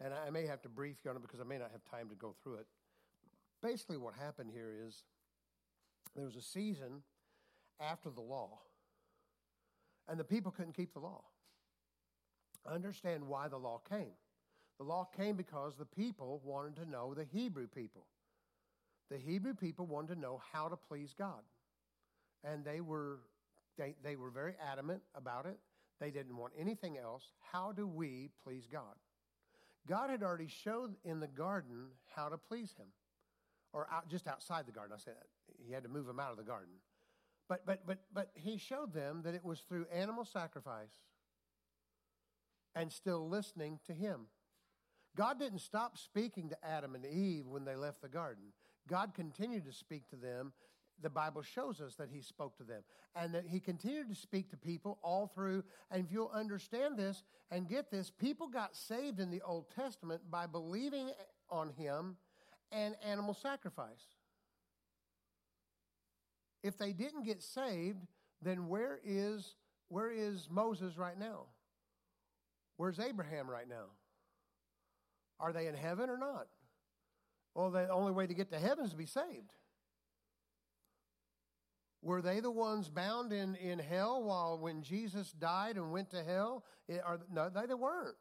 and 0.00 0.12
I 0.12 0.30
may 0.30 0.46
have 0.46 0.62
to 0.62 0.68
brief 0.68 0.96
you 1.04 1.10
on 1.10 1.16
it 1.16 1.22
because 1.22 1.40
I 1.40 1.44
may 1.44 1.58
not 1.58 1.70
have 1.70 1.84
time 1.84 2.08
to 2.08 2.16
go 2.16 2.34
through 2.42 2.56
it. 2.56 2.66
Basically, 3.62 3.96
what 3.96 4.14
happened 4.14 4.50
here 4.52 4.72
is 4.86 5.04
there 6.14 6.24
was 6.24 6.36
a 6.36 6.42
season 6.42 7.02
after 7.80 8.10
the 8.10 8.20
law, 8.20 8.58
and 10.08 10.18
the 10.18 10.24
people 10.24 10.52
couldn't 10.52 10.76
keep 10.76 10.92
the 10.92 11.00
law. 11.00 11.22
Understand 12.70 13.26
why 13.26 13.48
the 13.48 13.58
law 13.58 13.80
came. 13.88 14.12
The 14.78 14.84
law 14.84 15.08
came 15.16 15.36
because 15.36 15.74
the 15.76 15.86
people 15.86 16.40
wanted 16.44 16.76
to 16.76 16.90
know 16.90 17.14
the 17.14 17.24
Hebrew 17.24 17.66
people. 17.66 18.06
The 19.10 19.18
Hebrew 19.18 19.54
people 19.54 19.86
wanted 19.86 20.14
to 20.14 20.20
know 20.20 20.42
how 20.52 20.68
to 20.68 20.76
please 20.76 21.14
God. 21.16 21.42
And 22.44 22.64
they 22.64 22.80
were, 22.80 23.20
they, 23.78 23.94
they 24.02 24.16
were 24.16 24.30
very 24.30 24.54
adamant 24.70 25.02
about 25.14 25.46
it. 25.46 25.58
They 26.00 26.10
didn't 26.10 26.36
want 26.36 26.52
anything 26.58 26.98
else. 26.98 27.22
How 27.52 27.72
do 27.72 27.86
we 27.86 28.30
please 28.44 28.66
God? 28.70 28.96
God 29.88 30.10
had 30.10 30.22
already 30.22 30.48
showed 30.48 30.96
in 31.04 31.20
the 31.20 31.28
garden 31.28 31.86
how 32.14 32.28
to 32.28 32.36
please 32.36 32.74
him, 32.76 32.88
or 33.72 33.86
out, 33.90 34.08
just 34.08 34.26
outside 34.26 34.66
the 34.66 34.72
garden. 34.72 34.94
I 34.94 35.00
said 35.00 35.14
he 35.64 35.72
had 35.72 35.84
to 35.84 35.88
move 35.88 36.06
them 36.06 36.18
out 36.18 36.32
of 36.32 36.36
the 36.36 36.42
garden. 36.42 36.74
But, 37.48 37.64
but, 37.64 37.86
but, 37.86 37.98
but 38.12 38.30
he 38.34 38.58
showed 38.58 38.92
them 38.92 39.22
that 39.24 39.34
it 39.34 39.44
was 39.44 39.60
through 39.60 39.86
animal 39.92 40.24
sacrifice 40.24 40.94
and 42.74 42.92
still 42.92 43.28
listening 43.28 43.78
to 43.86 43.92
him. 43.92 44.26
God 45.16 45.38
didn't 45.38 45.60
stop 45.60 45.96
speaking 45.96 46.50
to 46.50 46.56
Adam 46.64 46.94
and 46.94 47.06
Eve 47.06 47.46
when 47.46 47.64
they 47.64 47.74
left 47.74 48.02
the 48.02 48.08
garden. 48.08 48.44
God 48.88 49.14
continued 49.14 49.64
to 49.64 49.72
speak 49.72 50.08
to 50.10 50.16
them. 50.16 50.52
The 51.02 51.10
Bible 51.10 51.42
shows 51.42 51.80
us 51.80 51.94
that 51.96 52.08
He 52.10 52.20
spoke 52.20 52.56
to 52.58 52.64
them 52.64 52.82
and 53.14 53.34
that 53.34 53.46
He 53.46 53.60
continued 53.60 54.08
to 54.08 54.14
speak 54.14 54.50
to 54.50 54.56
people 54.56 54.98
all 55.02 55.26
through. 55.26 55.64
And 55.90 56.04
if 56.04 56.12
you'll 56.12 56.30
understand 56.34 56.98
this 56.98 57.22
and 57.50 57.68
get 57.68 57.90
this, 57.90 58.10
people 58.10 58.48
got 58.48 58.76
saved 58.76 59.20
in 59.20 59.30
the 59.30 59.42
Old 59.42 59.70
Testament 59.74 60.22
by 60.30 60.46
believing 60.46 61.10
on 61.50 61.70
Him 61.70 62.16
and 62.72 62.94
animal 63.04 63.34
sacrifice. 63.34 64.15
If 66.66 66.78
they 66.78 66.92
didn't 66.92 67.24
get 67.24 67.42
saved, 67.42 68.04
then 68.42 68.68
where 68.68 68.98
is, 69.04 69.54
where 69.88 70.10
is 70.10 70.48
Moses 70.50 70.98
right 70.98 71.18
now? 71.18 71.44
Where's 72.76 72.98
Abraham 72.98 73.48
right 73.48 73.68
now? 73.68 73.86
Are 75.38 75.52
they 75.52 75.68
in 75.68 75.74
heaven 75.74 76.10
or 76.10 76.18
not? 76.18 76.48
Well, 77.54 77.70
the 77.70 77.88
only 77.88 78.12
way 78.12 78.26
to 78.26 78.34
get 78.34 78.50
to 78.50 78.58
heaven 78.58 78.84
is 78.84 78.90
to 78.90 78.96
be 78.96 79.06
saved. 79.06 79.52
Were 82.02 82.20
they 82.20 82.40
the 82.40 82.50
ones 82.50 82.88
bound 82.88 83.32
in, 83.32 83.54
in 83.56 83.78
hell 83.78 84.22
while 84.24 84.58
when 84.58 84.82
Jesus 84.82 85.32
died 85.32 85.76
and 85.76 85.92
went 85.92 86.10
to 86.10 86.22
hell? 86.22 86.64
It, 86.88 87.00
are, 87.04 87.20
no, 87.32 87.48
they, 87.48 87.66
they 87.66 87.74
weren't. 87.74 88.16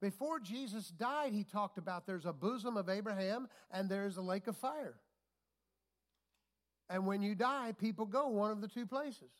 Before 0.00 0.38
Jesus 0.38 0.88
died, 0.88 1.32
he 1.32 1.42
talked 1.42 1.78
about 1.78 2.06
there's 2.06 2.26
a 2.26 2.32
bosom 2.32 2.76
of 2.76 2.88
Abraham 2.88 3.48
and 3.70 3.88
there's 3.88 4.16
a 4.16 4.22
lake 4.22 4.46
of 4.46 4.56
fire. 4.56 4.94
And 6.90 7.06
when 7.06 7.22
you 7.22 7.34
die, 7.34 7.72
people 7.78 8.06
go 8.06 8.28
one 8.28 8.50
of 8.50 8.60
the 8.60 8.68
two 8.68 8.86
places. 8.86 9.30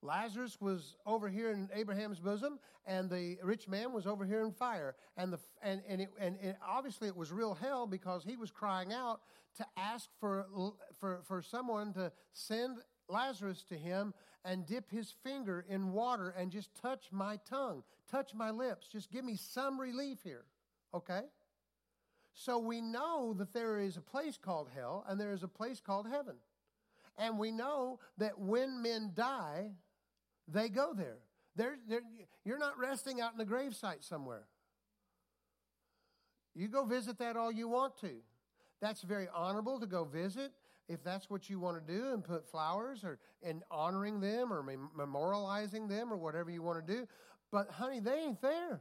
Lazarus 0.00 0.60
was 0.60 0.96
over 1.06 1.28
here 1.28 1.50
in 1.50 1.68
Abraham's 1.74 2.20
bosom, 2.20 2.58
and 2.86 3.10
the 3.10 3.36
rich 3.42 3.66
man 3.66 3.92
was 3.92 4.06
over 4.06 4.24
here 4.24 4.42
in 4.42 4.52
fire. 4.52 4.94
And, 5.16 5.32
the, 5.32 5.38
and, 5.60 5.82
and, 5.88 6.02
it, 6.02 6.10
and, 6.20 6.36
and 6.40 6.56
obviously, 6.66 7.08
it 7.08 7.16
was 7.16 7.32
real 7.32 7.54
hell 7.54 7.86
because 7.86 8.22
he 8.24 8.36
was 8.36 8.50
crying 8.50 8.92
out 8.92 9.20
to 9.56 9.66
ask 9.76 10.08
for, 10.20 10.46
for, 10.98 11.20
for 11.26 11.42
someone 11.42 11.92
to 11.94 12.12
send 12.32 12.78
Lazarus 13.08 13.64
to 13.70 13.74
him 13.74 14.14
and 14.44 14.66
dip 14.66 14.90
his 14.90 15.12
finger 15.24 15.64
in 15.68 15.92
water 15.92 16.32
and 16.38 16.52
just 16.52 16.70
touch 16.80 17.06
my 17.10 17.38
tongue, 17.48 17.82
touch 18.10 18.34
my 18.34 18.50
lips. 18.50 18.86
Just 18.86 19.10
give 19.10 19.24
me 19.24 19.36
some 19.36 19.80
relief 19.80 20.18
here, 20.22 20.44
okay? 20.94 21.22
So 22.40 22.56
we 22.60 22.80
know 22.80 23.34
that 23.36 23.52
there 23.52 23.80
is 23.80 23.96
a 23.96 24.00
place 24.00 24.38
called 24.40 24.68
hell 24.72 25.04
and 25.08 25.20
there 25.20 25.32
is 25.32 25.42
a 25.42 25.48
place 25.48 25.80
called 25.80 26.06
heaven. 26.08 26.36
And 27.18 27.36
we 27.36 27.50
know 27.50 27.98
that 28.16 28.38
when 28.38 28.80
men 28.80 29.10
die, 29.12 29.72
they 30.46 30.68
go 30.68 30.94
there. 30.94 31.18
They're, 31.56 31.78
they're, 31.88 32.02
you're 32.44 32.60
not 32.60 32.78
resting 32.78 33.20
out 33.20 33.32
in 33.32 33.38
the 33.38 33.44
gravesite 33.44 34.04
somewhere. 34.04 34.44
You 36.54 36.68
go 36.68 36.84
visit 36.84 37.18
that 37.18 37.36
all 37.36 37.50
you 37.50 37.66
want 37.66 37.98
to. 38.02 38.12
That's 38.80 39.02
very 39.02 39.26
honorable 39.34 39.80
to 39.80 39.86
go 39.86 40.04
visit 40.04 40.52
if 40.88 41.02
that's 41.02 41.28
what 41.28 41.50
you 41.50 41.58
want 41.58 41.84
to 41.84 41.92
do 41.92 42.12
and 42.12 42.22
put 42.22 42.48
flowers 42.48 43.02
or 43.02 43.18
in 43.42 43.64
honoring 43.68 44.20
them 44.20 44.52
or 44.52 44.62
memorializing 44.96 45.88
them 45.88 46.12
or 46.12 46.16
whatever 46.16 46.50
you 46.50 46.62
want 46.62 46.86
to 46.86 46.92
do. 46.92 47.08
But 47.50 47.68
honey, 47.68 47.98
they 47.98 48.20
ain't 48.20 48.40
there. 48.40 48.80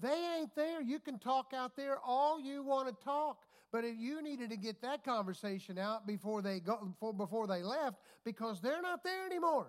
They 0.00 0.38
ain't 0.38 0.54
there. 0.54 0.82
You 0.82 0.98
can 0.98 1.18
talk 1.18 1.52
out 1.54 1.76
there 1.76 1.98
all 2.04 2.40
you 2.40 2.62
want 2.62 2.88
to 2.88 3.04
talk, 3.04 3.38
but 3.72 3.84
if 3.84 3.96
you 3.98 4.22
needed 4.22 4.50
to 4.50 4.56
get 4.56 4.82
that 4.82 5.04
conversation 5.04 5.78
out 5.78 6.06
before 6.06 6.42
they 6.42 6.60
go 6.60 6.94
before, 7.16 7.46
they 7.46 7.62
left 7.62 7.96
because 8.24 8.60
they're 8.60 8.82
not 8.82 9.02
there 9.02 9.26
anymore. 9.26 9.68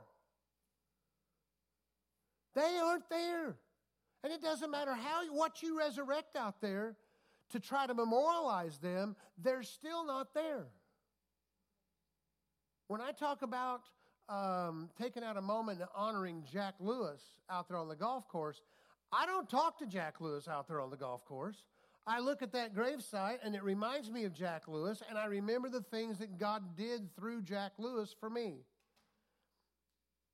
They 2.56 2.78
aren't 2.84 3.10
there. 3.10 3.56
And 4.24 4.34
it 4.34 4.42
doesn't 4.42 4.72
matter 4.72 4.94
how 4.94 5.32
what 5.32 5.62
you 5.62 5.78
resurrect 5.78 6.36
out 6.36 6.60
there 6.60 6.96
to 7.52 7.60
try 7.60 7.88
to 7.88 7.94
memorialize 7.94 8.78
them, 8.80 9.16
they're 9.42 9.64
still 9.64 10.06
not 10.06 10.34
there. 10.34 10.66
When 12.88 13.00
I 13.00 13.12
talk 13.12 13.42
about 13.42 13.82
um, 14.30 14.90
taking 15.02 15.24
out 15.24 15.38
a 15.38 15.42
moment 15.42 15.80
and 15.80 15.90
honoring 15.96 16.44
Jack 16.52 16.76
Lewis 16.80 17.22
out 17.50 17.68
there 17.70 17.78
on 17.78 17.88
the 17.88 17.96
golf 17.96 18.28
course, 18.28 18.62
I 19.12 19.26
don't 19.26 19.50
talk 19.50 19.78
to 19.80 19.86
Jack 19.86 20.20
Lewis 20.20 20.48
out 20.48 20.68
there 20.68 20.82
on 20.82 20.90
the 20.90 20.98
golf 20.98 21.26
course. 21.26 21.64
I 22.06 22.20
look 22.20 22.42
at 22.42 22.54
that 22.54 22.74
gravesite 22.74 23.40
and 23.44 23.56
it 23.56 23.64
reminds 23.64 24.10
me 24.10 24.24
of 24.24 24.34
Jack 24.34 24.68
Lewis, 24.68 25.02
and 25.10 25.18
I 25.18 25.26
remember 25.26 25.70
the 25.70 25.82
things 25.82 26.20
that 26.20 26.38
God 26.38 26.78
did 26.78 27.14
through 27.16 27.42
Jack 27.42 27.74
Lewis 27.78 28.16
for 28.18 28.30
me. 28.30 28.60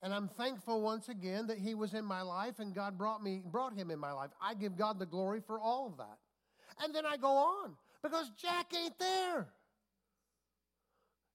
And 0.03 0.13
I'm 0.13 0.27
thankful 0.27 0.81
once 0.81 1.07
again 1.07 1.47
that 1.47 1.57
he 1.57 1.75
was 1.75 1.93
in 1.93 2.03
my 2.03 2.21
life 2.21 2.59
and 2.59 2.75
God 2.75 2.97
brought 2.97 3.23
me 3.23 3.41
brought 3.43 3.73
him 3.73 3.89
in 3.89 3.99
my 3.99 4.11
life. 4.11 4.31
I 4.41 4.53
give 4.53 4.77
God 4.77 4.99
the 4.99 5.05
glory 5.05 5.39
for 5.39 5.59
all 5.59 5.87
of 5.87 5.97
that. 5.97 6.17
And 6.83 6.93
then 6.93 7.05
I 7.05 7.15
go 7.15 7.29
on 7.29 7.75
because 8.01 8.29
Jack 8.37 8.73
ain't 8.75 8.99
there. 8.99 9.47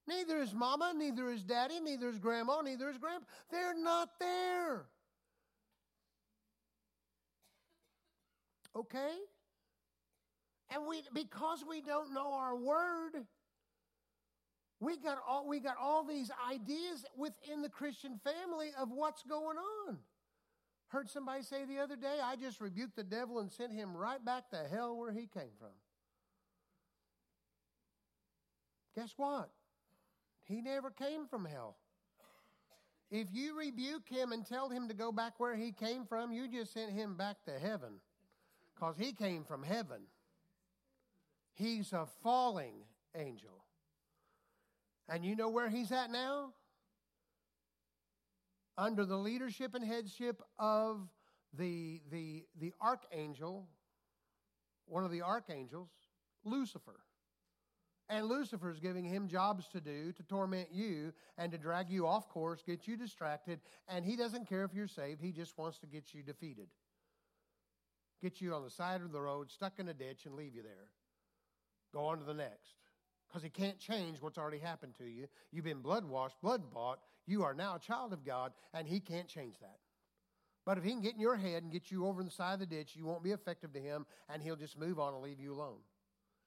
Neither 0.07 0.41
is 0.41 0.53
mama, 0.53 0.93
neither 0.95 1.29
is 1.29 1.43
daddy, 1.43 1.79
neither 1.79 2.09
is 2.09 2.19
grandma, 2.19 2.61
neither 2.61 2.89
is 2.89 2.97
grandpa. 2.97 3.25
They're 3.51 3.77
not 3.77 4.09
there. 4.19 4.85
Okay? 8.75 9.15
And 10.71 10.85
we 10.87 11.01
because 11.13 11.63
we 11.67 11.81
don't 11.81 12.13
know 12.13 12.33
our 12.33 12.55
word, 12.55 13.25
we 14.79 14.97
got 14.97 15.17
all 15.27 15.47
we 15.47 15.59
got 15.59 15.75
all 15.81 16.03
these 16.03 16.31
ideas 16.49 17.05
within 17.17 17.61
the 17.61 17.69
Christian 17.69 18.19
family 18.23 18.69
of 18.79 18.89
what's 18.91 19.23
going 19.23 19.57
on. 19.87 19.97
Heard 20.89 21.09
somebody 21.09 21.43
say 21.43 21.65
the 21.65 21.79
other 21.79 21.95
day, 21.95 22.17
I 22.23 22.35
just 22.35 22.61
rebuked 22.61 22.95
the 22.95 23.03
devil 23.03 23.39
and 23.39 23.51
sent 23.51 23.73
him 23.73 23.95
right 23.95 24.23
back 24.23 24.49
to 24.51 24.57
hell 24.71 24.97
where 24.97 25.11
he 25.11 25.27
came 25.27 25.53
from. 25.59 25.69
Guess 28.95 29.13
what? 29.17 29.49
He 30.45 30.61
never 30.61 30.89
came 30.89 31.27
from 31.27 31.45
hell. 31.45 31.77
If 33.11 33.27
you 33.31 33.57
rebuke 33.57 34.07
him 34.07 34.31
and 34.31 34.45
tell 34.45 34.69
him 34.69 34.87
to 34.87 34.93
go 34.93 35.11
back 35.11 35.39
where 35.39 35.55
he 35.55 35.71
came 35.71 36.05
from, 36.05 36.31
you 36.31 36.47
just 36.47 36.73
sent 36.73 36.91
him 36.91 37.15
back 37.15 37.37
to 37.45 37.59
heaven 37.59 38.01
because 38.79 38.95
he 38.97 39.11
came 39.11 39.43
from 39.43 39.63
heaven. 39.63 40.01
He's 41.53 41.91
a 41.91 42.07
falling 42.23 42.75
angel. 43.15 43.65
And 45.09 45.25
you 45.25 45.35
know 45.35 45.49
where 45.49 45.69
he's 45.69 45.91
at 45.91 46.11
now? 46.11 46.53
Under 48.77 49.05
the 49.05 49.17
leadership 49.17 49.75
and 49.75 49.83
headship 49.83 50.41
of 50.57 51.09
the, 51.57 52.01
the, 52.11 52.45
the 52.59 52.73
archangel, 52.81 53.67
one 54.85 55.03
of 55.03 55.11
the 55.11 55.23
archangels, 55.23 55.89
Lucifer. 56.45 57.01
And 58.07 58.27
Lucifer 58.27 58.71
is 58.71 58.79
giving 58.79 59.03
him 59.03 59.27
jobs 59.27 59.67
to 59.69 59.81
do 59.81 60.13
to 60.13 60.23
torment 60.23 60.69
you 60.71 61.11
and 61.37 61.51
to 61.51 61.57
drag 61.57 61.89
you 61.89 62.07
off 62.07 62.29
course, 62.29 62.63
get 62.65 62.87
you 62.87 62.95
distracted, 62.95 63.59
and 63.87 64.05
he 64.05 64.15
doesn't 64.15 64.47
care 64.47 64.63
if 64.63 64.73
you're 64.73 64.87
saved. 64.87 65.21
He 65.21 65.31
just 65.31 65.57
wants 65.57 65.77
to 65.79 65.87
get 65.87 66.13
you 66.13 66.23
defeated. 66.23 66.69
Get 68.21 68.41
you 68.41 68.53
on 68.53 68.63
the 68.63 68.69
side 68.69 69.01
of 69.01 69.11
the 69.11 69.21
road, 69.21 69.49
stuck 69.49 69.79
in 69.79 69.87
a 69.87 69.93
ditch, 69.93 70.25
and 70.25 70.35
leave 70.35 70.55
you 70.55 70.61
there. 70.61 70.89
Go 71.93 72.05
on 72.05 72.19
to 72.19 72.25
the 72.25 72.33
next 72.33 72.75
because 73.27 73.43
he 73.43 73.49
can't 73.49 73.79
change 73.79 74.21
what's 74.21 74.37
already 74.37 74.57
happened 74.57 74.95
to 74.97 75.05
you. 75.05 75.27
You've 75.51 75.65
been 75.65 75.81
blood 75.81 76.05
washed, 76.05 76.41
blood 76.41 76.71
bought. 76.73 76.99
You 77.27 77.43
are 77.43 77.53
now 77.53 77.75
a 77.75 77.79
child 77.79 78.11
of 78.11 78.25
God, 78.25 78.53
and 78.73 78.87
he 78.87 78.99
can't 78.99 79.27
change 79.27 79.59
that. 79.59 79.77
But 80.65 80.77
if 80.77 80.83
he 80.83 80.91
can 80.91 81.01
get 81.01 81.13
in 81.13 81.19
your 81.19 81.35
head 81.35 81.63
and 81.63 81.71
get 81.71 81.91
you 81.91 82.05
over 82.05 82.23
the 82.23 82.31
side 82.31 82.53
of 82.53 82.59
the 82.59 82.65
ditch, 82.65 82.95
you 82.95 83.05
won't 83.05 83.23
be 83.23 83.31
effective 83.31 83.71
to 83.73 83.79
him, 83.79 84.05
and 84.29 84.41
he'll 84.41 84.55
just 84.55 84.77
move 84.77 84.99
on 84.99 85.13
and 85.13 85.23
leave 85.23 85.39
you 85.39 85.53
alone. 85.53 85.79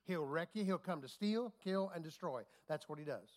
He'll 0.04 0.26
wreck 0.26 0.50
you. 0.54 0.64
He'll 0.64 0.78
come 0.78 1.00
to 1.02 1.08
steal, 1.08 1.52
kill, 1.62 1.90
and 1.94 2.02
destroy. 2.02 2.42
That's 2.68 2.88
what 2.88 2.98
he 2.98 3.04
does. 3.04 3.28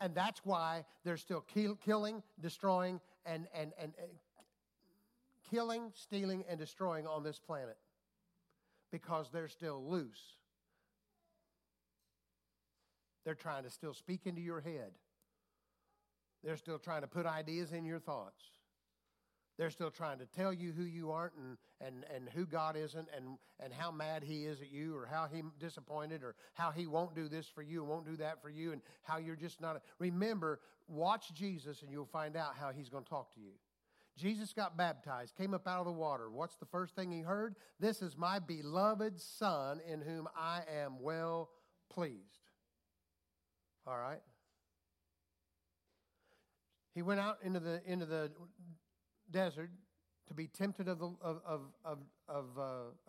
And 0.00 0.14
that's 0.14 0.40
why 0.44 0.84
they're 1.04 1.16
still 1.16 1.40
kill, 1.40 1.76
killing, 1.76 2.22
destroying, 2.40 3.00
and, 3.26 3.46
and, 3.54 3.72
and, 3.80 3.92
and 3.98 4.10
killing, 5.54 5.92
stealing, 5.94 6.44
and 6.48 6.58
destroying 6.58 7.06
on 7.06 7.22
this 7.22 7.38
planet 7.38 7.76
because 8.90 9.30
they're 9.32 9.48
still 9.48 9.84
loose 9.88 10.36
they're 13.24 13.34
trying 13.34 13.64
to 13.64 13.70
still 13.70 13.94
speak 13.94 14.26
into 14.26 14.40
your 14.40 14.60
head. 14.60 14.92
They're 16.42 16.56
still 16.56 16.78
trying 16.78 17.00
to 17.00 17.06
put 17.06 17.24
ideas 17.24 17.72
in 17.72 17.84
your 17.84 17.98
thoughts. 17.98 18.42
They're 19.56 19.70
still 19.70 19.90
trying 19.90 20.18
to 20.18 20.26
tell 20.26 20.52
you 20.52 20.72
who 20.72 20.82
you 20.82 21.12
aren't 21.12 21.34
and, 21.36 21.56
and, 21.80 22.04
and 22.14 22.28
who 22.28 22.44
God 22.44 22.76
isn't 22.76 23.08
and, 23.16 23.38
and 23.60 23.72
how 23.72 23.92
mad 23.92 24.24
He 24.24 24.44
is 24.44 24.60
at 24.60 24.70
you 24.70 24.96
or 24.96 25.06
how 25.06 25.28
He 25.32 25.42
disappointed 25.60 26.22
or 26.22 26.34
how 26.54 26.70
He 26.70 26.86
won't 26.86 27.14
do 27.14 27.28
this 27.28 27.46
for 27.46 27.62
you 27.62 27.80
and 27.80 27.88
won't 27.88 28.04
do 28.04 28.16
that 28.16 28.42
for 28.42 28.50
you 28.50 28.72
and 28.72 28.82
how 29.04 29.18
you're 29.18 29.36
just 29.36 29.60
not. 29.60 29.76
A, 29.76 29.80
remember, 29.98 30.60
watch 30.88 31.32
Jesus 31.32 31.82
and 31.82 31.90
you'll 31.90 32.04
find 32.04 32.36
out 32.36 32.56
how 32.60 32.72
He's 32.72 32.88
going 32.88 33.04
to 33.04 33.10
talk 33.10 33.32
to 33.34 33.40
you. 33.40 33.52
Jesus 34.16 34.52
got 34.52 34.76
baptized, 34.76 35.34
came 35.36 35.54
up 35.54 35.66
out 35.66 35.80
of 35.80 35.86
the 35.86 35.92
water. 35.92 36.30
What's 36.30 36.56
the 36.56 36.66
first 36.66 36.94
thing 36.94 37.10
He 37.10 37.20
heard? 37.20 37.56
This 37.80 38.00
is 38.00 38.16
my 38.16 38.38
beloved 38.38 39.20
Son 39.20 39.80
in 39.90 40.00
whom 40.00 40.28
I 40.36 40.62
am 40.82 41.00
well 41.00 41.50
pleased. 41.90 42.50
All 43.86 43.98
right? 43.98 44.20
He 46.94 47.02
went 47.02 47.18
out 47.18 47.38
into 47.42 47.58
the, 47.58 47.82
into 47.84 48.06
the 48.06 48.30
desert 49.30 49.70
to 50.28 50.34
be 50.34 50.46
tempted 50.46 50.88
of 50.88 51.00
the, 51.00 51.12
of, 51.20 51.40
of, 51.44 51.60
of, 51.84 51.98
of, 52.28 52.44
uh, 52.56 52.62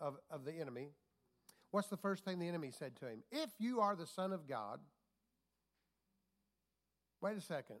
of, 0.04 0.16
of 0.30 0.44
the 0.44 0.52
enemy. 0.52 0.90
What's 1.70 1.88
the 1.88 1.96
first 1.96 2.24
thing 2.24 2.38
the 2.38 2.48
enemy 2.48 2.72
said 2.76 2.96
to 2.96 3.06
him? 3.06 3.22
If 3.30 3.50
you 3.58 3.80
are 3.80 3.94
the 3.94 4.06
Son 4.06 4.32
of 4.32 4.48
God, 4.48 4.80
wait 7.20 7.36
a 7.36 7.40
second. 7.40 7.76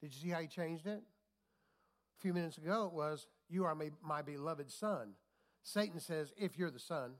Did 0.00 0.14
you 0.14 0.20
see 0.20 0.28
how 0.30 0.40
he 0.40 0.46
changed 0.46 0.86
it? 0.86 1.02
A 2.18 2.22
few 2.22 2.32
minutes 2.32 2.58
ago 2.58 2.86
it 2.86 2.92
was, 2.92 3.26
You 3.48 3.64
are 3.64 3.74
my, 3.74 3.90
my 4.02 4.22
beloved 4.22 4.70
Son. 4.70 5.12
Satan 5.62 6.00
says, 6.00 6.32
If 6.36 6.58
you're 6.58 6.70
the 6.70 6.78
Son. 6.78 7.12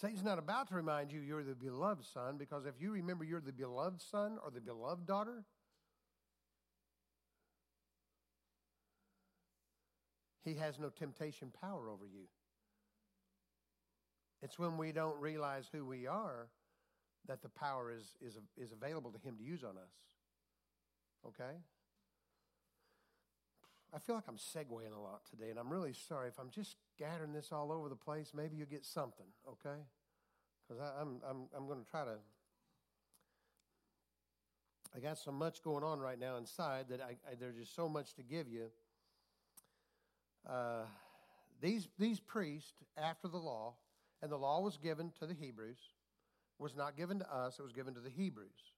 Satan's 0.00 0.22
not 0.22 0.38
about 0.38 0.68
to 0.68 0.76
remind 0.76 1.10
you 1.10 1.18
you're 1.18 1.42
the 1.42 1.56
beloved 1.56 2.04
son 2.04 2.36
because 2.38 2.66
if 2.66 2.74
you 2.78 2.92
remember 2.92 3.24
you're 3.24 3.40
the 3.40 3.52
beloved 3.52 4.00
son 4.00 4.38
or 4.44 4.52
the 4.52 4.60
beloved 4.60 5.08
daughter, 5.08 5.42
he 10.44 10.54
has 10.54 10.78
no 10.78 10.88
temptation 10.88 11.52
power 11.60 11.90
over 11.90 12.06
you. 12.06 12.28
It's 14.40 14.56
when 14.56 14.78
we 14.78 14.92
don't 14.92 15.20
realize 15.20 15.68
who 15.72 15.84
we 15.84 16.06
are 16.06 16.46
that 17.26 17.42
the 17.42 17.48
power 17.48 17.90
is, 17.90 18.16
is, 18.20 18.38
is 18.56 18.70
available 18.70 19.10
to 19.10 19.18
him 19.18 19.36
to 19.36 19.42
use 19.42 19.64
on 19.64 19.76
us. 19.76 19.92
Okay? 21.26 21.58
I 23.94 23.98
feel 23.98 24.14
like 24.14 24.24
I'm 24.28 24.36
segueing 24.36 24.94
a 24.94 25.00
lot 25.00 25.22
today, 25.30 25.50
and 25.50 25.58
I'm 25.58 25.70
really 25.70 25.94
sorry 25.94 26.28
if 26.28 26.38
I'm 26.38 26.50
just 26.50 26.76
scattering 26.94 27.32
this 27.32 27.52
all 27.52 27.72
over 27.72 27.88
the 27.88 27.96
place. 27.96 28.32
Maybe 28.34 28.56
you'll 28.56 28.66
get 28.66 28.84
something, 28.84 29.26
okay? 29.48 29.80
Because 30.66 30.82
I'm, 31.00 31.20
I'm, 31.28 31.48
I'm 31.56 31.66
going 31.66 31.82
to 31.82 31.90
try 31.90 32.04
to. 32.04 32.16
I 34.94 35.00
got 35.00 35.18
so 35.18 35.32
much 35.32 35.62
going 35.62 35.84
on 35.84 36.00
right 36.00 36.18
now 36.18 36.36
inside 36.36 36.86
that 36.90 37.00
I, 37.00 37.16
I, 37.30 37.34
there's 37.38 37.56
just 37.56 37.74
so 37.74 37.88
much 37.88 38.14
to 38.14 38.22
give 38.22 38.48
you. 38.48 38.66
Uh, 40.48 40.84
these, 41.60 41.88
these 41.98 42.20
priests, 42.20 42.72
after 42.96 43.28
the 43.28 43.38
law, 43.38 43.74
and 44.22 44.30
the 44.30 44.36
law 44.36 44.60
was 44.60 44.76
given 44.76 45.12
to 45.18 45.26
the 45.26 45.34
Hebrews, 45.34 45.78
was 46.58 46.76
not 46.76 46.96
given 46.96 47.20
to 47.20 47.34
us, 47.34 47.58
it 47.58 47.62
was 47.62 47.72
given 47.72 47.94
to 47.94 48.00
the 48.00 48.10
Hebrews 48.10 48.72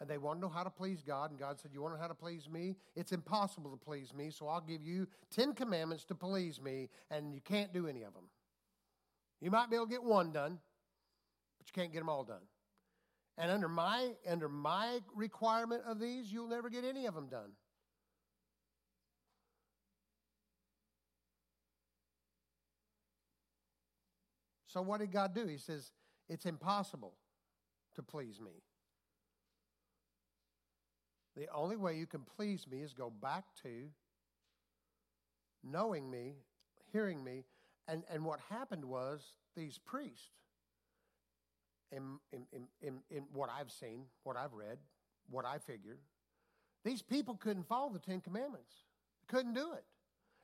and 0.00 0.08
they 0.08 0.18
want 0.18 0.38
to 0.38 0.46
know 0.46 0.52
how 0.52 0.62
to 0.62 0.70
please 0.70 1.02
God. 1.06 1.30
And 1.30 1.38
God 1.38 1.60
said, 1.60 1.72
You 1.74 1.82
want 1.82 1.94
to 1.94 1.98
know 1.98 2.02
how 2.02 2.08
to 2.08 2.14
please 2.14 2.48
me? 2.48 2.76
It's 2.96 3.12
impossible 3.12 3.70
to 3.70 3.76
please 3.76 4.14
me, 4.14 4.30
so 4.30 4.48
I'll 4.48 4.60
give 4.60 4.82
you 4.82 5.06
10 5.34 5.52
commandments 5.52 6.04
to 6.06 6.14
please 6.14 6.60
me, 6.60 6.88
and 7.10 7.34
you 7.34 7.40
can't 7.40 7.72
do 7.72 7.86
any 7.86 8.02
of 8.02 8.14
them. 8.14 8.24
You 9.40 9.50
might 9.50 9.70
be 9.70 9.76
able 9.76 9.86
to 9.86 9.90
get 9.90 10.02
one 10.02 10.32
done, 10.32 10.58
but 11.58 11.68
you 11.68 11.72
can't 11.74 11.92
get 11.92 11.98
them 11.98 12.08
all 12.08 12.24
done. 12.24 12.42
And 13.36 13.50
under 13.50 13.68
my, 13.68 14.12
under 14.28 14.48
my 14.48 15.00
requirement 15.14 15.82
of 15.86 16.00
these, 16.00 16.32
you'll 16.32 16.48
never 16.48 16.68
get 16.68 16.84
any 16.84 17.06
of 17.06 17.14
them 17.14 17.28
done. 17.28 17.52
So, 24.66 24.82
what 24.82 25.00
did 25.00 25.10
God 25.10 25.34
do? 25.34 25.46
He 25.46 25.58
says, 25.58 25.92
It's 26.28 26.46
impossible 26.46 27.14
to 27.96 28.02
please 28.02 28.40
me. 28.40 28.62
The 31.36 31.46
only 31.54 31.76
way 31.76 31.96
you 31.96 32.06
can 32.06 32.22
please 32.36 32.66
me 32.70 32.82
is 32.82 32.92
go 32.92 33.10
back 33.10 33.44
to 33.62 33.88
knowing 35.62 36.10
me, 36.10 36.34
hearing 36.92 37.22
me. 37.22 37.44
And, 37.88 38.02
and 38.12 38.24
what 38.24 38.40
happened 38.50 38.84
was 38.84 39.20
these 39.56 39.78
priests, 39.78 40.30
in, 41.92 42.18
in, 42.32 42.66
in, 42.82 42.98
in, 43.10 43.24
what 43.32 43.50
I've 43.50 43.70
seen, 43.70 44.04
what 44.22 44.36
I've 44.36 44.52
read, 44.52 44.78
what 45.28 45.44
I 45.44 45.58
figure, 45.58 45.98
these 46.84 47.02
people 47.02 47.34
couldn't 47.34 47.66
follow 47.68 47.92
the 47.92 47.98
Ten 47.98 48.20
Commandments. 48.20 48.72
Couldn't 49.28 49.54
do 49.54 49.72
it. 49.72 49.84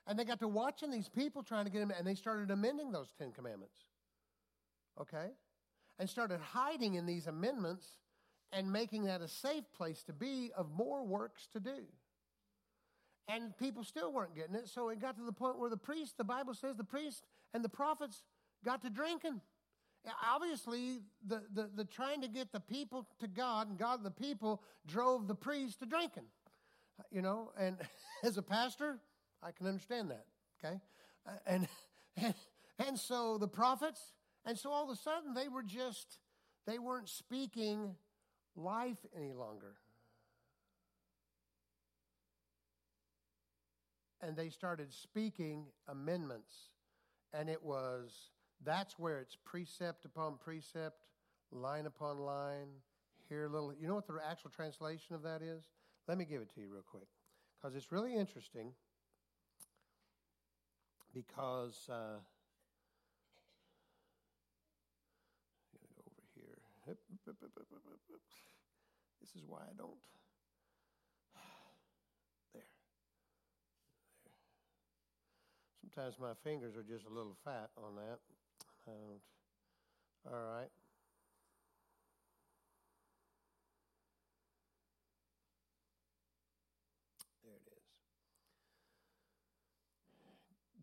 And 0.07 0.19
they 0.19 0.25
got 0.25 0.41
to 0.41 0.49
watching 0.49 0.91
these 0.91 1.09
people 1.09 1.43
trying 1.43 1.65
to 1.65 1.71
get 1.71 1.81
them, 1.81 1.93
and 1.97 2.07
they 2.07 2.15
started 2.15 2.51
amending 2.51 2.93
those 2.93 3.13
Ten 3.19 3.33
Commandments 3.33 3.85
okay? 5.01 5.31
And 5.99 6.09
started 6.09 6.41
hiding 6.41 6.95
in 6.95 7.07
these 7.07 7.27
amendments 7.27 7.87
and 8.53 8.73
making 8.73 9.05
that 9.05 9.21
a 9.21 9.29
safe 9.29 9.65
place 9.77 10.03
to 10.05 10.13
be 10.13 10.51
of 10.57 10.71
more 10.73 11.05
works 11.05 11.49
to 11.53 11.61
do. 11.61 11.85
And 13.29 13.57
people 13.59 13.83
still 13.83 14.13
weren't 14.13 14.37
getting 14.37 14.55
it, 14.55 14.69
so 14.69 14.89
it 14.89 15.01
got 15.01 15.17
to 15.17 15.25
the 15.25 15.33
point 15.33 15.59
where 15.59 15.69
the 15.69 15.77
priest, 15.77 16.17
the 16.17 16.25
Bible 16.25 16.55
says 16.55 16.77
the 16.77 16.85
priest 16.85 17.25
and 17.53 17.65
the 17.65 17.69
prophets 17.69 18.23
got 18.65 18.83
to 18.83 18.91
drinking. 18.91 19.41
Obviously, 20.25 21.01
the, 21.27 21.43
the, 21.53 21.69
the 21.75 21.85
trying 21.85 22.21
to 22.21 22.29
get 22.29 22.53
the 22.53 22.61
people 22.61 23.09
to 23.19 23.27
God 23.27 23.69
and 23.69 23.77
God 23.77 24.05
the 24.05 24.11
people 24.13 24.63
drove 24.87 25.27
the 25.27 25.35
priest 25.35 25.81
to 25.81 25.87
drinking. 25.87 26.27
You 27.11 27.23
know, 27.23 27.51
and 27.59 27.77
as 28.23 28.39
a 28.39 28.43
pastor, 28.43 29.01
I 29.43 29.51
can 29.51 29.67
understand 29.67 30.11
that, 30.11 30.27
okay? 30.65 30.81
Uh, 31.27 31.31
and, 31.47 31.69
and, 32.17 32.35
and 32.87 32.99
so 32.99 33.39
the 33.39 33.49
prophets 33.49 34.01
and 34.47 34.57
so 34.57 34.71
all 34.71 34.85
of 34.85 34.91
a 34.91 34.97
sudden, 34.97 35.35
they 35.35 35.49
were 35.49 35.65
just, 35.65 36.21
they 36.67 36.79
weren't 36.79 37.09
speaking 37.09 37.97
life 38.57 38.99
any 39.17 39.33
longer. 39.33 39.75
And 44.21 44.37
they 44.37 44.49
started 44.49 44.93
speaking 44.93 45.67
amendments. 45.89 46.53
And 47.33 47.49
it 47.49 47.63
was, 47.63 48.11
that's 48.65 48.99
where 48.99 49.21
it's 49.21 49.37
precept 49.45 50.05
upon 50.05 50.39
precept, 50.43 51.05
line 51.53 51.87
upon 51.87 52.19
line, 52.19 52.69
here 53.29 53.47
little. 53.49 53.73
You 53.79 53.89
know 53.89 53.95
what 53.95 54.07
the 54.07 54.19
actual 54.29 54.51
translation 54.51 55.15
of 55.15 55.23
that 55.23 55.43
is? 55.43 55.65
Let 56.09 56.19
me 56.19 56.25
give 56.25 56.41
it 56.41 56.53
to 56.55 56.61
you 56.61 56.69
real 56.73 56.85
quick. 56.89 57.09
Because 57.61 57.77
it's 57.77 57.93
really 57.93 58.15
interesting. 58.15 58.73
Because. 61.13 61.89
Uh, 61.91 62.19
This 69.21 69.31
is 69.35 69.43
why 69.47 69.61
I 69.61 69.75
don't. 69.77 69.91
There. 72.55 72.63
There. 74.25 74.33
Sometimes 75.81 76.19
my 76.21 76.35
fingers 76.45 76.77
are 76.77 76.83
just 76.83 77.07
a 77.07 77.13
little 77.13 77.37
fat 77.45 77.71
on 77.77 77.97
that. 77.97 78.19
I 78.87 78.93
don't. 78.93 79.21
All 80.33 80.57
right. 80.57 80.71
There 87.45 87.55
it 87.55 87.73
is. 87.73 87.83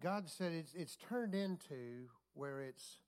God 0.02 0.30
said 0.30 0.52
it's, 0.54 0.74
it's 0.74 0.96
turned 0.96 1.34
into 1.36 2.10
where 2.34 2.62
it's 2.62 3.00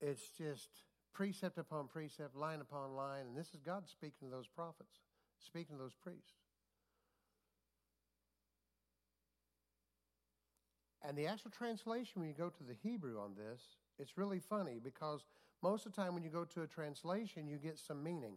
it's 0.00 0.28
just 0.36 0.68
precept 1.14 1.58
upon 1.58 1.88
precept, 1.88 2.36
line 2.36 2.60
upon 2.60 2.94
line. 2.94 3.26
And 3.28 3.36
this 3.36 3.48
is 3.54 3.60
God 3.64 3.88
speaking 3.88 4.28
to 4.28 4.34
those 4.34 4.48
prophets, 4.48 4.98
speaking 5.38 5.76
to 5.76 5.82
those 5.82 5.94
priests. 5.94 6.32
And 11.06 11.16
the 11.16 11.26
actual 11.26 11.50
translation, 11.50 12.20
when 12.20 12.28
you 12.28 12.34
go 12.34 12.48
to 12.48 12.64
the 12.64 12.74
Hebrew 12.82 13.20
on 13.20 13.32
this, 13.36 13.60
it's 13.98 14.16
really 14.16 14.40
funny 14.40 14.80
because 14.82 15.24
most 15.62 15.86
of 15.86 15.94
the 15.94 16.02
time 16.02 16.14
when 16.14 16.22
you 16.22 16.30
go 16.30 16.44
to 16.44 16.62
a 16.62 16.66
translation, 16.66 17.46
you 17.46 17.58
get 17.58 17.78
some 17.78 18.02
meaning. 18.02 18.34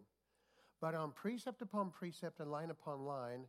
But 0.80 0.94
on 0.94 1.12
precept 1.12 1.62
upon 1.62 1.90
precept 1.92 2.40
and 2.40 2.52
line 2.52 2.70
upon 2.70 3.06
line, 3.06 3.46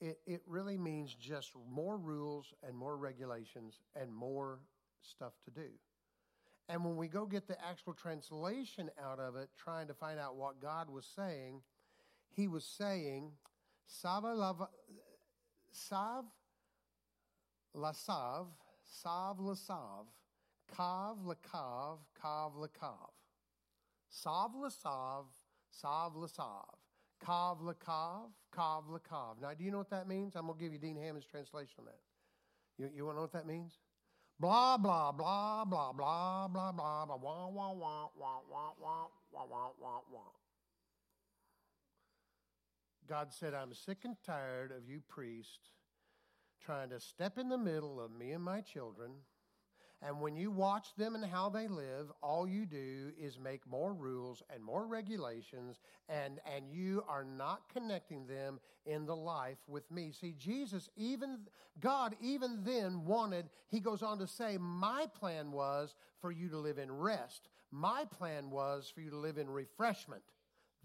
it, 0.00 0.18
it 0.26 0.42
really 0.46 0.76
means 0.76 1.14
just 1.14 1.52
more 1.68 1.96
rules 1.96 2.54
and 2.62 2.76
more 2.76 2.96
regulations 2.96 3.80
and 4.00 4.14
more 4.14 4.60
stuff 5.02 5.32
to 5.44 5.50
do. 5.50 5.68
And 6.68 6.84
when 6.84 6.96
we 6.96 7.08
go 7.08 7.24
get 7.24 7.48
the 7.48 7.56
actual 7.64 7.94
translation 7.94 8.90
out 9.02 9.18
of 9.18 9.36
it, 9.36 9.48
trying 9.56 9.88
to 9.88 9.94
find 9.94 10.20
out 10.20 10.36
what 10.36 10.60
God 10.60 10.90
was 10.90 11.06
saying, 11.16 11.62
he 12.28 12.46
was 12.46 12.64
saying, 12.64 13.32
Sava 13.86 14.34
lava, 14.34 14.68
Sav 15.72 16.24
lasav, 17.74 18.48
Sav 18.84 19.38
lasav, 19.38 20.06
Kav 20.76 21.16
lakav, 21.24 21.98
Kav 22.22 22.52
lakav. 22.54 23.10
Sav 24.10 24.50
lasav, 24.52 25.24
Sav 25.70 26.12
lasav. 26.12 26.64
Kav 27.24 27.60
lakav, 27.62 28.28
Kav 28.54 28.84
lakav. 28.90 29.40
Now, 29.40 29.54
do 29.54 29.64
you 29.64 29.70
know 29.70 29.78
what 29.78 29.90
that 29.90 30.06
means? 30.06 30.36
I'm 30.36 30.46
going 30.46 30.58
to 30.58 30.62
give 30.62 30.72
you 30.72 30.78
Dean 30.78 30.96
Hammond's 30.96 31.26
translation 31.26 31.76
on 31.80 31.86
that. 31.86 32.00
You, 32.76 32.90
you 32.94 33.04
want 33.04 33.16
to 33.16 33.18
know 33.18 33.22
what 33.22 33.32
that 33.32 33.46
means? 33.46 33.72
Blah, 34.40 34.76
blah, 34.78 35.10
blah, 35.10 35.64
blah, 35.64 35.92
blah, 35.92 36.48
blah, 36.48 36.72
blah, 36.72 36.72
blah, 36.72 37.16
wah, 37.16 37.48
wah, 37.48 37.72
wah, 37.72 38.08
wah, 38.16 38.40
wah, 38.48 38.70
wah, 38.80 39.08
wah, 39.32 39.44
wah, 39.50 39.70
wah, 39.80 40.00
wah. 40.12 40.32
God 43.08 43.32
said, 43.32 43.52
I'm 43.54 43.74
sick 43.74 43.98
and 44.04 44.16
tired 44.24 44.70
of 44.70 44.88
you 44.88 45.00
priests 45.08 45.70
trying 46.64 46.90
to 46.90 47.00
step 47.00 47.38
in 47.38 47.48
the 47.48 47.58
middle 47.58 48.00
of 48.00 48.12
me 48.12 48.32
and 48.32 48.44
my 48.44 48.60
children 48.60 49.10
and 50.00 50.20
when 50.20 50.36
you 50.36 50.50
watch 50.50 50.94
them 50.96 51.16
and 51.16 51.24
how 51.24 51.48
they 51.48 51.66
live, 51.66 52.12
all 52.22 52.46
you 52.46 52.66
do 52.66 53.10
is 53.20 53.38
make 53.38 53.66
more 53.66 53.92
rules 53.92 54.42
and 54.54 54.62
more 54.62 54.86
regulations, 54.86 55.80
and, 56.08 56.40
and 56.54 56.70
you 56.70 57.02
are 57.08 57.24
not 57.24 57.62
connecting 57.72 58.26
them 58.26 58.60
in 58.86 59.06
the 59.06 59.16
life 59.16 59.58
with 59.66 59.90
me. 59.90 60.12
See, 60.12 60.34
Jesus, 60.38 60.88
even 60.96 61.38
God, 61.80 62.14
even 62.20 62.62
then 62.62 63.04
wanted, 63.04 63.48
he 63.70 63.80
goes 63.80 64.02
on 64.02 64.18
to 64.18 64.26
say, 64.28 64.56
My 64.56 65.06
plan 65.18 65.50
was 65.50 65.96
for 66.20 66.30
you 66.30 66.48
to 66.50 66.58
live 66.58 66.78
in 66.78 66.92
rest. 66.92 67.48
My 67.72 68.04
plan 68.04 68.50
was 68.50 68.90
for 68.94 69.00
you 69.00 69.10
to 69.10 69.18
live 69.18 69.36
in 69.36 69.50
refreshment. 69.50 70.22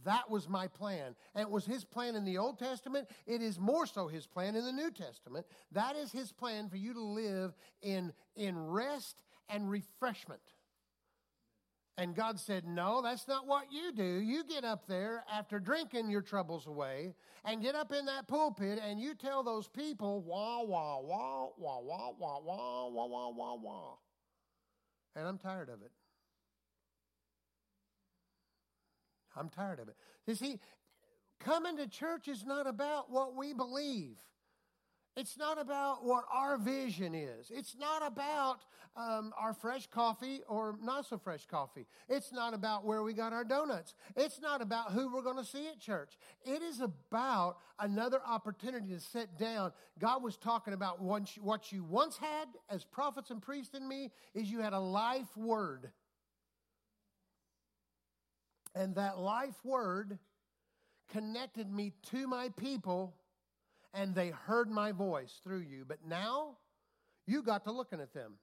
That 0.03 0.29
was 0.29 0.49
my 0.49 0.67
plan. 0.67 1.15
And 1.35 1.41
it 1.41 1.49
was 1.49 1.65
his 1.65 1.83
plan 1.83 2.15
in 2.15 2.25
the 2.25 2.37
Old 2.37 2.59
Testament. 2.59 3.07
It 3.25 3.41
is 3.41 3.59
more 3.59 3.85
so 3.85 4.07
his 4.07 4.27
plan 4.27 4.55
in 4.55 4.65
the 4.65 4.71
New 4.71 4.91
Testament. 4.91 5.45
That 5.71 5.95
is 5.95 6.11
his 6.11 6.31
plan 6.31 6.69
for 6.69 6.77
you 6.77 6.93
to 6.93 7.01
live 7.01 7.53
in, 7.81 8.13
in 8.35 8.57
rest 8.57 9.23
and 9.49 9.69
refreshment. 9.69 10.41
And 11.97 12.15
God 12.15 12.39
said, 12.39 12.65
No, 12.65 13.01
that's 13.03 13.27
not 13.27 13.45
what 13.45 13.71
you 13.71 13.91
do. 13.91 14.03
You 14.03 14.43
get 14.43 14.63
up 14.63 14.87
there 14.87 15.23
after 15.31 15.59
drinking 15.59 16.09
your 16.09 16.21
troubles 16.21 16.65
away 16.65 17.13
and 17.45 17.61
get 17.61 17.75
up 17.75 17.91
in 17.91 18.05
that 18.07 18.27
pulpit 18.27 18.79
and 18.83 18.99
you 18.99 19.13
tell 19.13 19.43
those 19.43 19.67
people, 19.67 20.21
wah, 20.21 20.63
wah, 20.63 20.99
wah, 20.99 21.49
wah, 21.55 21.79
wah, 21.81 22.11
wah, 22.17 22.39
wah, 22.39 22.87
wah, 22.87 23.05
wah, 23.07 23.29
wah, 23.29 23.55
wah. 23.55 23.95
And 25.15 25.27
I'm 25.27 25.37
tired 25.37 25.69
of 25.69 25.83
it. 25.83 25.91
I'm 29.35 29.49
tired 29.49 29.79
of 29.79 29.87
it. 29.87 29.95
You 30.27 30.35
see, 30.35 30.59
coming 31.39 31.77
to 31.77 31.87
church 31.87 32.27
is 32.27 32.45
not 32.45 32.67
about 32.67 33.11
what 33.11 33.35
we 33.35 33.53
believe. 33.53 34.17
It's 35.15 35.37
not 35.37 35.59
about 35.59 36.03
what 36.03 36.23
our 36.33 36.57
vision 36.57 37.13
is. 37.13 37.51
It's 37.51 37.75
not 37.79 38.05
about 38.05 38.61
um, 38.95 39.31
our 39.37 39.53
fresh 39.53 39.85
coffee 39.87 40.41
or 40.47 40.75
not 40.81 41.05
so 41.05 41.19
fresh 41.19 41.45
coffee. 41.45 41.85
It's 42.09 42.31
not 42.31 42.55
about 42.55 42.83
where 42.83 43.03
we 43.03 43.13
got 43.13 43.31
our 43.31 43.43
donuts. 43.43 43.93
It's 44.15 44.41
not 44.41 44.61
about 44.61 44.91
who 44.91 45.13
we're 45.13 45.21
going 45.21 45.37
to 45.37 45.45
see 45.45 45.67
at 45.67 45.79
church. 45.79 46.13
It 46.43 46.63
is 46.63 46.79
about 46.79 47.57
another 47.79 48.21
opportunity 48.25 48.93
to 48.93 48.99
sit 48.99 49.37
down. 49.37 49.71
God 49.99 50.23
was 50.23 50.35
talking 50.35 50.73
about 50.73 50.99
what 50.99 51.71
you 51.71 51.83
once 51.83 52.17
had 52.17 52.47
as 52.69 52.83
prophets 52.83 53.29
and 53.29 53.41
priests 53.41 53.75
in 53.75 53.87
me 53.87 54.11
is 54.33 54.49
you 54.49 54.59
had 54.61 54.73
a 54.73 54.79
life 54.79 55.37
word. 55.37 55.91
And 58.75 58.95
that 58.95 59.19
life 59.19 59.55
word 59.63 60.17
connected 61.11 61.71
me 61.71 61.93
to 62.11 62.27
my 62.27 62.49
people, 62.49 63.13
and 63.93 64.15
they 64.15 64.29
heard 64.29 64.69
my 64.69 64.91
voice 64.91 65.39
through 65.43 65.61
you. 65.61 65.85
But 65.87 65.99
now 66.07 66.57
you 67.27 67.43
got 67.43 67.63
to 67.65 67.71
looking 67.71 67.99
at 67.99 68.13
them. 68.13 68.33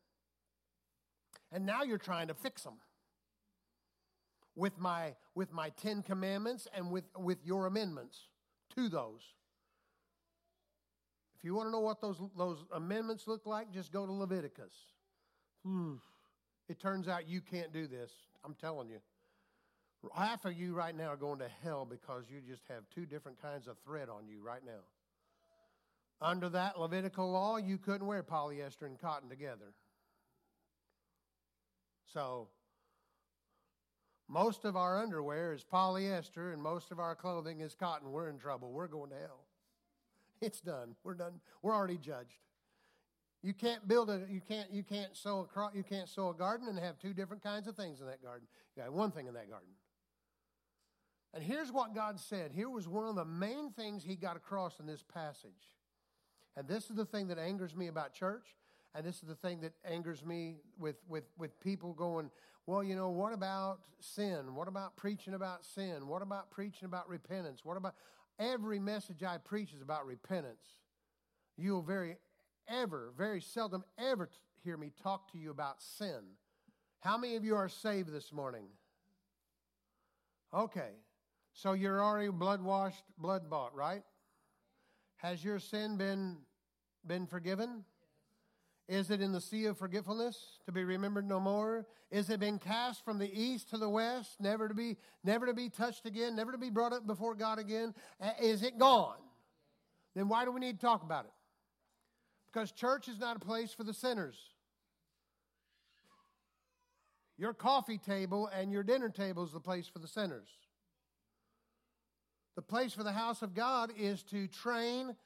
And 1.52 1.66
now 1.66 1.82
you're 1.82 1.98
trying 1.98 2.28
to 2.28 2.34
fix 2.34 2.62
them 2.62 2.74
with 4.54 4.78
my 4.78 5.14
with 5.34 5.52
my 5.52 5.70
10 5.70 6.02
commandments 6.02 6.68
and 6.74 6.90
with 6.90 7.04
with 7.18 7.38
your 7.44 7.66
amendments 7.66 8.18
to 8.76 8.88
those. 8.88 9.22
If 11.36 11.44
you 11.44 11.54
want 11.54 11.68
to 11.68 11.72
know 11.72 11.80
what 11.80 12.00
those 12.00 12.20
those 12.36 12.58
amendments 12.72 13.26
look 13.26 13.46
like, 13.46 13.72
just 13.72 13.92
go 13.92 14.06
to 14.06 14.12
Leviticus. 14.12 14.74
Hmm. 15.64 15.94
It 16.68 16.78
turns 16.78 17.08
out 17.08 17.28
you 17.28 17.40
can't 17.40 17.72
do 17.72 17.88
this. 17.88 18.12
I'm 18.44 18.54
telling 18.54 18.88
you. 18.88 18.98
Half 20.14 20.46
of 20.46 20.54
you 20.54 20.74
right 20.74 20.96
now 20.96 21.08
are 21.08 21.16
going 21.16 21.40
to 21.40 21.48
hell 21.62 21.86
because 21.88 22.24
you 22.30 22.40
just 22.40 22.62
have 22.68 22.84
two 22.94 23.04
different 23.04 23.40
kinds 23.40 23.68
of 23.68 23.76
thread 23.84 24.08
on 24.08 24.26
you 24.26 24.40
right 24.42 24.64
now. 24.64 24.82
Under 26.22 26.48
that 26.50 26.78
Levitical 26.78 27.30
law, 27.30 27.56
you 27.56 27.78
couldn't 27.78 28.06
wear 28.06 28.22
polyester 28.22 28.82
and 28.82 28.98
cotton 28.98 29.28
together. 29.28 29.74
So, 32.12 32.48
most 34.28 34.64
of 34.64 34.76
our 34.76 35.02
underwear 35.02 35.52
is 35.52 35.64
polyester 35.64 36.52
and 36.52 36.62
most 36.62 36.90
of 36.90 36.98
our 36.98 37.14
clothing 37.14 37.60
is 37.60 37.74
cotton. 37.74 38.10
We're 38.10 38.28
in 38.28 38.38
trouble. 38.38 38.72
We're 38.72 38.88
going 38.88 39.10
to 39.10 39.16
hell. 39.16 39.44
It's 40.42 40.62
done. 40.62 40.94
We're 41.04 41.14
done. 41.14 41.34
We're 41.60 41.74
already 41.74 41.98
judged. 41.98 42.38
You 43.42 43.52
can't 43.52 43.86
build 43.86 44.08
a 44.08 44.22
you 44.30 44.40
can't 44.40 44.72
you 44.72 44.82
can't 44.82 45.14
sow 45.14 45.40
a 45.40 45.44
crop 45.44 45.74
you 45.74 45.82
can't 45.82 46.08
sow 46.08 46.30
a 46.30 46.34
garden 46.34 46.66
and 46.68 46.78
have 46.78 46.98
two 46.98 47.12
different 47.12 47.42
kinds 47.42 47.66
of 47.66 47.76
things 47.76 48.00
in 48.00 48.06
that 48.06 48.22
garden. 48.22 48.46
You 48.74 48.82
got 48.82 48.92
one 48.92 49.10
thing 49.10 49.26
in 49.26 49.34
that 49.34 49.50
garden. 49.50 49.68
And 51.32 51.42
here's 51.44 51.70
what 51.70 51.94
God 51.94 52.18
said. 52.18 52.50
Here 52.52 52.68
was 52.68 52.88
one 52.88 53.08
of 53.08 53.14
the 53.14 53.24
main 53.24 53.70
things 53.70 54.02
he 54.02 54.16
got 54.16 54.36
across 54.36 54.80
in 54.80 54.86
this 54.86 55.02
passage. 55.02 55.74
And 56.56 56.66
this 56.66 56.90
is 56.90 56.96
the 56.96 57.04
thing 57.04 57.28
that 57.28 57.38
angers 57.38 57.76
me 57.76 57.86
about 57.86 58.12
church, 58.12 58.56
and 58.94 59.06
this 59.06 59.22
is 59.22 59.28
the 59.28 59.36
thing 59.36 59.60
that 59.60 59.72
angers 59.84 60.24
me 60.24 60.56
with, 60.78 60.96
with, 61.08 61.24
with 61.38 61.58
people 61.60 61.92
going, 61.92 62.30
well, 62.66 62.82
you 62.82 62.96
know, 62.96 63.08
what 63.10 63.32
about 63.32 63.80
sin? 64.00 64.54
What 64.54 64.66
about 64.66 64.96
preaching 64.96 65.34
about 65.34 65.64
sin? 65.64 66.08
What 66.08 66.22
about 66.22 66.50
preaching 66.50 66.86
about 66.86 67.08
repentance? 67.08 67.64
What 67.64 67.76
about 67.76 67.94
every 68.38 68.80
message 68.80 69.22
I 69.22 69.38
preach 69.38 69.72
is 69.72 69.80
about 69.80 70.06
repentance? 70.06 70.62
You'll 71.56 71.82
very 71.82 72.16
ever, 72.68 73.12
very 73.16 73.40
seldom 73.40 73.84
ever 73.98 74.28
hear 74.62 74.76
me 74.76 74.90
talk 75.02 75.30
to 75.32 75.38
you 75.38 75.50
about 75.50 75.80
sin. 75.80 76.20
How 77.00 77.16
many 77.16 77.36
of 77.36 77.44
you 77.44 77.54
are 77.56 77.68
saved 77.68 78.12
this 78.12 78.32
morning? 78.32 78.66
Okay. 80.52 80.90
So 81.52 81.72
you're 81.72 82.02
already 82.02 82.30
blood 82.30 82.62
washed, 82.62 83.04
blood 83.18 83.50
bought, 83.50 83.74
right? 83.74 84.02
Has 85.16 85.44
your 85.44 85.58
sin 85.58 85.96
been 85.96 86.38
been 87.06 87.26
forgiven? 87.26 87.84
Is 88.88 89.10
it 89.10 89.20
in 89.20 89.32
the 89.32 89.40
sea 89.40 89.66
of 89.66 89.78
forgetfulness 89.78 90.58
to 90.66 90.72
be 90.72 90.82
remembered 90.82 91.28
no 91.28 91.38
more? 91.38 91.86
Is 92.10 92.28
it 92.28 92.40
been 92.40 92.58
cast 92.58 93.04
from 93.04 93.18
the 93.18 93.30
east 93.32 93.70
to 93.70 93.78
the 93.78 93.88
west, 93.88 94.40
never 94.40 94.66
to 94.68 94.74
be 94.74 94.96
never 95.22 95.46
to 95.46 95.54
be 95.54 95.68
touched 95.68 96.06
again, 96.06 96.34
never 96.34 96.52
to 96.52 96.58
be 96.58 96.70
brought 96.70 96.92
up 96.92 97.06
before 97.06 97.34
God 97.34 97.58
again? 97.58 97.94
Is 98.42 98.62
it 98.62 98.78
gone? 98.78 99.18
Then 100.14 100.28
why 100.28 100.44
do 100.44 100.50
we 100.50 100.60
need 100.60 100.80
to 100.80 100.86
talk 100.86 101.02
about 101.02 101.26
it? 101.26 101.32
Because 102.52 102.72
church 102.72 103.08
is 103.08 103.20
not 103.20 103.36
a 103.36 103.40
place 103.40 103.72
for 103.72 103.84
the 103.84 103.94
sinners. 103.94 104.36
Your 107.38 107.54
coffee 107.54 107.98
table 107.98 108.48
and 108.48 108.72
your 108.72 108.82
dinner 108.82 109.08
table 109.08 109.44
is 109.44 109.52
the 109.52 109.60
place 109.60 109.86
for 109.86 110.00
the 110.00 110.08
sinners. 110.08 110.48
The 112.60 112.66
place 112.66 112.92
for 112.92 113.04
the 113.04 113.12
house 113.12 113.40
of 113.40 113.54
God 113.54 113.90
is 113.98 114.22
to 114.24 114.46
train 114.46 115.16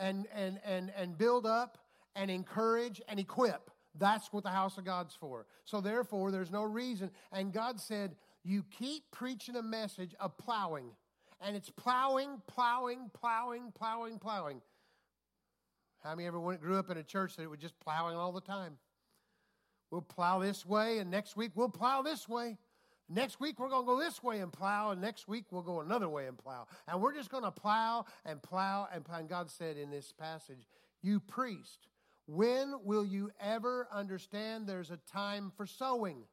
and, 0.00 0.26
and, 0.34 0.58
and, 0.64 0.90
and 0.96 1.16
build 1.16 1.46
up 1.46 1.78
and 2.16 2.28
encourage 2.28 3.00
and 3.06 3.20
equip. 3.20 3.70
That's 3.96 4.32
what 4.32 4.42
the 4.42 4.50
house 4.50 4.78
of 4.78 4.84
God's 4.84 5.14
for. 5.14 5.46
So, 5.64 5.80
therefore, 5.80 6.32
there's 6.32 6.50
no 6.50 6.64
reason. 6.64 7.12
And 7.30 7.52
God 7.52 7.78
said, 7.78 8.16
You 8.42 8.64
keep 8.76 9.04
preaching 9.12 9.54
a 9.54 9.62
message 9.62 10.16
of 10.18 10.36
plowing. 10.38 10.86
And 11.40 11.54
it's 11.54 11.70
plowing, 11.70 12.42
plowing, 12.48 13.12
plowing, 13.14 13.72
plowing, 13.78 14.18
plowing. 14.18 14.60
How 16.02 16.16
many 16.16 16.26
ever 16.26 16.40
grew 16.56 16.78
up 16.78 16.90
in 16.90 16.96
a 16.96 17.04
church 17.04 17.36
that 17.36 17.44
it 17.44 17.50
was 17.50 17.60
just 17.60 17.78
plowing 17.78 18.16
all 18.16 18.32
the 18.32 18.40
time? 18.40 18.76
We'll 19.92 20.02
plow 20.02 20.40
this 20.40 20.66
way, 20.66 20.98
and 20.98 21.12
next 21.12 21.36
week 21.36 21.52
we'll 21.54 21.68
plow 21.68 22.02
this 22.02 22.28
way. 22.28 22.58
Next 23.14 23.40
week 23.40 23.58
we're 23.58 23.68
going 23.68 23.82
to 23.82 23.86
go 23.86 23.98
this 23.98 24.22
way 24.22 24.40
and 24.40 24.50
plow, 24.50 24.90
and 24.90 25.00
next 25.00 25.28
week 25.28 25.44
we'll 25.50 25.62
go 25.62 25.80
another 25.80 26.08
way 26.08 26.26
and 26.26 26.38
plow. 26.38 26.66
And 26.88 27.00
we're 27.00 27.14
just 27.14 27.30
going 27.30 27.44
to 27.44 27.50
plow 27.50 28.06
and 28.24 28.42
plow 28.42 28.88
and 28.92 29.04
plow. 29.04 29.18
And 29.18 29.28
God 29.28 29.50
said 29.50 29.76
in 29.76 29.90
this 29.90 30.12
passage, 30.12 30.66
You 31.02 31.20
priest, 31.20 31.88
when 32.26 32.74
will 32.84 33.04
you 33.04 33.30
ever 33.40 33.86
understand 33.92 34.66
there's 34.66 34.90
a 34.90 34.98
time 35.12 35.52
for 35.56 35.66
sowing? 35.66 36.24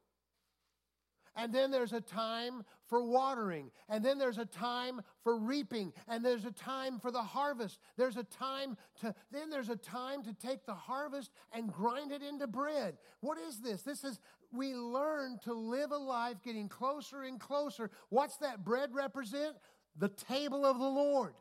And 1.36 1.54
then 1.54 1.70
there's 1.70 1.92
a 1.92 2.00
time 2.00 2.64
for 2.88 3.04
watering. 3.04 3.70
And 3.88 4.04
then 4.04 4.18
there's 4.18 4.38
a 4.38 4.44
time 4.44 5.00
for 5.22 5.38
reaping. 5.38 5.92
And 6.08 6.24
there's 6.24 6.44
a 6.44 6.50
time 6.50 6.98
for 6.98 7.10
the 7.10 7.22
harvest. 7.22 7.78
There's 7.96 8.16
a 8.16 8.24
time 8.24 8.76
to, 9.00 9.14
then 9.30 9.48
there's 9.48 9.68
a 9.68 9.76
time 9.76 10.22
to 10.24 10.34
take 10.34 10.66
the 10.66 10.74
harvest 10.74 11.30
and 11.52 11.72
grind 11.72 12.12
it 12.12 12.22
into 12.22 12.46
bread. 12.46 12.96
What 13.20 13.38
is 13.38 13.60
this? 13.60 13.82
This 13.82 14.02
is, 14.02 14.18
we 14.52 14.74
learn 14.74 15.38
to 15.44 15.54
live 15.54 15.92
a 15.92 15.96
life 15.98 16.42
getting 16.42 16.68
closer 16.68 17.22
and 17.22 17.38
closer. 17.38 17.90
What's 18.08 18.36
that 18.38 18.64
bread 18.64 18.92
represent? 18.92 19.56
The 19.96 20.08
table 20.08 20.66
of 20.66 20.78
the 20.78 20.88
Lord. 20.88 21.34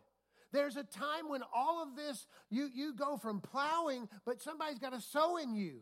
There's 0.51 0.77
a 0.77 0.83
time 0.83 1.29
when 1.29 1.41
all 1.53 1.83
of 1.83 1.95
this, 1.95 2.25
you, 2.49 2.69
you 2.73 2.93
go 2.93 3.17
from 3.17 3.39
plowing, 3.39 4.07
but 4.25 4.41
somebody's 4.41 4.79
got 4.79 4.93
to 4.93 5.01
sow 5.01 5.37
in 5.37 5.53
you. 5.53 5.81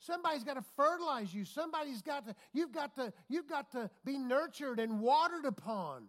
Somebody's 0.00 0.44
got 0.44 0.54
to 0.54 0.64
fertilize 0.76 1.32
you. 1.32 1.44
Somebody's 1.44 2.00
got 2.00 2.26
to, 2.26 2.34
you've 2.54 2.72
got 2.72 2.94
to, 2.96 3.12
you've 3.28 3.48
got 3.48 3.70
to 3.72 3.90
be 4.04 4.16
nurtured 4.18 4.80
and 4.80 5.00
watered 5.00 5.44
upon. 5.44 6.06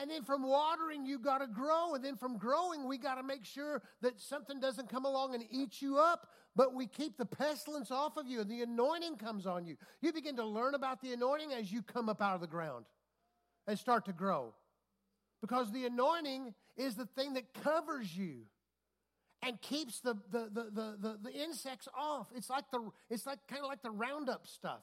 And 0.00 0.10
then 0.10 0.22
from 0.22 0.42
watering, 0.42 1.06
you 1.06 1.18
got 1.18 1.38
to 1.38 1.46
grow. 1.46 1.94
And 1.94 2.04
then 2.04 2.16
from 2.16 2.38
growing, 2.38 2.88
we 2.88 2.98
got 2.98 3.16
to 3.16 3.22
make 3.22 3.44
sure 3.44 3.82
that 4.02 4.20
something 4.20 4.58
doesn't 4.58 4.88
come 4.88 5.04
along 5.04 5.34
and 5.34 5.44
eat 5.48 5.80
you 5.80 5.98
up, 5.98 6.28
but 6.56 6.74
we 6.74 6.88
keep 6.88 7.16
the 7.16 7.24
pestilence 7.24 7.92
off 7.92 8.16
of 8.16 8.26
you 8.26 8.40
and 8.40 8.50
the 8.50 8.62
anointing 8.62 9.16
comes 9.16 9.46
on 9.46 9.64
you. 9.64 9.76
You 10.00 10.12
begin 10.12 10.36
to 10.36 10.44
learn 10.44 10.74
about 10.74 11.00
the 11.00 11.12
anointing 11.12 11.52
as 11.52 11.72
you 11.72 11.82
come 11.82 12.08
up 12.08 12.20
out 12.20 12.34
of 12.34 12.40
the 12.40 12.46
ground 12.48 12.84
and 13.68 13.78
start 13.78 14.04
to 14.06 14.12
grow. 14.12 14.54
Because 15.40 15.70
the 15.70 15.86
anointing 15.86 16.52
is 16.76 16.96
the 16.96 17.06
thing 17.06 17.34
that 17.34 17.54
covers 17.62 18.14
you 18.16 18.42
and 19.42 19.60
keeps 19.60 20.00
the, 20.00 20.14
the, 20.30 20.50
the, 20.52 20.96
the, 21.00 21.18
the, 21.22 21.32
insects 21.32 21.88
off. 21.96 22.28
It's 22.34 22.50
like 22.50 22.70
the 22.70 22.90
it's 23.08 23.26
like 23.26 23.38
kind 23.48 23.62
of 23.62 23.68
like 23.68 23.82
the 23.82 23.90
Roundup 23.90 24.46
stuff 24.46 24.82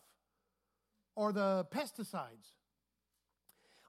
or 1.15 1.31
the 1.31 1.67
pesticides. 1.71 2.53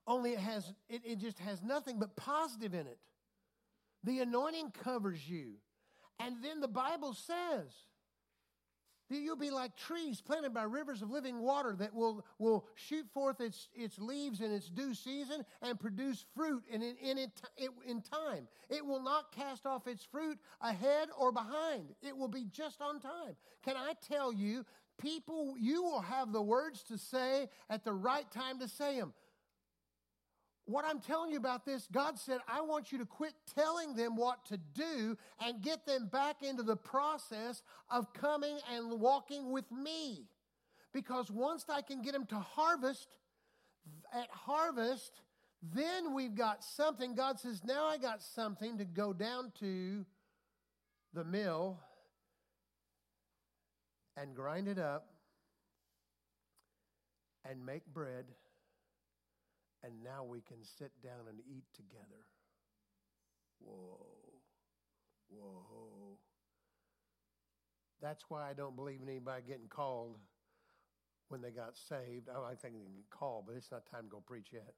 Only 0.07 0.33
it 0.33 0.39
has 0.41 0.73
it, 0.89 1.03
it 1.05 1.19
just 1.19 1.39
has 1.39 1.63
nothing 1.63 1.99
but 1.99 2.17
positive 2.17 2.75
in 2.75 2.87
it. 2.87 2.99
The 4.05 4.21
anointing 4.21 4.73
covers 4.83 5.29
you. 5.29 5.55
And 6.21 6.37
then 6.43 6.61
the 6.61 6.69
Bible 6.69 7.15
says 7.15 7.73
You'll 9.11 9.37
be 9.37 9.51
like 9.51 9.77
trees 9.77 10.21
planted 10.21 10.53
by 10.53 10.65
rivers 10.65 11.01
of 11.03 11.11
living 11.11 11.41
water 11.41 11.75
that 11.79 11.95
will, 11.95 12.25
will 12.39 12.67
shoot 12.75 13.07
forth 13.13 13.41
its, 13.41 13.69
its 13.75 13.99
leaves 13.99 14.41
in 14.41 14.53
its 14.53 14.69
due 14.69 14.95
season 14.95 15.45
and 15.63 15.81
produce 15.81 16.25
fruit 16.35 16.63
in, 16.71 16.83
in, 16.83 17.19
in, 17.19 17.31
in 17.87 18.03
time. 18.03 18.49
It 18.69 18.85
will 18.85 19.03
not 19.03 19.33
cast 19.33 19.67
off 19.67 19.87
its 19.87 20.05
fruit 20.05 20.39
ahead 20.61 21.09
or 21.19 21.33
behind. 21.33 21.95
It 22.03 22.17
will 22.17 22.29
be 22.29 22.45
just 22.53 22.83
on 22.83 23.01
time. 23.01 23.37
Can 23.65 23.77
I 23.77 23.95
tell 24.07 24.33
you, 24.33 24.67
people, 24.99 25.55
you 25.59 25.83
will 25.83 26.01
have 26.03 26.33
the 26.33 26.43
words 26.43 26.83
to 26.85 26.99
say 26.99 27.49
at 27.71 27.85
the 27.85 27.95
right 27.95 28.31
time 28.31 28.59
to 28.59 28.69
say 28.69 28.99
them 28.99 29.15
what 30.69 30.85
I'm 30.85 31.01
telling 31.01 31.31
you 31.31 31.39
about 31.39 31.65
this, 31.65 31.89
God 31.91 32.19
said, 32.19 32.41
I 32.47 32.61
want 32.61 32.93
you 32.93 32.99
to 32.99 33.07
quit 33.07 33.33
telling 33.55 33.95
them 33.95 34.17
what 34.17 34.45
to 34.47 34.59
do 34.59 35.17
and 35.41 35.63
get 35.63 35.87
them 35.87 36.09
back 36.13 36.43
into 36.43 36.63
the 36.63 36.77
process 36.77 37.63
of 37.91 38.13
coming 38.13 38.59
and 38.71 39.01
walking 39.01 39.51
with 39.51 39.65
me. 39.73 40.27
Because 40.93 41.31
once 41.31 41.65
I 41.71 41.81
can 41.81 42.03
get 42.03 42.13
them 42.13 42.27
to 42.27 42.37
harvest, 42.37 43.09
at 44.13 44.29
harvest, 44.31 45.23
then 45.63 46.13
we've 46.15 46.35
got 46.35 46.63
something. 46.63 47.15
God 47.15 47.41
says, 47.41 47.63
now 47.65 47.87
I 47.87 47.97
got 47.97 48.23
something 48.23 48.77
to 48.77 48.85
go 48.85 49.15
down 49.15 49.53
to 49.61 50.05
the 51.15 51.25
mill 51.25 51.79
and 54.19 54.35
grind 54.35 54.69
it 54.69 54.79
up 54.79 55.07
and 57.49 57.65
make 57.65 57.87
bread 57.87 58.27
and 59.85 59.93
now 60.03 60.25
we 60.25 60.41
can 60.41 60.59
sit 60.63 60.91
down 61.03 61.29
and 61.29 61.39
eat 61.49 61.65
together. 61.75 62.25
Whoa. 63.61 63.99
Whoa. 65.29 66.19
That's 68.01 68.25
why 68.29 68.49
I 68.49 68.53
don't 68.53 68.77
believe 68.77 69.01
in 69.03 69.09
anybody 69.09 69.43
getting 69.47 69.69
called 69.69 70.17
when 71.29 71.41
they 71.41 71.51
got 71.51 71.77
saved. 71.77 72.29
I 72.29 72.55
think 72.55 72.75
they 72.75 72.81
can 72.81 73.05
call, 73.11 73.45
but 73.47 73.57
it's 73.57 73.71
not 73.71 73.87
time 73.91 74.05
to 74.05 74.09
go 74.09 74.23
preach 74.25 74.49
yet. 74.53 74.75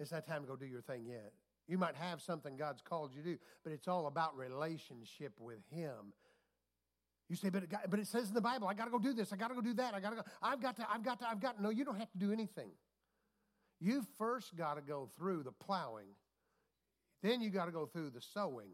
It's 0.00 0.12
not 0.12 0.26
time 0.26 0.42
to 0.42 0.48
go 0.48 0.56
do 0.56 0.66
your 0.66 0.80
thing 0.80 1.06
yet. 1.06 1.32
You 1.66 1.78
might 1.78 1.94
have 1.94 2.20
something 2.20 2.56
God's 2.56 2.82
called 2.82 3.14
you 3.14 3.22
to 3.22 3.28
do, 3.30 3.38
but 3.62 3.72
it's 3.72 3.88
all 3.88 4.06
about 4.06 4.36
relationship 4.36 5.32
with 5.38 5.60
Him. 5.70 6.12
You 7.28 7.36
say, 7.36 7.48
but 7.48 7.62
it, 7.62 7.70
got, 7.70 7.88
but 7.88 7.98
it 7.98 8.06
says 8.06 8.28
in 8.28 8.34
the 8.34 8.40
Bible, 8.40 8.68
I 8.68 8.74
got 8.74 8.84
to 8.84 8.90
go 8.90 8.98
do 8.98 9.14
this, 9.14 9.32
I 9.32 9.36
got 9.36 9.48
to 9.48 9.54
go 9.54 9.62
do 9.62 9.72
that, 9.74 9.94
I 9.94 10.00
got 10.00 10.10
to 10.10 10.16
go, 10.16 10.22
I've 10.42 10.60
got 10.60 10.76
to, 10.76 10.86
I've 10.92 11.02
got 11.02 11.20
to, 11.20 11.28
I've 11.28 11.40
got 11.40 11.56
to. 11.56 11.62
No, 11.62 11.70
you 11.70 11.84
don't 11.84 11.98
have 11.98 12.10
to 12.10 12.18
do 12.18 12.32
anything. 12.32 12.70
You 13.80 14.04
first 14.18 14.56
got 14.56 14.74
to 14.74 14.82
go 14.82 15.10
through 15.16 15.42
the 15.42 15.52
plowing, 15.52 16.08
then 17.22 17.40
you 17.40 17.50
got 17.50 17.66
to 17.66 17.72
go 17.72 17.86
through 17.86 18.10
the 18.10 18.20
sowing, 18.20 18.70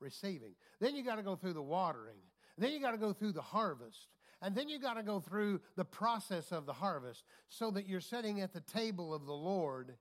receiving, 0.00 0.54
then 0.80 0.96
you 0.96 1.04
got 1.04 1.16
to 1.16 1.22
go 1.22 1.36
through 1.36 1.52
the 1.52 1.62
watering, 1.62 2.18
then 2.58 2.72
you 2.72 2.80
got 2.80 2.92
to 2.92 2.98
go 2.98 3.12
through 3.12 3.32
the 3.32 3.42
harvest, 3.42 4.08
and 4.42 4.54
then 4.54 4.68
you 4.68 4.80
got 4.80 4.94
to 4.94 5.02
go 5.02 5.20
through 5.20 5.60
the 5.76 5.84
process 5.84 6.52
of 6.52 6.66
the 6.66 6.72
harvest 6.72 7.24
so 7.48 7.70
that 7.70 7.86
you're 7.86 8.00
sitting 8.00 8.40
at 8.40 8.52
the 8.52 8.60
table 8.60 9.12
of 9.14 9.26
the 9.26 9.32
Lord 9.32 9.96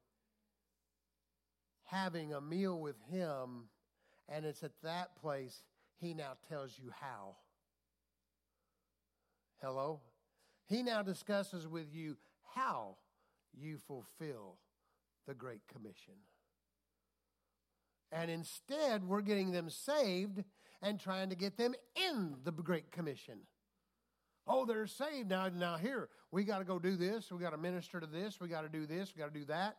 having 1.83 2.33
a 2.33 2.41
meal 2.41 2.79
with 2.79 2.95
Him, 3.11 3.69
and 4.27 4.45
it's 4.45 4.63
at 4.63 4.71
that 4.83 5.15
place 5.15 5.63
He 5.99 6.13
now 6.13 6.33
tells 6.47 6.77
you 6.77 6.91
how. 7.01 7.35
Hello? 9.61 9.99
He 10.67 10.83
now 10.83 11.01
discusses 11.01 11.67
with 11.67 11.93
you 11.93 12.15
how 12.55 12.95
you 13.53 13.77
fulfill 13.77 14.57
the 15.27 15.33
Great 15.33 15.67
Commission. 15.67 16.15
And 18.11 18.31
instead, 18.31 19.07
we're 19.07 19.21
getting 19.21 19.51
them 19.51 19.69
saved 19.69 20.43
and 20.81 20.99
trying 20.99 21.29
to 21.29 21.35
get 21.35 21.57
them 21.57 21.75
in 21.95 22.35
the 22.43 22.51
Great 22.51 22.91
Commission. 22.91 23.39
Oh, 24.47 24.65
they're 24.65 24.87
saved 24.87 25.29
now. 25.29 25.47
Now 25.49 25.77
here, 25.77 26.09
we 26.31 26.43
got 26.43 26.57
to 26.57 26.65
go 26.65 26.79
do 26.79 26.95
this. 26.95 27.31
We 27.31 27.37
got 27.39 27.51
to 27.51 27.57
minister 27.57 27.99
to 27.99 28.07
this. 28.07 28.39
We 28.41 28.47
got 28.47 28.61
to 28.61 28.69
do 28.69 28.87
this. 28.87 29.13
We 29.15 29.19
got 29.19 29.31
to 29.31 29.39
do 29.39 29.45
that. 29.45 29.77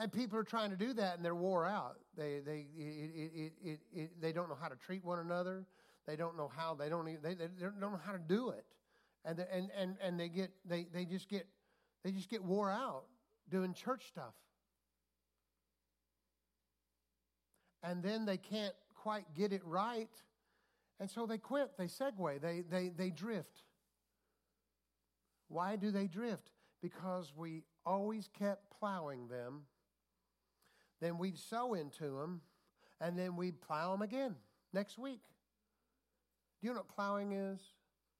And 0.00 0.12
people 0.12 0.36
are 0.36 0.44
trying 0.44 0.70
to 0.70 0.76
do 0.76 0.92
that, 0.94 1.14
and 1.16 1.24
they're 1.24 1.36
wore 1.36 1.64
out. 1.64 1.98
They 2.16 2.40
they 2.44 2.66
it, 2.76 3.52
it, 3.62 3.80
it, 3.92 4.20
they 4.20 4.32
don't 4.32 4.48
know 4.48 4.56
how 4.60 4.66
to 4.66 4.74
treat 4.74 5.04
one 5.04 5.20
another. 5.20 5.64
They 6.06 6.16
don't 6.16 6.36
know 6.36 6.50
how. 6.54 6.74
They 6.74 6.88
don't. 6.88 7.06
They, 7.22 7.34
they 7.34 7.46
don't 7.60 7.78
know 7.78 8.00
how 8.04 8.10
to 8.10 8.18
do 8.18 8.50
it, 8.50 8.64
and 9.24 9.38
and 9.52 9.70
and 9.76 9.96
and 10.02 10.18
they 10.18 10.28
get 10.28 10.50
they 10.64 10.88
they 10.92 11.04
just 11.04 11.28
get 11.28 11.46
they 12.04 12.10
just 12.10 12.28
get 12.28 12.44
wore 12.44 12.70
out 12.70 13.04
doing 13.50 13.72
church 13.72 14.06
stuff. 14.06 14.34
And 17.82 18.02
then 18.02 18.24
they 18.24 18.36
can't 18.36 18.74
quite 18.94 19.34
get 19.34 19.52
it 19.52 19.62
right, 19.64 20.08
and 21.00 21.10
so 21.10 21.26
they 21.26 21.38
quit. 21.38 21.72
They 21.76 21.86
segue. 21.86 22.40
They 22.40 22.62
they 22.70 22.88
they 22.88 23.10
drift. 23.10 23.62
Why 25.48 25.76
do 25.76 25.90
they 25.90 26.06
drift? 26.06 26.50
Because 26.80 27.32
we 27.36 27.64
always 27.84 28.28
kept 28.38 28.70
plowing 28.78 29.28
them. 29.28 29.62
Then 31.00 31.18
we'd 31.18 31.38
sow 31.38 31.74
into 31.74 32.04
them, 32.04 32.40
and 33.00 33.18
then 33.18 33.36
we'd 33.36 33.60
plow 33.60 33.92
them 33.92 34.02
again 34.02 34.36
next 34.72 34.98
week. 34.98 35.20
Do 36.60 36.68
you 36.68 36.72
know 36.72 36.80
what 36.80 36.88
plowing 36.88 37.32
is? 37.32 37.60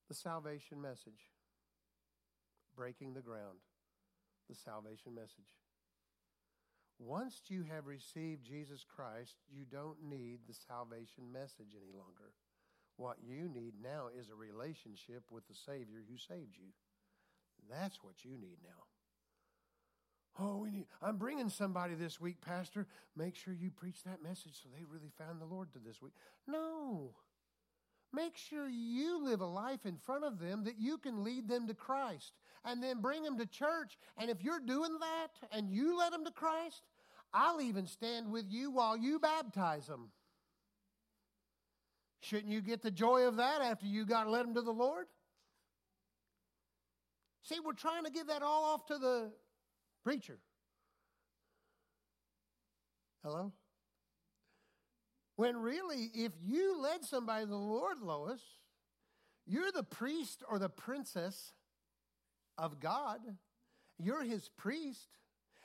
The 0.09 0.15
salvation 0.15 0.83
message. 0.83 1.31
Breaking 2.77 3.15
the 3.15 3.23
ground. 3.23 3.59
The 4.49 4.55
salvation 4.55 5.15
message. 5.15 5.51
Once 6.99 7.41
you 7.49 7.65
have 7.65 7.87
received 7.87 8.45
Jesus 8.45 8.85
Christ, 8.85 9.35
you 9.51 9.65
don't 9.65 10.03
need 10.09 10.41
the 10.47 10.55
salvation 10.69 11.33
message 11.33 11.75
any 11.75 11.93
longer. 11.93 12.33
What 12.97 13.17
you 13.27 13.49
need 13.49 13.75
now 13.83 14.09
is 14.17 14.29
a 14.29 14.35
relationship 14.35 15.25
with 15.31 15.47
the 15.49 15.55
Savior 15.55 16.05
who 16.09 16.17
saved 16.17 16.57
you. 16.57 16.71
That's 17.69 18.03
what 18.03 18.25
you 18.25 18.33
need 18.33 18.59
now. 18.63 18.85
Oh, 20.39 20.59
we 20.59 20.71
need, 20.71 20.87
I'm 21.01 21.17
bringing 21.17 21.49
somebody 21.49 21.95
this 21.95 22.21
week, 22.21 22.41
Pastor. 22.41 22.87
Make 23.17 23.37
sure 23.37 23.55
you 23.55 23.71
preach 23.71 24.03
that 24.05 24.23
message 24.23 24.55
so 24.63 24.69
they 24.69 24.85
really 24.85 25.13
found 25.17 25.41
the 25.41 25.47
Lord 25.47 25.73
to 25.73 25.79
this 25.79 26.03
week. 26.03 26.13
No. 26.47 27.15
Make 28.13 28.37
sure 28.37 28.69
you 28.69 29.25
live 29.25 29.41
a 29.41 29.47
life 29.47 29.87
in 29.87 29.97
front 29.97 30.25
of 30.25 30.39
them 30.39 30.65
that 30.65 30.79
you 30.79 30.99
can 30.99 31.25
lead 31.25 31.49
them 31.49 31.67
to 31.67 31.75
Christ 31.75 32.33
and 32.65 32.83
then 32.83 33.01
bring 33.01 33.23
them 33.23 33.39
to 33.39 33.47
church. 33.47 33.99
And 34.17 34.31
if 34.31 34.43
you're 34.43 34.61
doing 34.61 34.99
that 35.01 35.29
and 35.53 35.71
you 35.71 35.99
let 35.99 36.13
them 36.13 36.25
to 36.25 36.31
Christ, 36.31 36.83
I'll 37.33 37.61
even 37.61 37.87
stand 37.87 38.31
with 38.31 38.47
you 38.49 38.71
while 38.71 38.97
you 38.97 39.19
baptize 39.19 39.87
them. 39.87 40.11
Shouldn't 42.21 42.53
you 42.53 42.63
get 42.63 42.81
the 42.81 42.91
joy 42.91 43.23
of 43.27 43.37
that 43.37 43.61
after 43.61 43.87
you 43.87 44.07
got 44.07 44.29
led 44.29 44.47
them 44.47 44.55
to 44.55 44.63
the 44.63 44.71
Lord? 44.71 45.07
See, 47.43 47.61
we're 47.61 47.75
trying 47.75 48.05
to 48.05 48.11
give 48.11 48.29
that 48.29 48.43
all 48.43 48.65
off 48.65 48.87
to 48.87 48.97
the 48.97 49.31
preacher. 50.03 50.39
Hello? 53.23 53.53
When 55.37 55.57
really, 55.57 56.11
if 56.15 56.33
you 56.43 56.81
led 56.81 57.05
somebody 57.05 57.45
to 57.45 57.51
the 57.51 57.57
Lord, 57.57 58.01
Lois, 58.01 58.41
you're 59.47 59.73
the 59.73 59.83
priest 59.83 60.43
or 60.49 60.59
the 60.59 60.69
princess 60.69 61.53
of 62.59 62.81
God. 62.81 63.21
You're 63.99 64.25
his 64.25 64.49
priest, 64.49 65.09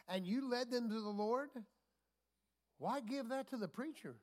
and 0.08 0.26
you 0.26 0.50
led 0.50 0.72
them 0.72 0.90
to 0.90 1.02
the 1.02 1.10
Lord. 1.10 1.50
Why 2.78 3.00
give 3.02 3.30
that 3.30 3.50
to 3.50 3.58
the 3.58 3.68
preacher? 3.68 4.16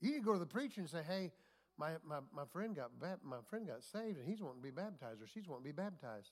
You 0.00 0.12
can 0.12 0.22
go 0.22 0.32
to 0.32 0.38
the 0.38 0.46
preacher 0.46 0.80
and 0.80 0.90
say, 0.90 1.02
hey, 1.06 1.32
my, 1.78 1.90
my, 2.06 2.18
my 2.34 2.44
friend 2.52 2.74
got 2.74 2.90
my 3.00 3.36
friend 3.48 3.66
got 3.66 3.82
saved 3.82 4.18
and 4.18 4.26
he's 4.26 4.40
wanting 4.40 4.62
to 4.62 4.62
be 4.62 4.70
baptized 4.70 5.22
or 5.22 5.26
she's 5.26 5.46
wanting 5.46 5.64
to 5.64 5.72
be 5.72 5.82
baptized. 5.82 6.30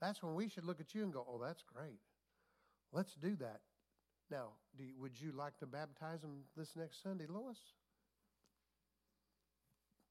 That's 0.00 0.22
when 0.22 0.34
we 0.34 0.48
should 0.48 0.64
look 0.64 0.80
at 0.80 0.94
you 0.94 1.02
and 1.02 1.12
go, 1.12 1.24
oh, 1.28 1.38
that's 1.42 1.62
great. 1.62 2.00
Let's 2.92 3.14
do 3.14 3.36
that. 3.36 3.60
Now, 4.30 4.48
do 4.76 4.84
you, 4.84 4.94
would 4.98 5.20
you 5.20 5.32
like 5.32 5.58
to 5.58 5.66
baptize 5.66 6.20
them 6.22 6.42
this 6.56 6.70
next 6.76 7.02
Sunday, 7.02 7.26
Lois? 7.28 7.58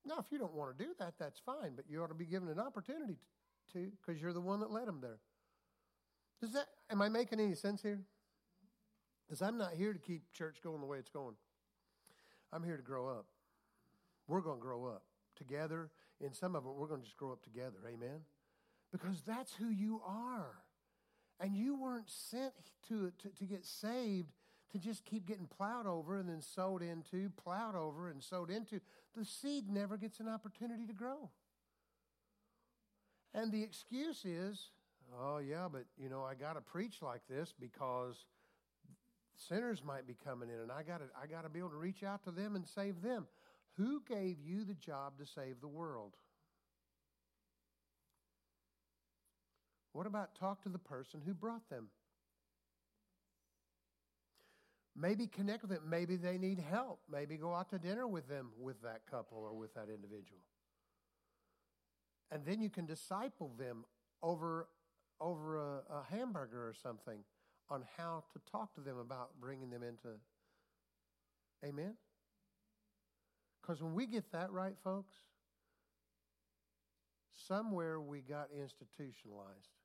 No, 0.06 0.18
if 0.20 0.26
you 0.32 0.38
don't 0.38 0.54
want 0.54 0.78
to 0.78 0.84
do 0.84 0.92
that, 1.00 1.16
that's 1.20 1.40
fine, 1.40 1.74
but 1.76 1.86
you 1.90 2.02
ought 2.02 2.08
to 2.08 2.14
be 2.14 2.26
given 2.26 2.50
an 2.50 2.60
opportunity 2.60 3.14
to 3.14 3.20
because 3.74 4.22
you're 4.22 4.34
the 4.34 4.42
one 4.42 4.60
that 4.60 4.72
led 4.72 4.88
them 4.88 5.00
there. 5.02 5.20
Does 6.42 6.54
that, 6.54 6.68
am 6.90 7.02
I 7.02 7.10
making 7.10 7.40
any 7.40 7.56
sense 7.56 7.82
here? 7.82 8.00
Because 9.28 9.42
I'm 9.42 9.58
not 9.58 9.74
here 9.74 9.94
to 9.94 10.00
keep 10.00 10.32
church 10.34 10.58
going 10.64 10.80
the 10.80 10.88
way 10.88 10.98
it's 10.98 11.10
going. 11.10 11.36
I'm 12.52 12.64
here 12.64 12.78
to 12.78 12.84
grow 12.84 13.08
up. 13.08 13.26
We're 14.28 14.42
going 14.42 14.58
to 14.58 14.62
grow 14.62 14.86
up 14.86 15.04
together. 15.36 15.90
In 16.22 16.34
some 16.34 16.56
of 16.56 16.66
it, 16.66 16.70
we're 16.76 16.88
going 16.88 17.02
to 17.02 17.06
just 17.06 17.18
grow 17.18 17.32
up 17.32 17.44
together. 17.44 17.78
Amen? 17.88 18.22
Because 18.92 19.22
that's 19.26 19.54
who 19.56 19.70
you 19.70 20.02
are. 20.06 20.56
And 21.40 21.56
you 21.56 21.80
weren't 21.80 22.10
sent 22.10 22.54
to, 22.88 23.12
to, 23.22 23.30
to 23.38 23.44
get 23.46 23.66
saved 23.66 24.34
to 24.72 24.78
just 24.78 25.06
keep 25.06 25.26
getting 25.26 25.48
plowed 25.48 25.88
over 25.88 26.18
and 26.18 26.30
then 26.30 26.42
sowed 26.42 26.82
into, 26.82 27.32
plowed 27.44 27.76
over 27.76 28.10
and 28.10 28.24
sowed 28.24 28.50
into. 28.50 28.80
The 29.16 29.26
seed 29.26 29.70
never 29.70 29.98
gets 29.98 30.20
an 30.20 30.28
opportunity 30.28 30.86
to 30.86 30.94
grow. 30.94 31.30
And 33.34 33.52
the 33.52 33.62
excuse 33.62 34.26
is, 34.26 34.72
oh, 35.20 35.38
yeah, 35.38 35.68
but, 35.72 35.86
you 35.98 36.10
know, 36.10 36.24
I 36.24 36.34
got 36.36 36.54
to 36.54 36.62
preach 36.62 37.02
like 37.02 37.22
this 37.30 37.54
because 37.60 38.16
sinners 39.48 39.84
might 39.86 40.08
be 40.08 40.16
coming 40.26 40.50
in 40.50 40.60
and 40.60 40.72
I 40.72 40.84
got 40.84 40.98
to 40.98 41.06
I 41.22 41.26
got 41.28 41.44
to 41.44 41.50
be 41.50 41.60
able 41.60 41.70
to 41.70 41.78
reach 41.78 42.04
out 42.04 42.24
to 42.26 42.32
them 42.32 42.56
and 42.56 42.68
save 42.68 43.02
them. 43.02 43.28
Who 43.78 44.02
gave 44.08 44.38
you 44.44 44.66
the 44.66 44.74
job 44.74 45.14
to 45.20 45.26
save 45.26 45.62
the 45.62 45.68
world? 45.68 46.16
What 49.94 50.06
about 50.06 50.36
talk 50.36 50.64
to 50.64 50.70
the 50.70 50.80
person 50.80 51.22
who 51.26 51.34
brought 51.34 51.70
them? 51.70 51.88
Maybe 54.96 55.28
connect 55.28 55.62
with 55.62 55.72
them. 55.72 55.84
Maybe 55.90 56.18
they 56.18 56.38
need 56.38 56.60
help. 56.60 57.00
Maybe 57.10 57.38
go 57.38 57.54
out 57.54 57.70
to 57.70 57.80
dinner 57.80 58.06
with 58.06 58.28
them, 58.28 58.50
with 58.60 58.82
that 58.82 59.02
couple 59.10 59.38
or 59.38 59.54
with 59.54 59.74
that 59.76 59.88
individual. 59.88 60.42
And 62.32 62.46
then 62.46 62.62
you 62.62 62.70
can 62.70 62.86
disciple 62.86 63.52
them 63.58 63.86
over, 64.22 64.68
over 65.20 65.58
a, 65.58 65.82
a 65.90 66.06
hamburger 66.12 66.68
or 66.68 66.74
something 66.74 67.20
on 67.70 67.84
how 67.98 68.24
to 68.34 68.52
talk 68.52 68.74
to 68.76 68.82
them 68.82 68.98
about 68.98 69.32
bringing 69.40 69.70
them 69.70 69.84
into. 69.84 70.18
Amen? 71.66 71.96
Because 73.62 73.82
when 73.82 73.94
we 73.94 74.06
get 74.06 74.32
that 74.32 74.52
right, 74.52 74.76
folks, 74.84 75.16
somewhere 77.48 78.00
we 78.00 78.22
got 78.22 78.50
institutionalized. 78.52 79.76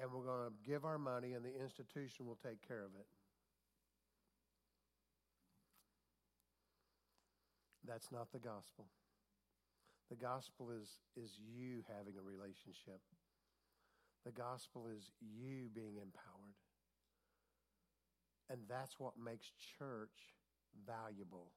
And 0.00 0.10
we're 0.12 0.24
going 0.24 0.48
to 0.48 0.70
give 0.70 0.84
our 0.84 0.98
money, 0.98 1.32
and 1.32 1.44
the 1.44 1.60
institution 1.60 2.26
will 2.26 2.38
take 2.42 2.66
care 2.66 2.84
of 2.84 2.90
it. 2.98 3.06
That's 7.86 8.10
not 8.12 8.32
the 8.32 8.38
gospel. 8.38 8.86
The 10.10 10.16
gospel 10.16 10.70
is, 10.70 10.98
is 11.16 11.38
you 11.38 11.84
having 11.86 12.14
a 12.18 12.22
relationship. 12.22 13.00
The 14.26 14.32
gospel 14.32 14.88
is 14.90 15.10
you 15.20 15.70
being 15.72 15.96
empowered. 15.96 16.58
And 18.50 18.58
that's 18.68 18.98
what 18.98 19.14
makes 19.16 19.52
church 19.78 20.34
valuable. 20.84 21.52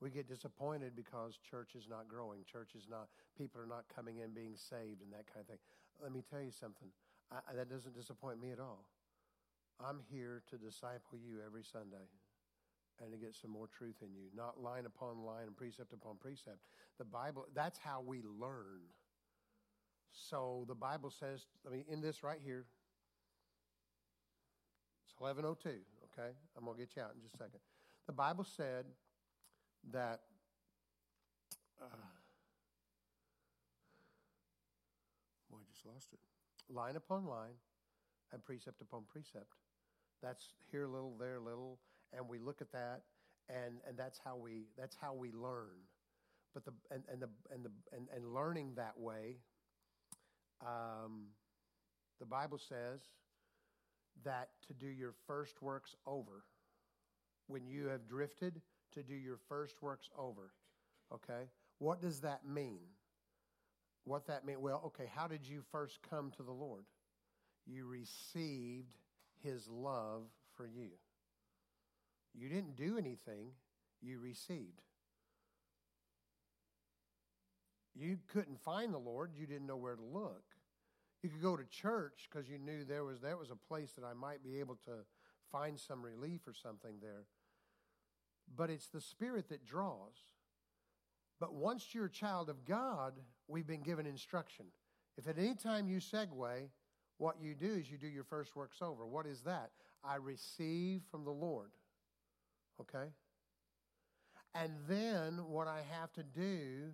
We 0.00 0.10
get 0.10 0.28
disappointed 0.28 0.94
because 0.94 1.38
church 1.50 1.70
is 1.74 1.88
not 1.88 2.08
growing. 2.08 2.44
Church 2.44 2.76
is 2.76 2.86
not, 2.90 3.08
people 3.38 3.58
are 3.60 3.66
not 3.66 3.84
coming 3.88 4.18
in 4.18 4.34
being 4.34 4.56
saved 4.56 5.00
and 5.00 5.10
that 5.12 5.24
kind 5.32 5.40
of 5.40 5.46
thing. 5.46 5.58
Let 6.02 6.12
me 6.12 6.22
tell 6.28 6.42
you 6.42 6.52
something. 6.52 6.88
I, 7.32 7.54
that 7.56 7.70
doesn't 7.70 7.96
disappoint 7.96 8.38
me 8.38 8.52
at 8.52 8.60
all. 8.60 8.84
I'm 9.80 10.00
here 10.12 10.42
to 10.50 10.58
disciple 10.58 11.16
you 11.16 11.38
every 11.44 11.64
Sunday. 11.64 12.12
And 13.02 13.12
to 13.12 13.18
get 13.18 13.34
some 13.34 13.50
more 13.50 13.66
truth 13.66 13.96
in 14.02 14.08
you, 14.14 14.28
not 14.36 14.62
line 14.62 14.86
upon 14.86 15.24
line 15.24 15.46
and 15.46 15.56
precept 15.56 15.92
upon 15.92 16.16
precept. 16.16 16.58
The 16.98 17.04
Bible, 17.04 17.46
that's 17.54 17.78
how 17.78 18.02
we 18.04 18.22
learn. 18.22 18.80
So 20.12 20.64
the 20.68 20.74
Bible 20.74 21.10
says, 21.10 21.46
I 21.66 21.70
mean, 21.70 21.84
in 21.90 22.00
this 22.00 22.22
right 22.22 22.38
here, 22.42 22.66
it's 25.04 25.14
1102, 25.18 25.80
okay? 26.12 26.30
I'm 26.56 26.64
going 26.64 26.76
to 26.76 26.82
get 26.82 26.94
you 26.96 27.02
out 27.02 27.12
in 27.14 27.20
just 27.22 27.34
a 27.34 27.38
second. 27.38 27.60
The 28.06 28.12
Bible 28.12 28.44
said 28.44 28.86
that. 29.92 30.20
Uh, 31.80 31.86
boy, 35.50 35.58
I 35.58 35.72
just 35.72 35.84
lost 35.84 36.12
it. 36.12 36.20
Line 36.72 36.96
upon 36.96 37.26
line 37.26 37.58
and 38.32 38.42
precept 38.44 38.80
upon 38.80 39.02
precept. 39.10 39.52
That's 40.22 40.48
here 40.70 40.84
a 40.84 40.88
little, 40.88 41.14
there 41.18 41.36
a 41.36 41.40
little, 41.40 41.78
and 42.16 42.28
we 42.28 42.38
look 42.38 42.60
at 42.60 42.72
that, 42.72 43.02
and, 43.48 43.76
and 43.88 43.96
that's 43.96 44.18
how 44.24 44.36
we 44.36 44.66
that's 44.76 44.96
how 45.00 45.14
we 45.14 45.32
learn. 45.32 45.76
But 46.54 46.64
the 46.64 46.72
and, 46.90 47.02
and 47.10 47.20
the 47.20 47.28
and 47.52 47.64
the 47.64 47.70
and, 47.92 48.08
and 48.14 48.34
learning 48.34 48.74
that 48.76 48.98
way, 48.98 49.38
um, 50.64 51.26
the 52.20 52.26
Bible 52.26 52.58
says 52.58 53.00
that 54.24 54.50
to 54.68 54.74
do 54.74 54.86
your 54.86 55.14
first 55.26 55.60
works 55.62 55.96
over. 56.06 56.44
When 57.46 57.66
you 57.66 57.88
have 57.88 58.08
drifted, 58.08 58.62
to 58.94 59.02
do 59.02 59.14
your 59.14 59.38
first 59.48 59.82
works 59.82 60.08
over. 60.18 60.52
Okay? 61.12 61.48
What 61.78 62.00
does 62.00 62.20
that 62.20 62.46
mean? 62.46 62.80
What 64.04 64.26
that 64.26 64.44
mean? 64.46 64.60
Well, 64.60 64.82
okay, 64.86 65.10
how 65.14 65.26
did 65.26 65.46
you 65.46 65.62
first 65.72 65.98
come 66.08 66.30
to 66.36 66.42
the 66.42 66.52
Lord? 66.52 66.84
You 67.66 67.86
received 67.86 68.96
his 69.42 69.68
love 69.68 70.22
for 70.56 70.66
you. 70.66 70.90
You 72.34 72.48
didn't 72.48 72.76
do 72.76 72.98
anything, 72.98 73.50
you 74.02 74.18
received. 74.18 74.82
You 77.94 78.18
couldn't 78.32 78.60
find 78.60 78.92
the 78.92 78.98
Lord, 78.98 79.30
you 79.36 79.46
didn't 79.46 79.66
know 79.66 79.76
where 79.76 79.94
to 79.94 80.02
look. 80.02 80.42
You 81.22 81.30
could 81.30 81.42
go 81.42 81.56
to 81.56 81.64
church 81.64 82.28
because 82.30 82.48
you 82.48 82.58
knew 82.58 82.84
there 82.84 83.04
was 83.04 83.20
there 83.20 83.36
was 83.36 83.50
a 83.50 83.56
place 83.56 83.92
that 83.92 84.04
I 84.04 84.12
might 84.12 84.42
be 84.42 84.58
able 84.58 84.76
to 84.84 85.04
find 85.50 85.78
some 85.78 86.02
relief 86.02 86.46
or 86.46 86.52
something 86.52 86.96
there. 87.00 87.24
But 88.54 88.68
it's 88.68 88.88
the 88.88 89.00
Spirit 89.00 89.48
that 89.48 89.64
draws. 89.64 90.16
But 91.40 91.54
once 91.54 91.94
you're 91.94 92.06
a 92.06 92.10
child 92.10 92.48
of 92.48 92.64
God, 92.64 93.14
we've 93.48 93.66
been 93.66 93.82
given 93.82 94.06
instruction. 94.06 94.66
If 95.16 95.28
at 95.28 95.38
any 95.38 95.54
time 95.54 95.88
you 95.88 95.98
segue, 95.98 96.68
what 97.18 97.36
you 97.40 97.54
do 97.54 97.72
is 97.72 97.90
you 97.90 97.98
do 97.98 98.08
your 98.08 98.24
first 98.24 98.56
works 98.56 98.82
over. 98.82 99.06
What 99.06 99.26
is 99.26 99.40
that? 99.42 99.70
I 100.04 100.16
receive 100.16 101.02
from 101.10 101.24
the 101.24 101.30
Lord. 101.30 101.70
Okay? 102.80 103.10
And 104.54 104.72
then 104.88 105.44
what 105.48 105.66
I 105.66 105.82
have 105.90 106.12
to 106.14 106.22
do 106.22 106.92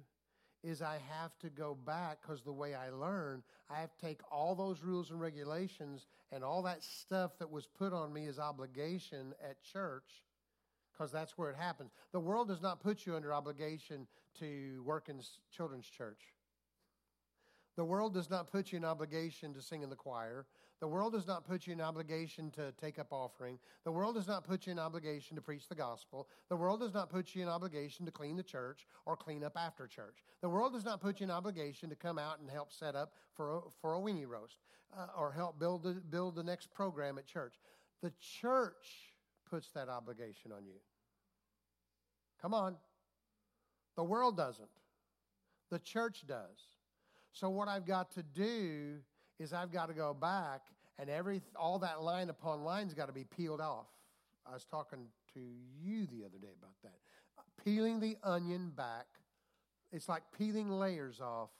is 0.62 0.82
I 0.82 0.98
have 1.08 1.38
to 1.38 1.48
go 1.48 1.74
back 1.74 2.20
because 2.20 2.42
the 2.42 2.52
way 2.52 2.74
I 2.74 2.90
learn, 2.90 3.42
I 3.70 3.80
have 3.80 3.92
to 3.92 4.06
take 4.06 4.20
all 4.30 4.54
those 4.54 4.82
rules 4.82 5.10
and 5.10 5.20
regulations 5.20 6.06
and 6.32 6.44
all 6.44 6.62
that 6.62 6.82
stuff 6.82 7.38
that 7.38 7.50
was 7.50 7.66
put 7.66 7.92
on 7.92 8.12
me 8.12 8.26
as 8.26 8.38
obligation 8.38 9.32
at 9.42 9.62
church 9.62 10.24
because 10.92 11.10
that's 11.10 11.38
where 11.38 11.50
it 11.50 11.56
happens. 11.56 11.92
The 12.12 12.20
world 12.20 12.48
does 12.48 12.60
not 12.60 12.80
put 12.82 13.06
you 13.06 13.16
under 13.16 13.32
obligation 13.32 14.06
to 14.38 14.82
work 14.84 15.08
in 15.08 15.20
children's 15.50 15.86
church. 15.86 16.20
The 17.76 17.84
world 17.84 18.12
does 18.12 18.28
not 18.28 18.50
put 18.50 18.72
you 18.72 18.76
in 18.76 18.84
obligation 18.84 19.54
to 19.54 19.62
sing 19.62 19.82
in 19.82 19.88
the 19.88 19.96
choir. 19.96 20.44
The 20.80 20.88
world 20.88 21.12
does 21.12 21.26
not 21.26 21.46
put 21.46 21.66
you 21.66 21.74
in 21.74 21.80
obligation 21.80 22.50
to 22.52 22.72
take 22.80 22.98
up 22.98 23.08
offering. 23.10 23.58
The 23.84 23.92
world 23.92 24.14
does 24.14 24.26
not 24.26 24.44
put 24.44 24.66
you 24.66 24.72
in 24.72 24.78
obligation 24.78 25.36
to 25.36 25.42
preach 25.42 25.68
the 25.68 25.74
gospel. 25.74 26.26
The 26.48 26.56
world 26.56 26.80
does 26.80 26.94
not 26.94 27.10
put 27.10 27.34
you 27.34 27.42
in 27.42 27.48
obligation 27.48 28.06
to 28.06 28.12
clean 28.12 28.34
the 28.36 28.42
church 28.42 28.86
or 29.04 29.14
clean 29.14 29.44
up 29.44 29.58
after 29.58 29.86
church. 29.86 30.24
The 30.40 30.48
world 30.48 30.72
does 30.72 30.84
not 30.86 31.02
put 31.02 31.20
you 31.20 31.24
in 31.24 31.30
obligation 31.30 31.90
to 31.90 31.96
come 31.96 32.18
out 32.18 32.40
and 32.40 32.50
help 32.50 32.72
set 32.72 32.96
up 32.96 33.12
for 33.34 33.58
a, 33.58 33.60
for 33.82 33.94
a 33.94 33.98
weenie 33.98 34.26
roast 34.26 34.60
uh, 34.96 35.06
or 35.18 35.32
help 35.32 35.58
build 35.58 35.82
the, 35.82 36.00
build 36.08 36.34
the 36.34 36.42
next 36.42 36.70
program 36.70 37.18
at 37.18 37.26
church. 37.26 37.54
The 38.02 38.12
church 38.40 39.12
puts 39.50 39.70
that 39.72 39.90
obligation 39.90 40.50
on 40.50 40.64
you. 40.64 40.80
Come 42.40 42.54
on. 42.54 42.76
The 43.96 44.04
world 44.04 44.34
doesn't. 44.34 44.70
The 45.70 45.78
church 45.78 46.24
does. 46.26 46.58
So 47.32 47.50
what 47.50 47.68
I've 47.68 47.86
got 47.86 48.12
to 48.12 48.22
do 48.22 48.96
is 49.40 49.52
I've 49.52 49.72
got 49.72 49.88
to 49.88 49.94
go 49.94 50.14
back 50.14 50.66
and 50.98 51.08
every 51.08 51.40
all 51.56 51.78
that 51.80 52.02
line 52.02 52.28
upon 52.28 52.62
line's 52.62 52.94
got 52.94 53.06
to 53.06 53.12
be 53.12 53.24
peeled 53.24 53.60
off. 53.60 53.86
I 54.46 54.52
was 54.52 54.64
talking 54.64 55.06
to 55.34 55.40
you 55.82 56.06
the 56.06 56.24
other 56.24 56.38
day 56.38 56.52
about 56.58 56.74
that. 56.82 56.98
Peeling 57.64 58.00
the 58.00 58.16
onion 58.22 58.72
back, 58.76 59.06
it's 59.92 60.08
like 60.08 60.22
peeling 60.36 60.70
layers 60.70 61.20
off 61.20 61.50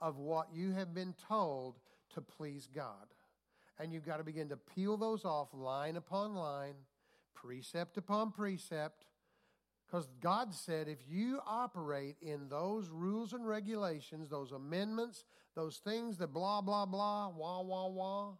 of 0.00 0.18
what 0.18 0.48
you 0.52 0.72
have 0.72 0.92
been 0.92 1.14
told 1.28 1.78
to 2.14 2.20
please 2.20 2.68
God. 2.74 3.06
And 3.78 3.92
you've 3.92 4.04
got 4.04 4.18
to 4.18 4.24
begin 4.24 4.48
to 4.48 4.56
peel 4.56 4.96
those 4.96 5.24
off 5.24 5.48
line 5.52 5.96
upon 5.96 6.34
line, 6.34 6.74
precept 7.34 7.96
upon 7.96 8.32
precept, 8.32 9.06
because 9.86 10.08
God 10.20 10.54
said 10.54 10.86
if 10.86 10.98
you 11.08 11.40
operate 11.46 12.16
in 12.22 12.48
those 12.48 12.88
rules 12.90 13.32
and 13.32 13.46
regulations, 13.46 14.28
those 14.28 14.52
amendments, 14.52 15.24
those 15.54 15.78
things 15.78 16.18
that 16.18 16.32
blah, 16.32 16.60
blah, 16.60 16.86
blah, 16.86 17.28
wah, 17.28 17.60
wah, 17.60 17.88
wah, 17.88 18.32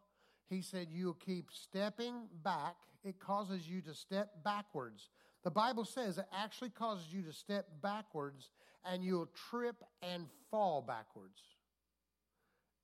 He 0.48 0.62
said 0.62 0.88
you'll 0.90 1.14
keep 1.14 1.50
stepping 1.50 2.28
back. 2.42 2.76
It 3.04 3.18
causes 3.18 3.68
you 3.68 3.80
to 3.82 3.94
step 3.94 4.44
backwards. 4.44 5.08
The 5.42 5.50
Bible 5.50 5.84
says 5.84 6.18
it 6.18 6.26
actually 6.36 6.70
causes 6.70 7.12
you 7.12 7.22
to 7.22 7.32
step 7.32 7.66
backwards 7.82 8.50
and 8.84 9.02
you'll 9.02 9.30
trip 9.50 9.76
and 10.02 10.26
fall 10.50 10.82
backwards. 10.82 11.40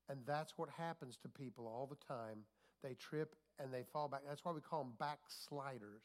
And 0.08 0.20
that's 0.26 0.56
what 0.56 0.68
happens 0.70 1.16
to 1.22 1.28
people 1.28 1.66
all 1.66 1.86
the 1.86 2.14
time. 2.14 2.38
They 2.82 2.94
trip 2.94 3.34
and 3.58 3.72
they 3.72 3.82
fall 3.92 4.08
back. 4.08 4.20
That's 4.28 4.44
why 4.44 4.52
we 4.52 4.60
call 4.60 4.84
them 4.84 4.92
backsliders. 4.98 6.04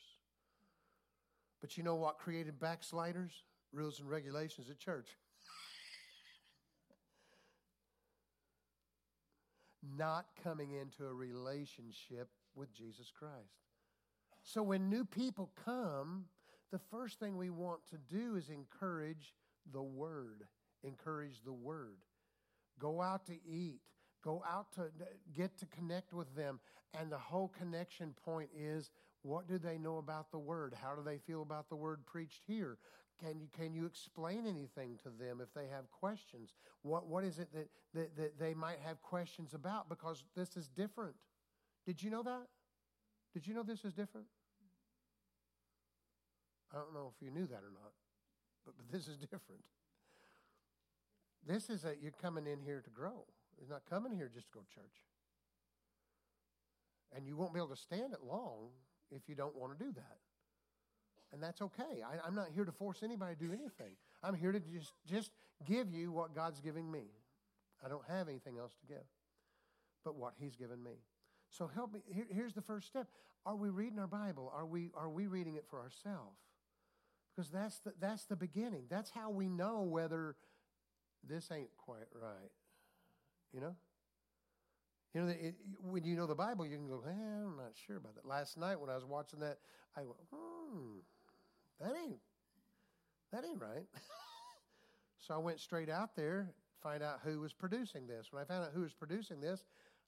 But 1.59 1.78
you 1.78 1.84
know 1.84 1.95
what 1.95 2.17
created 2.17 2.59
backsliders? 2.59 3.43
Rules 3.72 3.99
and 3.99 4.09
regulations 4.09 4.69
at 4.69 4.80
church. 4.80 5.07
Not 9.97 10.25
coming 10.43 10.71
into 10.73 11.05
a 11.05 11.13
relationship 11.13 12.29
with 12.55 12.73
Jesus 12.73 13.11
Christ. 13.17 13.61
So 14.43 14.63
when 14.63 14.89
new 14.89 15.05
people 15.05 15.51
come, 15.65 16.25
the 16.71 16.79
first 16.91 17.19
thing 17.19 17.38
we 17.38 17.49
want 17.49 17.82
to 17.89 17.97
do 17.97 18.36
is 18.36 18.49
encourage 18.49 19.36
the 19.71 19.82
Word. 19.82 20.43
Encourage 20.84 21.43
the 21.43 21.53
Word. 21.53 21.97
Go 22.79 23.01
out 23.01 23.25
to 23.27 23.34
eat. 23.47 23.82
Go 24.23 24.43
out 24.47 24.71
to 24.73 24.91
get 25.34 25.57
to 25.59 25.65
connect 25.67 26.13
with 26.13 26.36
them. 26.36 26.59
And 26.93 27.11
the 27.11 27.17
whole 27.17 27.47
connection 27.47 28.13
point 28.23 28.49
is 28.55 28.91
what 29.23 29.47
do 29.47 29.57
they 29.57 29.77
know 29.77 29.97
about 29.97 30.32
the 30.32 30.39
word? 30.39 30.75
How 30.82 30.95
do 30.95 31.03
they 31.03 31.17
feel 31.17 31.41
about 31.41 31.69
the 31.69 31.75
word 31.75 32.05
preached 32.05 32.41
here? 32.47 32.77
Can 33.24 33.39
you, 33.39 33.47
can 33.55 33.74
you 33.74 33.86
explain 33.86 34.47
anything 34.47 34.97
to 35.03 35.09
them 35.09 35.41
if 35.41 35.53
they 35.53 35.67
have 35.67 35.91
questions? 35.91 36.53
What, 36.82 37.07
what 37.07 37.24
is 37.24 37.38
it 37.38 37.49
that, 37.53 37.69
that, 37.93 38.17
that 38.17 38.39
they 38.39 38.53
might 38.55 38.80
have 38.84 39.01
questions 39.01 39.53
about? 39.53 39.89
Because 39.89 40.24
this 40.36 40.57
is 40.57 40.67
different. 40.67 41.15
Did 41.86 42.01
you 42.01 42.09
know 42.09 42.24
that? 42.24 42.47
Did 43.34 43.45
you 43.45 43.53
know 43.53 43.63
this 43.63 43.86
is 43.86 43.93
different? 43.93 44.28
I 46.74 46.78
don't 46.78 46.93
know 46.93 47.11
if 47.15 47.22
you 47.24 47.32
knew 47.32 47.45
that 47.47 47.63
or 47.63 47.72
not, 47.72 47.93
but, 48.65 48.74
but 48.78 48.91
this 48.91 49.07
is 49.07 49.17
different. 49.17 49.61
This 51.45 51.69
is 51.69 51.82
that 51.84 51.97
you're 52.01 52.11
coming 52.11 52.47
in 52.47 52.59
here 52.61 52.82
to 52.82 52.89
grow. 52.89 53.26
You're 53.59 53.69
not 53.69 53.84
coming 53.89 54.13
here 54.13 54.30
just 54.34 54.47
to 54.47 54.53
go 54.53 54.61
to 54.61 54.74
church. 54.74 55.03
And 57.15 57.28
you 57.28 57.36
won't 57.36 57.53
be 57.53 57.59
able 57.59 57.69
to 57.69 57.76
stand 57.76 58.13
it 58.13 58.19
long 58.24 58.69
if 59.11 59.28
you 59.28 59.36
don't 59.36 59.55
want 59.55 59.78
to 59.78 59.86
do 59.86 59.91
that. 59.91 60.17
And 61.34 61.41
that's 61.41 61.61
okay. 61.61 62.03
I, 62.05 62.27
am 62.27 62.36
not 62.36 62.47
here 62.53 62.65
to 62.65 62.71
force 62.71 63.03
anybody 63.03 63.36
to 63.36 63.39
do 63.39 63.53
anything. 63.53 63.95
I'm 64.21 64.34
here 64.34 64.51
to 64.51 64.59
just, 64.59 64.93
just 65.09 65.32
give 65.65 65.93
you 65.93 66.11
what 66.11 66.36
God's 66.36 66.59
giving 66.59 66.91
me. 66.91 67.05
I 67.84 67.89
don't 67.89 68.05
have 68.07 68.27
anything 68.27 68.57
else 68.57 68.73
to 68.82 68.86
give 68.86 69.03
but 70.03 70.15
what 70.15 70.34
He's 70.39 70.55
given 70.55 70.82
me. 70.84 70.91
So 71.49 71.67
help 71.67 71.93
me. 71.93 72.01
Here, 72.13 72.25
here's 72.29 72.53
the 72.53 72.61
first 72.61 72.88
step. 72.88 73.07
Are 73.45 73.55
we 73.55 73.69
reading 73.69 73.99
our 73.99 74.07
Bible? 74.07 74.51
Are 74.55 74.65
we, 74.65 74.91
are 74.95 75.09
we 75.09 75.27
reading 75.27 75.55
it 75.55 75.65
for 75.69 75.79
ourselves? 75.79 76.39
Because 77.36 77.49
that's 77.49 77.79
the, 77.79 77.93
that's 77.99 78.25
the 78.25 78.36
beginning. 78.36 78.84
That's 78.89 79.09
how 79.09 79.29
we 79.29 79.47
know 79.47 79.82
whether 79.82 80.36
this 81.27 81.49
ain't 81.51 81.75
quite 81.77 82.07
right. 82.13 82.51
You 83.53 83.61
know? 83.61 83.75
You 85.13 85.21
know, 85.21 85.27
it, 85.27 85.55
when 85.82 86.03
you 86.05 86.15
know 86.15 86.27
the 86.27 86.36
Bible, 86.36 86.65
you 86.65 86.77
can 86.77 86.88
go, 86.88 87.03
eh, 87.05 87.11
I'm 87.11 87.57
not 87.57 87.73
sure 87.86 87.97
about 87.97 88.15
that. 88.15 88.25
Last 88.25 88.57
night 88.57 88.79
when 88.79 88.89
I 88.89 88.95
was 88.95 89.05
watching 89.05 89.39
that, 89.39 89.57
I 89.95 90.01
went, 90.01 90.19
hmm, 90.34 90.99
that 91.82 91.95
ain't, 91.95 92.19
that 93.32 93.43
ain't 93.45 93.61
right. 93.61 93.88
so 95.19 95.34
I 95.34 95.38
went 95.38 95.59
straight 95.59 95.89
out 95.89 96.15
there, 96.15 96.51
find 96.82 97.01
out 97.01 97.19
who 97.23 97.39
was 97.39 97.53
producing 97.53 98.07
this. 98.07 98.27
When 98.32 98.41
I 98.41 98.45
found 98.45 98.65
out 98.65 98.71
who 98.73 98.82
was 98.82 98.93
producing 98.93 99.41
this, 99.41 99.63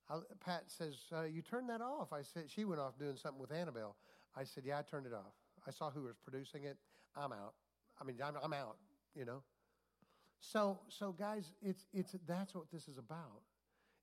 I, 0.09 0.17
Pat 0.43 0.63
says, 0.67 0.95
uh, 1.15 1.23
you 1.23 1.41
turned 1.41 1.69
that 1.69 1.81
off. 1.81 2.13
I 2.13 2.21
said, 2.21 2.43
she 2.47 2.65
went 2.65 2.81
off 2.81 2.97
doing 2.99 3.15
something 3.15 3.41
with 3.41 3.51
Annabelle. 3.51 3.95
I 4.35 4.43
said, 4.43 4.63
yeah, 4.65 4.79
I 4.79 4.81
turned 4.81 5.05
it 5.05 5.13
off. 5.13 5.33
I 5.67 5.71
saw 5.71 5.89
who 5.89 6.03
was 6.03 6.15
producing 6.23 6.65
it. 6.65 6.77
I'm 7.15 7.31
out. 7.31 7.53
I 8.01 8.03
mean, 8.03 8.17
I'm, 8.23 8.35
I'm 8.41 8.53
out, 8.53 8.77
you 9.15 9.25
know. 9.25 9.43
So, 10.39 10.79
so 10.89 11.11
guys, 11.11 11.53
it's, 11.61 11.85
it's, 11.93 12.15
that's 12.27 12.53
what 12.53 12.65
this 12.71 12.87
is 12.87 12.97
about 12.97 13.43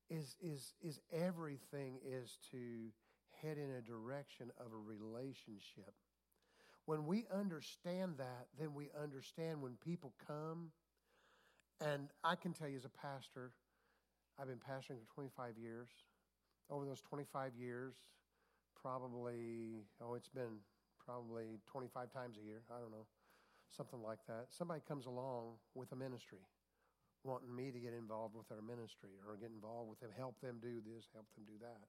is, 0.09 0.37
is, 0.43 0.75
is 0.83 1.01
everything 1.13 1.99
is 2.05 2.39
to 2.51 2.89
head 3.43 3.59
in 3.59 3.71
a 3.71 3.81
direction 3.81 4.51
of 4.59 4.73
a 4.73 4.77
relationship. 4.77 5.95
When 6.91 7.07
we 7.07 7.25
understand 7.33 8.15
that, 8.19 8.51
then 8.59 8.75
we 8.75 8.91
understand 9.01 9.63
when 9.63 9.75
people 9.79 10.13
come. 10.27 10.73
And 11.81 12.09
I 12.25 12.35
can 12.35 12.53
tell 12.53 12.67
you 12.67 12.79
as 12.79 12.85
a 12.85 12.89
pastor, 12.89 13.53
I've 14.37 14.49
been 14.49 14.59
pastoring 14.59 14.99
for 14.99 15.07
25 15.15 15.57
years. 15.57 15.87
Over 16.69 16.85
those 16.87 17.01
25 17.01 17.55
years, 17.55 17.95
probably, 18.75 19.87
oh, 20.03 20.15
it's 20.15 20.31
been 20.31 20.59
probably 20.99 21.61
25 21.71 22.13
times 22.13 22.39
a 22.43 22.45
year. 22.45 22.63
I 22.75 22.81
don't 22.81 22.91
know, 22.91 23.07
something 23.71 24.03
like 24.03 24.27
that. 24.27 24.47
Somebody 24.49 24.81
comes 24.89 25.07
along 25.07 25.63
with 25.77 25.93
a 25.93 25.97
ministry 25.97 26.43
wanting 27.23 27.55
me 27.55 27.71
to 27.71 27.79
get 27.79 27.95
involved 27.95 28.35
with 28.35 28.49
their 28.49 28.63
ministry 28.63 29.15
or 29.29 29.37
get 29.37 29.51
involved 29.55 29.91
with 29.91 30.01
them, 30.01 30.11
help 30.19 30.41
them 30.41 30.59
do 30.61 30.83
this, 30.83 31.07
help 31.15 31.27
them 31.37 31.45
do 31.47 31.55
that. 31.61 31.87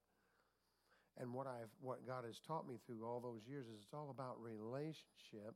And 1.20 1.34
what 1.34 1.48
I've 1.48 1.70
what 1.82 2.08
God 2.08 2.24
has 2.26 2.40
taught 2.40 2.68
me 2.68 2.80
through 2.86 3.06
all 3.06 3.20
those 3.20 3.42
years 3.48 3.68
is 3.68 3.82
it's 3.84 3.94
all 3.94 4.10
about 4.10 4.42
relationship. 4.42 5.56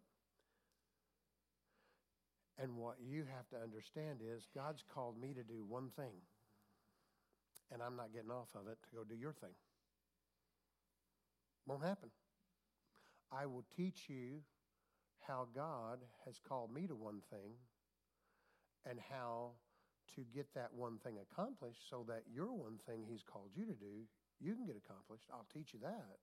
And 2.57 2.77
what 2.77 2.95
you 3.01 3.23
have 3.35 3.47
to 3.49 3.61
understand 3.61 4.19
is 4.21 4.47
God's 4.55 4.83
called 4.93 5.19
me 5.19 5.33
to 5.33 5.43
do 5.43 5.63
one 5.67 5.89
thing. 5.95 6.15
And 7.71 7.81
I'm 7.81 7.95
not 7.95 8.13
getting 8.13 8.31
off 8.31 8.49
of 8.55 8.67
it 8.67 8.77
to 8.83 8.95
go 8.95 9.03
do 9.03 9.15
your 9.15 9.33
thing. 9.33 9.55
Won't 11.67 11.83
happen. 11.83 12.09
I 13.31 13.45
will 13.45 13.65
teach 13.75 14.03
you 14.07 14.41
how 15.27 15.47
God 15.53 15.99
has 16.25 16.39
called 16.47 16.73
me 16.73 16.87
to 16.87 16.95
one 16.95 17.21
thing 17.31 17.53
and 18.89 18.99
how 19.09 19.51
to 20.15 20.21
get 20.33 20.53
that 20.53 20.69
one 20.73 20.97
thing 21.03 21.15
accomplished 21.19 21.89
so 21.89 22.05
that 22.07 22.23
your 22.31 22.53
one 22.53 22.77
thing 22.87 23.03
He's 23.09 23.23
called 23.23 23.49
you 23.55 23.65
to 23.65 23.73
do, 23.73 24.05
you 24.41 24.53
can 24.53 24.65
get 24.65 24.75
accomplished. 24.75 25.25
I'll 25.31 25.47
teach 25.53 25.73
you 25.73 25.79
that. 25.81 26.17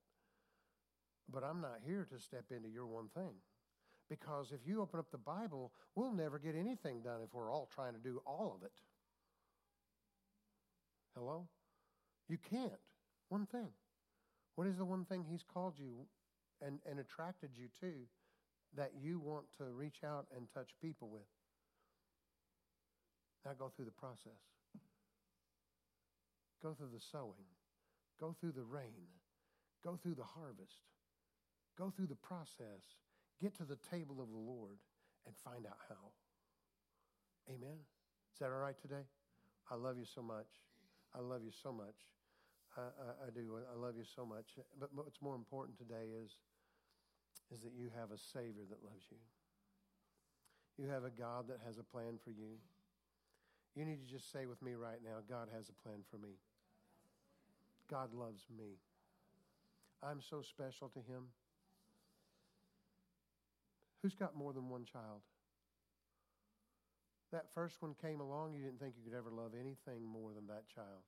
But 1.31 1.43
I'm 1.43 1.61
not 1.61 1.79
here 1.85 2.07
to 2.09 2.19
step 2.19 2.45
into 2.51 2.69
your 2.69 2.85
one 2.85 3.09
thing. 3.13 3.35
Because 4.09 4.51
if 4.51 4.67
you 4.67 4.81
open 4.81 4.99
up 4.99 5.09
the 5.11 5.17
Bible, 5.17 5.71
we'll 5.95 6.11
never 6.11 6.37
get 6.37 6.55
anything 6.55 7.01
done 7.01 7.21
if 7.23 7.33
we're 7.33 7.51
all 7.51 7.69
trying 7.73 7.93
to 7.93 7.99
do 7.99 8.21
all 8.25 8.53
of 8.55 8.63
it. 8.63 8.73
Hello? 11.15 11.47
You 12.27 12.37
can't. 12.49 12.71
One 13.29 13.45
thing. 13.45 13.69
What 14.55 14.67
is 14.67 14.77
the 14.77 14.85
one 14.85 15.05
thing 15.05 15.25
He's 15.27 15.43
called 15.43 15.75
you 15.77 16.05
and, 16.61 16.79
and 16.89 16.99
attracted 16.99 17.51
you 17.55 17.67
to 17.79 17.91
that 18.75 18.91
you 19.01 19.19
want 19.19 19.45
to 19.57 19.65
reach 19.65 20.03
out 20.05 20.27
and 20.35 20.47
touch 20.53 20.69
people 20.81 21.09
with? 21.09 21.21
Now 23.45 23.51
go 23.57 23.71
through 23.75 23.85
the 23.85 23.91
process. 23.91 24.39
Go 26.61 26.73
through 26.73 26.91
the 26.93 27.01
sowing. 27.11 27.45
Go 28.23 28.33
through 28.39 28.53
the 28.53 28.63
rain. 28.63 29.11
Go 29.83 29.99
through 30.01 30.15
the 30.15 30.23
harvest. 30.23 30.79
Go 31.77 31.91
through 31.91 32.07
the 32.07 32.15
process. 32.15 33.03
Get 33.41 33.53
to 33.57 33.65
the 33.65 33.75
table 33.91 34.21
of 34.23 34.31
the 34.31 34.39
Lord 34.39 34.79
and 35.27 35.35
find 35.35 35.65
out 35.67 35.75
how. 35.89 36.15
Amen. 37.49 37.83
Is 38.31 38.39
that 38.39 38.45
all 38.45 38.63
right 38.63 38.79
today? 38.81 39.03
I 39.69 39.75
love 39.75 39.97
you 39.97 40.05
so 40.05 40.21
much. 40.21 40.47
I 41.13 41.19
love 41.19 41.41
you 41.43 41.51
so 41.51 41.73
much. 41.73 41.99
I, 42.77 42.83
I, 42.83 43.27
I 43.27 43.29
do. 43.35 43.59
I 43.59 43.77
love 43.77 43.95
you 43.97 44.05
so 44.15 44.25
much. 44.25 44.55
But 44.79 44.91
what's 44.95 45.21
more 45.21 45.35
important 45.35 45.77
today 45.77 46.15
is, 46.23 46.31
is 47.51 47.61
that 47.63 47.73
you 47.75 47.89
have 47.99 48.11
a 48.11 48.17
Savior 48.17 48.63
that 48.69 48.85
loves 48.85 49.03
you. 49.11 49.19
You 50.77 50.89
have 50.89 51.03
a 51.03 51.11
God 51.11 51.49
that 51.49 51.59
has 51.65 51.77
a 51.77 51.83
plan 51.83 52.15
for 52.23 52.31
you. 52.31 52.55
You 53.75 53.83
need 53.83 53.99
to 53.99 54.07
just 54.07 54.31
say 54.31 54.45
with 54.45 54.61
me 54.61 54.75
right 54.75 55.03
now 55.03 55.19
God 55.27 55.49
has 55.53 55.67
a 55.67 55.73
plan 55.83 56.07
for 56.09 56.17
me. 56.17 56.39
God 57.93 58.11
loves 58.11 58.47
me. 58.57 58.79
I'm 60.01 60.19
so 60.19 60.41
special 60.41 60.89
to 60.89 60.99
Him. 60.99 61.29
Who's 64.01 64.15
got 64.15 64.35
more 64.35 64.51
than 64.51 64.67
one 64.67 64.83
child? 64.83 65.21
That 67.31 67.45
first 67.53 67.83
one 67.83 67.93
came 68.01 68.19
along, 68.19 68.55
you 68.55 68.63
didn't 68.63 68.79
think 68.79 68.95
you 68.97 69.03
could 69.03 69.17
ever 69.17 69.29
love 69.29 69.51
anything 69.53 70.03
more 70.03 70.31
than 70.33 70.47
that 70.47 70.63
child. 70.73 71.05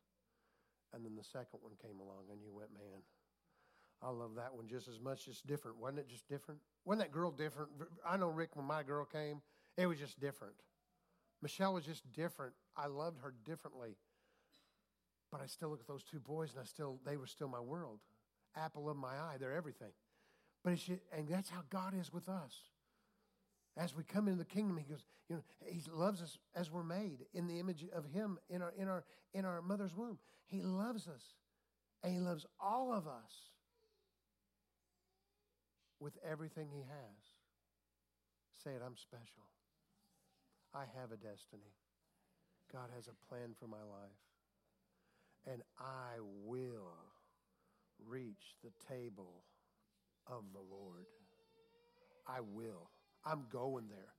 And 0.93 1.03
then 1.03 1.15
the 1.15 1.23
second 1.23 1.59
one 1.61 1.73
came 1.81 1.99
along, 1.99 2.29
and 2.31 2.39
you 2.39 2.53
went, 2.53 2.71
man, 2.71 3.01
I 4.03 4.09
love 4.09 4.36
that 4.36 4.53
one 4.53 4.67
just 4.67 4.88
as 4.88 4.99
much. 4.99 5.25
Just 5.25 5.47
different. 5.47 5.79
Wasn't 5.79 5.97
it 5.97 6.07
just 6.07 6.29
different? 6.29 6.59
Wasn't 6.86 7.01
that 7.01 7.11
girl 7.11 7.31
different? 7.31 7.71
I 8.07 8.15
know, 8.15 8.29
Rick, 8.29 8.55
when 8.55 8.65
my 8.65 8.83
girl 8.83 9.05
came, 9.05 9.41
it 9.75 9.88
was 9.88 9.97
just 9.97 10.19
different. 10.19 10.53
Michelle 11.41 11.73
was 11.73 11.86
just 11.86 12.11
different. 12.13 12.53
I 12.77 12.86
loved 12.86 13.21
her 13.21 13.33
differently. 13.43 13.95
But 15.36 15.43
I 15.43 15.47
still 15.47 15.67
look 15.67 15.81
at 15.81 15.88
those 15.88 16.05
two 16.05 16.21
boys 16.21 16.51
and 16.51 16.61
I 16.61 16.63
still, 16.63 16.97
they 17.05 17.17
were 17.17 17.27
still 17.27 17.49
my 17.49 17.59
world. 17.59 17.99
Apple 18.55 18.89
of 18.89 18.95
my 18.95 19.09
eye, 19.09 19.36
they're 19.38 19.53
everything. 19.53 19.91
But 20.63 20.71
it's, 20.71 20.89
and 21.11 21.27
that's 21.27 21.49
how 21.49 21.59
God 21.69 21.93
is 21.93 22.13
with 22.13 22.29
us. 22.29 22.53
As 23.75 23.93
we 23.93 24.05
come 24.05 24.29
into 24.29 24.38
the 24.38 24.45
kingdom, 24.45 24.77
He 24.77 24.86
goes, 24.89 25.03
you 25.27 25.36
know, 25.36 25.43
He 25.65 25.81
loves 25.91 26.21
us 26.21 26.38
as 26.55 26.71
we're 26.71 26.86
made 26.86 27.25
in 27.33 27.47
the 27.47 27.59
image 27.59 27.83
of 27.93 28.05
Him 28.05 28.39
in 28.49 28.61
our 28.61 28.73
in 28.79 28.88
our 28.88 29.03
in 29.33 29.43
our 29.43 29.61
mother's 29.61 29.93
womb. 29.93 30.17
He 30.45 30.61
loves 30.61 31.05
us, 31.09 31.33
and 32.01 32.13
He 32.13 32.19
loves 32.19 32.45
all 32.57 32.93
of 32.93 33.05
us 33.05 33.33
with 35.99 36.13
everything 36.25 36.69
He 36.71 36.83
has. 36.83 37.19
Say 38.63 38.69
it, 38.69 38.81
I'm 38.86 38.95
special. 38.95 39.43
I 40.73 40.86
have 40.97 41.11
a 41.11 41.17
destiny. 41.17 41.75
God 42.71 42.88
has 42.95 43.09
a 43.09 43.29
plan 43.29 43.53
for 43.59 43.67
my 43.67 43.83
life. 43.83 44.15
And 45.51 45.61
I 45.79 46.19
will 46.43 46.93
reach 48.07 48.55
the 48.63 48.71
table 48.93 49.43
of 50.27 50.43
the 50.53 50.59
Lord. 50.59 51.05
I 52.27 52.41
will. 52.41 52.89
I'm 53.25 53.45
going 53.51 53.87
there. 53.89 54.13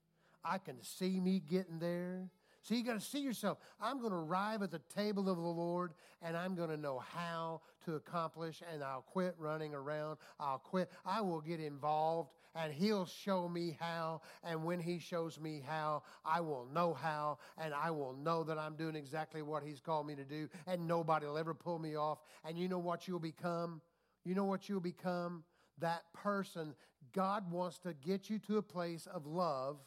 I 0.45 0.59
can 0.59 0.83
see 0.83 1.21
me 1.21 1.41
getting 1.41 1.79
there. 1.79 2.31
So 2.63 2.75
you 2.75 2.83
got 2.83 2.95
to 2.95 3.01
see 3.01 3.21
yourself. 3.21 3.59
I'm 3.81 4.01
going 4.01 4.11
to 4.11 4.19
arrive 4.19 4.63
at 4.63 4.73
the 4.73 4.81
table 4.95 5.29
of 5.29 5.37
the 5.37 5.43
Lord 5.43 5.93
and 6.21 6.37
I'm 6.37 6.57
going 6.57 6.71
to 6.71 6.77
know 6.77 6.99
how 6.99 7.61
to 7.85 7.95
accomplish 7.95 8.61
and 8.73 8.83
I'll 8.83 9.03
quit 9.03 9.37
running 9.39 9.73
around. 9.73 10.19
I'll 10.41 10.59
quit. 10.59 10.91
I 11.05 11.21
will 11.21 11.41
get 11.41 11.61
involved 11.61 12.31
and 12.57 12.73
He'll 12.73 13.07
show 13.07 13.49
me 13.49 13.77
how. 13.79 14.23
And 14.43 14.65
when 14.65 14.81
He 14.81 14.99
shows 14.99 15.39
me 15.39 15.63
how, 15.67 16.03
I 16.25 16.41
will 16.41 16.67
know 16.73 16.95
how 16.95 17.39
and 17.59 17.75
I 17.75 17.91
will 17.91 18.15
know 18.15 18.43
that 18.45 18.59
I'm 18.59 18.77
doing 18.77 18.97
exactly 18.97 19.43
what 19.43 19.63
He's 19.63 19.81
called 19.81 20.07
me 20.07 20.15
to 20.15 20.25
do 20.25 20.49
and 20.67 20.87
nobody 20.87 21.27
will 21.27 21.39
ever 21.39 21.55
pull 21.55 21.79
me 21.79 21.97
off. 21.97 22.19
And 22.45 22.59
you 22.59 22.69
know 22.69 22.79
what 22.79 23.07
you'll 23.07 23.19
become? 23.19 23.81
You 24.25 24.35
know 24.35 24.45
what 24.45 24.69
you'll 24.69 24.81
become? 24.81 25.45
That 25.79 26.05
person. 26.15 26.75
God 27.13 27.51
wants 27.51 27.79
to 27.81 27.95
get 27.95 28.29
you 28.29 28.39
to 28.41 28.59
a 28.59 28.63
place 28.63 29.07
of 29.07 29.27
love 29.27 29.79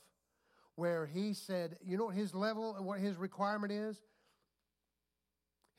where 0.76 1.06
he 1.06 1.34
said, 1.34 1.78
you 1.84 1.98
know 1.98 2.06
what 2.06 2.16
his 2.16 2.34
level 2.34 2.76
and 2.76 2.86
what 2.86 3.00
his 3.00 3.18
requirement 3.18 3.72
is? 3.72 3.98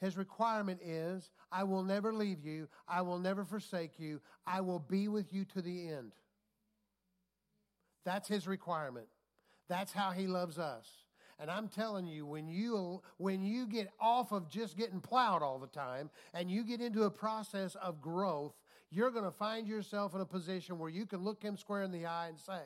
His 0.01 0.16
requirement 0.16 0.80
is, 0.82 1.30
I 1.53 1.64
will 1.64 1.82
never 1.82 2.12
leave 2.12 2.45
you. 2.45 2.68
I 2.88 3.03
will 3.03 3.18
never 3.18 3.45
forsake 3.45 3.99
you. 3.99 4.20
I 4.47 4.61
will 4.62 4.78
be 4.78 5.09
with 5.09 5.32
you 5.32 5.45
to 5.47 5.62
the 5.62 5.88
end. 5.88 6.12
That's 8.05 8.28
his 8.28 8.46
requirement. 8.46 9.07
That's 9.68 9.92
how 9.92 10.11
he 10.11 10.26
loves 10.26 10.59
us. 10.59 10.86
And 11.38 11.51
I'm 11.51 11.68
telling 11.68 12.07
you, 12.07 12.26
when 12.26 12.48
you 12.48 13.01
when 13.16 13.42
you 13.42 13.66
get 13.66 13.88
off 13.98 14.30
of 14.30 14.51
just 14.51 14.76
getting 14.76 15.01
plowed 15.01 15.42
all 15.42 15.59
the 15.59 15.66
time 15.66 16.11
and 16.34 16.51
you 16.51 16.64
get 16.64 16.82
into 16.82 17.05
a 17.05 17.11
process 17.11 17.76
of 17.76 18.01
growth, 18.01 18.53
you're 18.90 19.11
going 19.11 19.24
to 19.24 19.30
find 19.30 19.66
yourself 19.66 20.14
in 20.14 20.20
a 20.20 20.26
position 20.26 20.78
where 20.78 20.90
you 20.90 21.07
can 21.07 21.22
look 21.22 21.42
him 21.42 21.57
square 21.57 21.82
in 21.82 21.92
the 21.92 22.05
eye 22.05 22.28
and 22.28 22.38
say, 22.38 22.61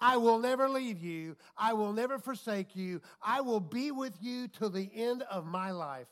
I 0.00 0.16
will 0.16 0.38
never 0.38 0.68
leave 0.68 0.98
you. 1.00 1.36
I 1.56 1.72
will 1.72 1.92
never 1.92 2.18
forsake 2.18 2.76
you. 2.76 3.00
I 3.22 3.40
will 3.40 3.60
be 3.60 3.90
with 3.92 4.14
you 4.20 4.48
to 4.58 4.68
the 4.68 4.90
end 4.94 5.22
of 5.30 5.46
my 5.46 5.70
life 5.70 6.08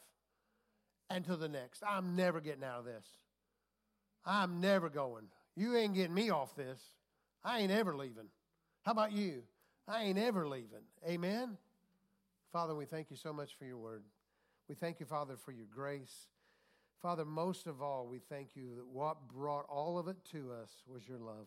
and 1.10 1.24
to 1.26 1.36
the 1.36 1.48
next. 1.48 1.82
I'm 1.86 2.16
never 2.16 2.40
getting 2.40 2.64
out 2.64 2.78
of 2.78 2.84
this. 2.84 3.04
I'm 4.24 4.60
never 4.60 4.88
going. 4.88 5.24
You 5.56 5.76
ain't 5.76 5.94
getting 5.94 6.14
me 6.14 6.30
off 6.30 6.54
this. 6.54 6.80
I 7.44 7.60
ain't 7.60 7.72
ever 7.72 7.96
leaving. 7.96 8.28
How 8.82 8.92
about 8.92 9.12
you? 9.12 9.42
I 9.86 10.04
ain't 10.04 10.18
ever 10.18 10.46
leaving. 10.48 10.84
Amen? 11.06 11.56
Father, 12.52 12.74
we 12.74 12.84
thank 12.84 13.10
you 13.10 13.16
so 13.16 13.32
much 13.32 13.56
for 13.58 13.64
your 13.64 13.78
word. 13.78 14.02
We 14.68 14.74
thank 14.74 15.00
you, 15.00 15.06
Father, 15.06 15.36
for 15.36 15.52
your 15.52 15.66
grace. 15.66 16.28
Father, 17.00 17.24
most 17.24 17.66
of 17.66 17.80
all, 17.82 18.06
we 18.06 18.18
thank 18.18 18.54
you 18.54 18.74
that 18.76 18.86
what 18.86 19.28
brought 19.28 19.66
all 19.68 19.98
of 19.98 20.08
it 20.08 20.16
to 20.32 20.52
us 20.52 20.70
was 20.86 21.08
your 21.08 21.18
love. 21.18 21.46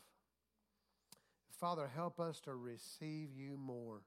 Father, 1.60 1.90
help 1.94 2.20
us 2.20 2.40
to 2.42 2.54
receive 2.56 3.30
you 3.36 3.58
more. 3.58 4.02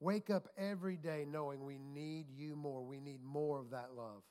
Wake 0.00 0.30
up 0.30 0.48
every 0.56 0.96
day 0.96 1.26
knowing 1.28 1.64
we 1.64 1.78
need 1.78 2.26
you 2.30 2.54
more. 2.54 2.82
We 2.82 3.00
need 3.00 3.22
more 3.22 3.58
of 3.58 3.70
that 3.70 3.90
love. 3.96 4.22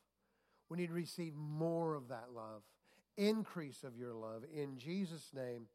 We 0.70 0.78
need 0.78 0.88
to 0.88 0.94
receive 0.94 1.34
more 1.36 1.96
of 1.96 2.08
that 2.08 2.30
love, 2.34 2.62
increase 3.18 3.84
of 3.84 3.98
your 3.98 4.14
love. 4.14 4.44
In 4.54 4.78
Jesus' 4.78 5.30
name, 5.34 5.68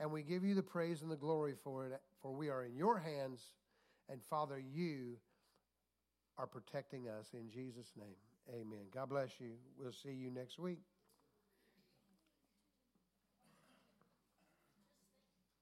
And 0.00 0.10
we 0.10 0.22
give 0.22 0.42
you 0.42 0.54
the 0.54 0.62
praise 0.62 1.02
and 1.02 1.10
the 1.10 1.16
glory 1.16 1.54
for 1.62 1.86
it, 1.86 2.00
for 2.22 2.32
we 2.32 2.48
are 2.48 2.64
in 2.64 2.74
your 2.74 2.98
hands. 2.98 3.40
And 4.08 4.20
Father, 4.30 4.58
you 4.58 5.18
are 6.38 6.46
protecting 6.46 7.06
us 7.06 7.34
in 7.34 7.50
Jesus' 7.50 7.92
name. 7.96 8.16
Amen. 8.48 8.86
God 8.92 9.10
bless 9.10 9.38
you. 9.38 9.52
We'll 9.78 9.92
see 9.92 10.12
you 10.12 10.30
next 10.30 10.58
week. 10.58 10.80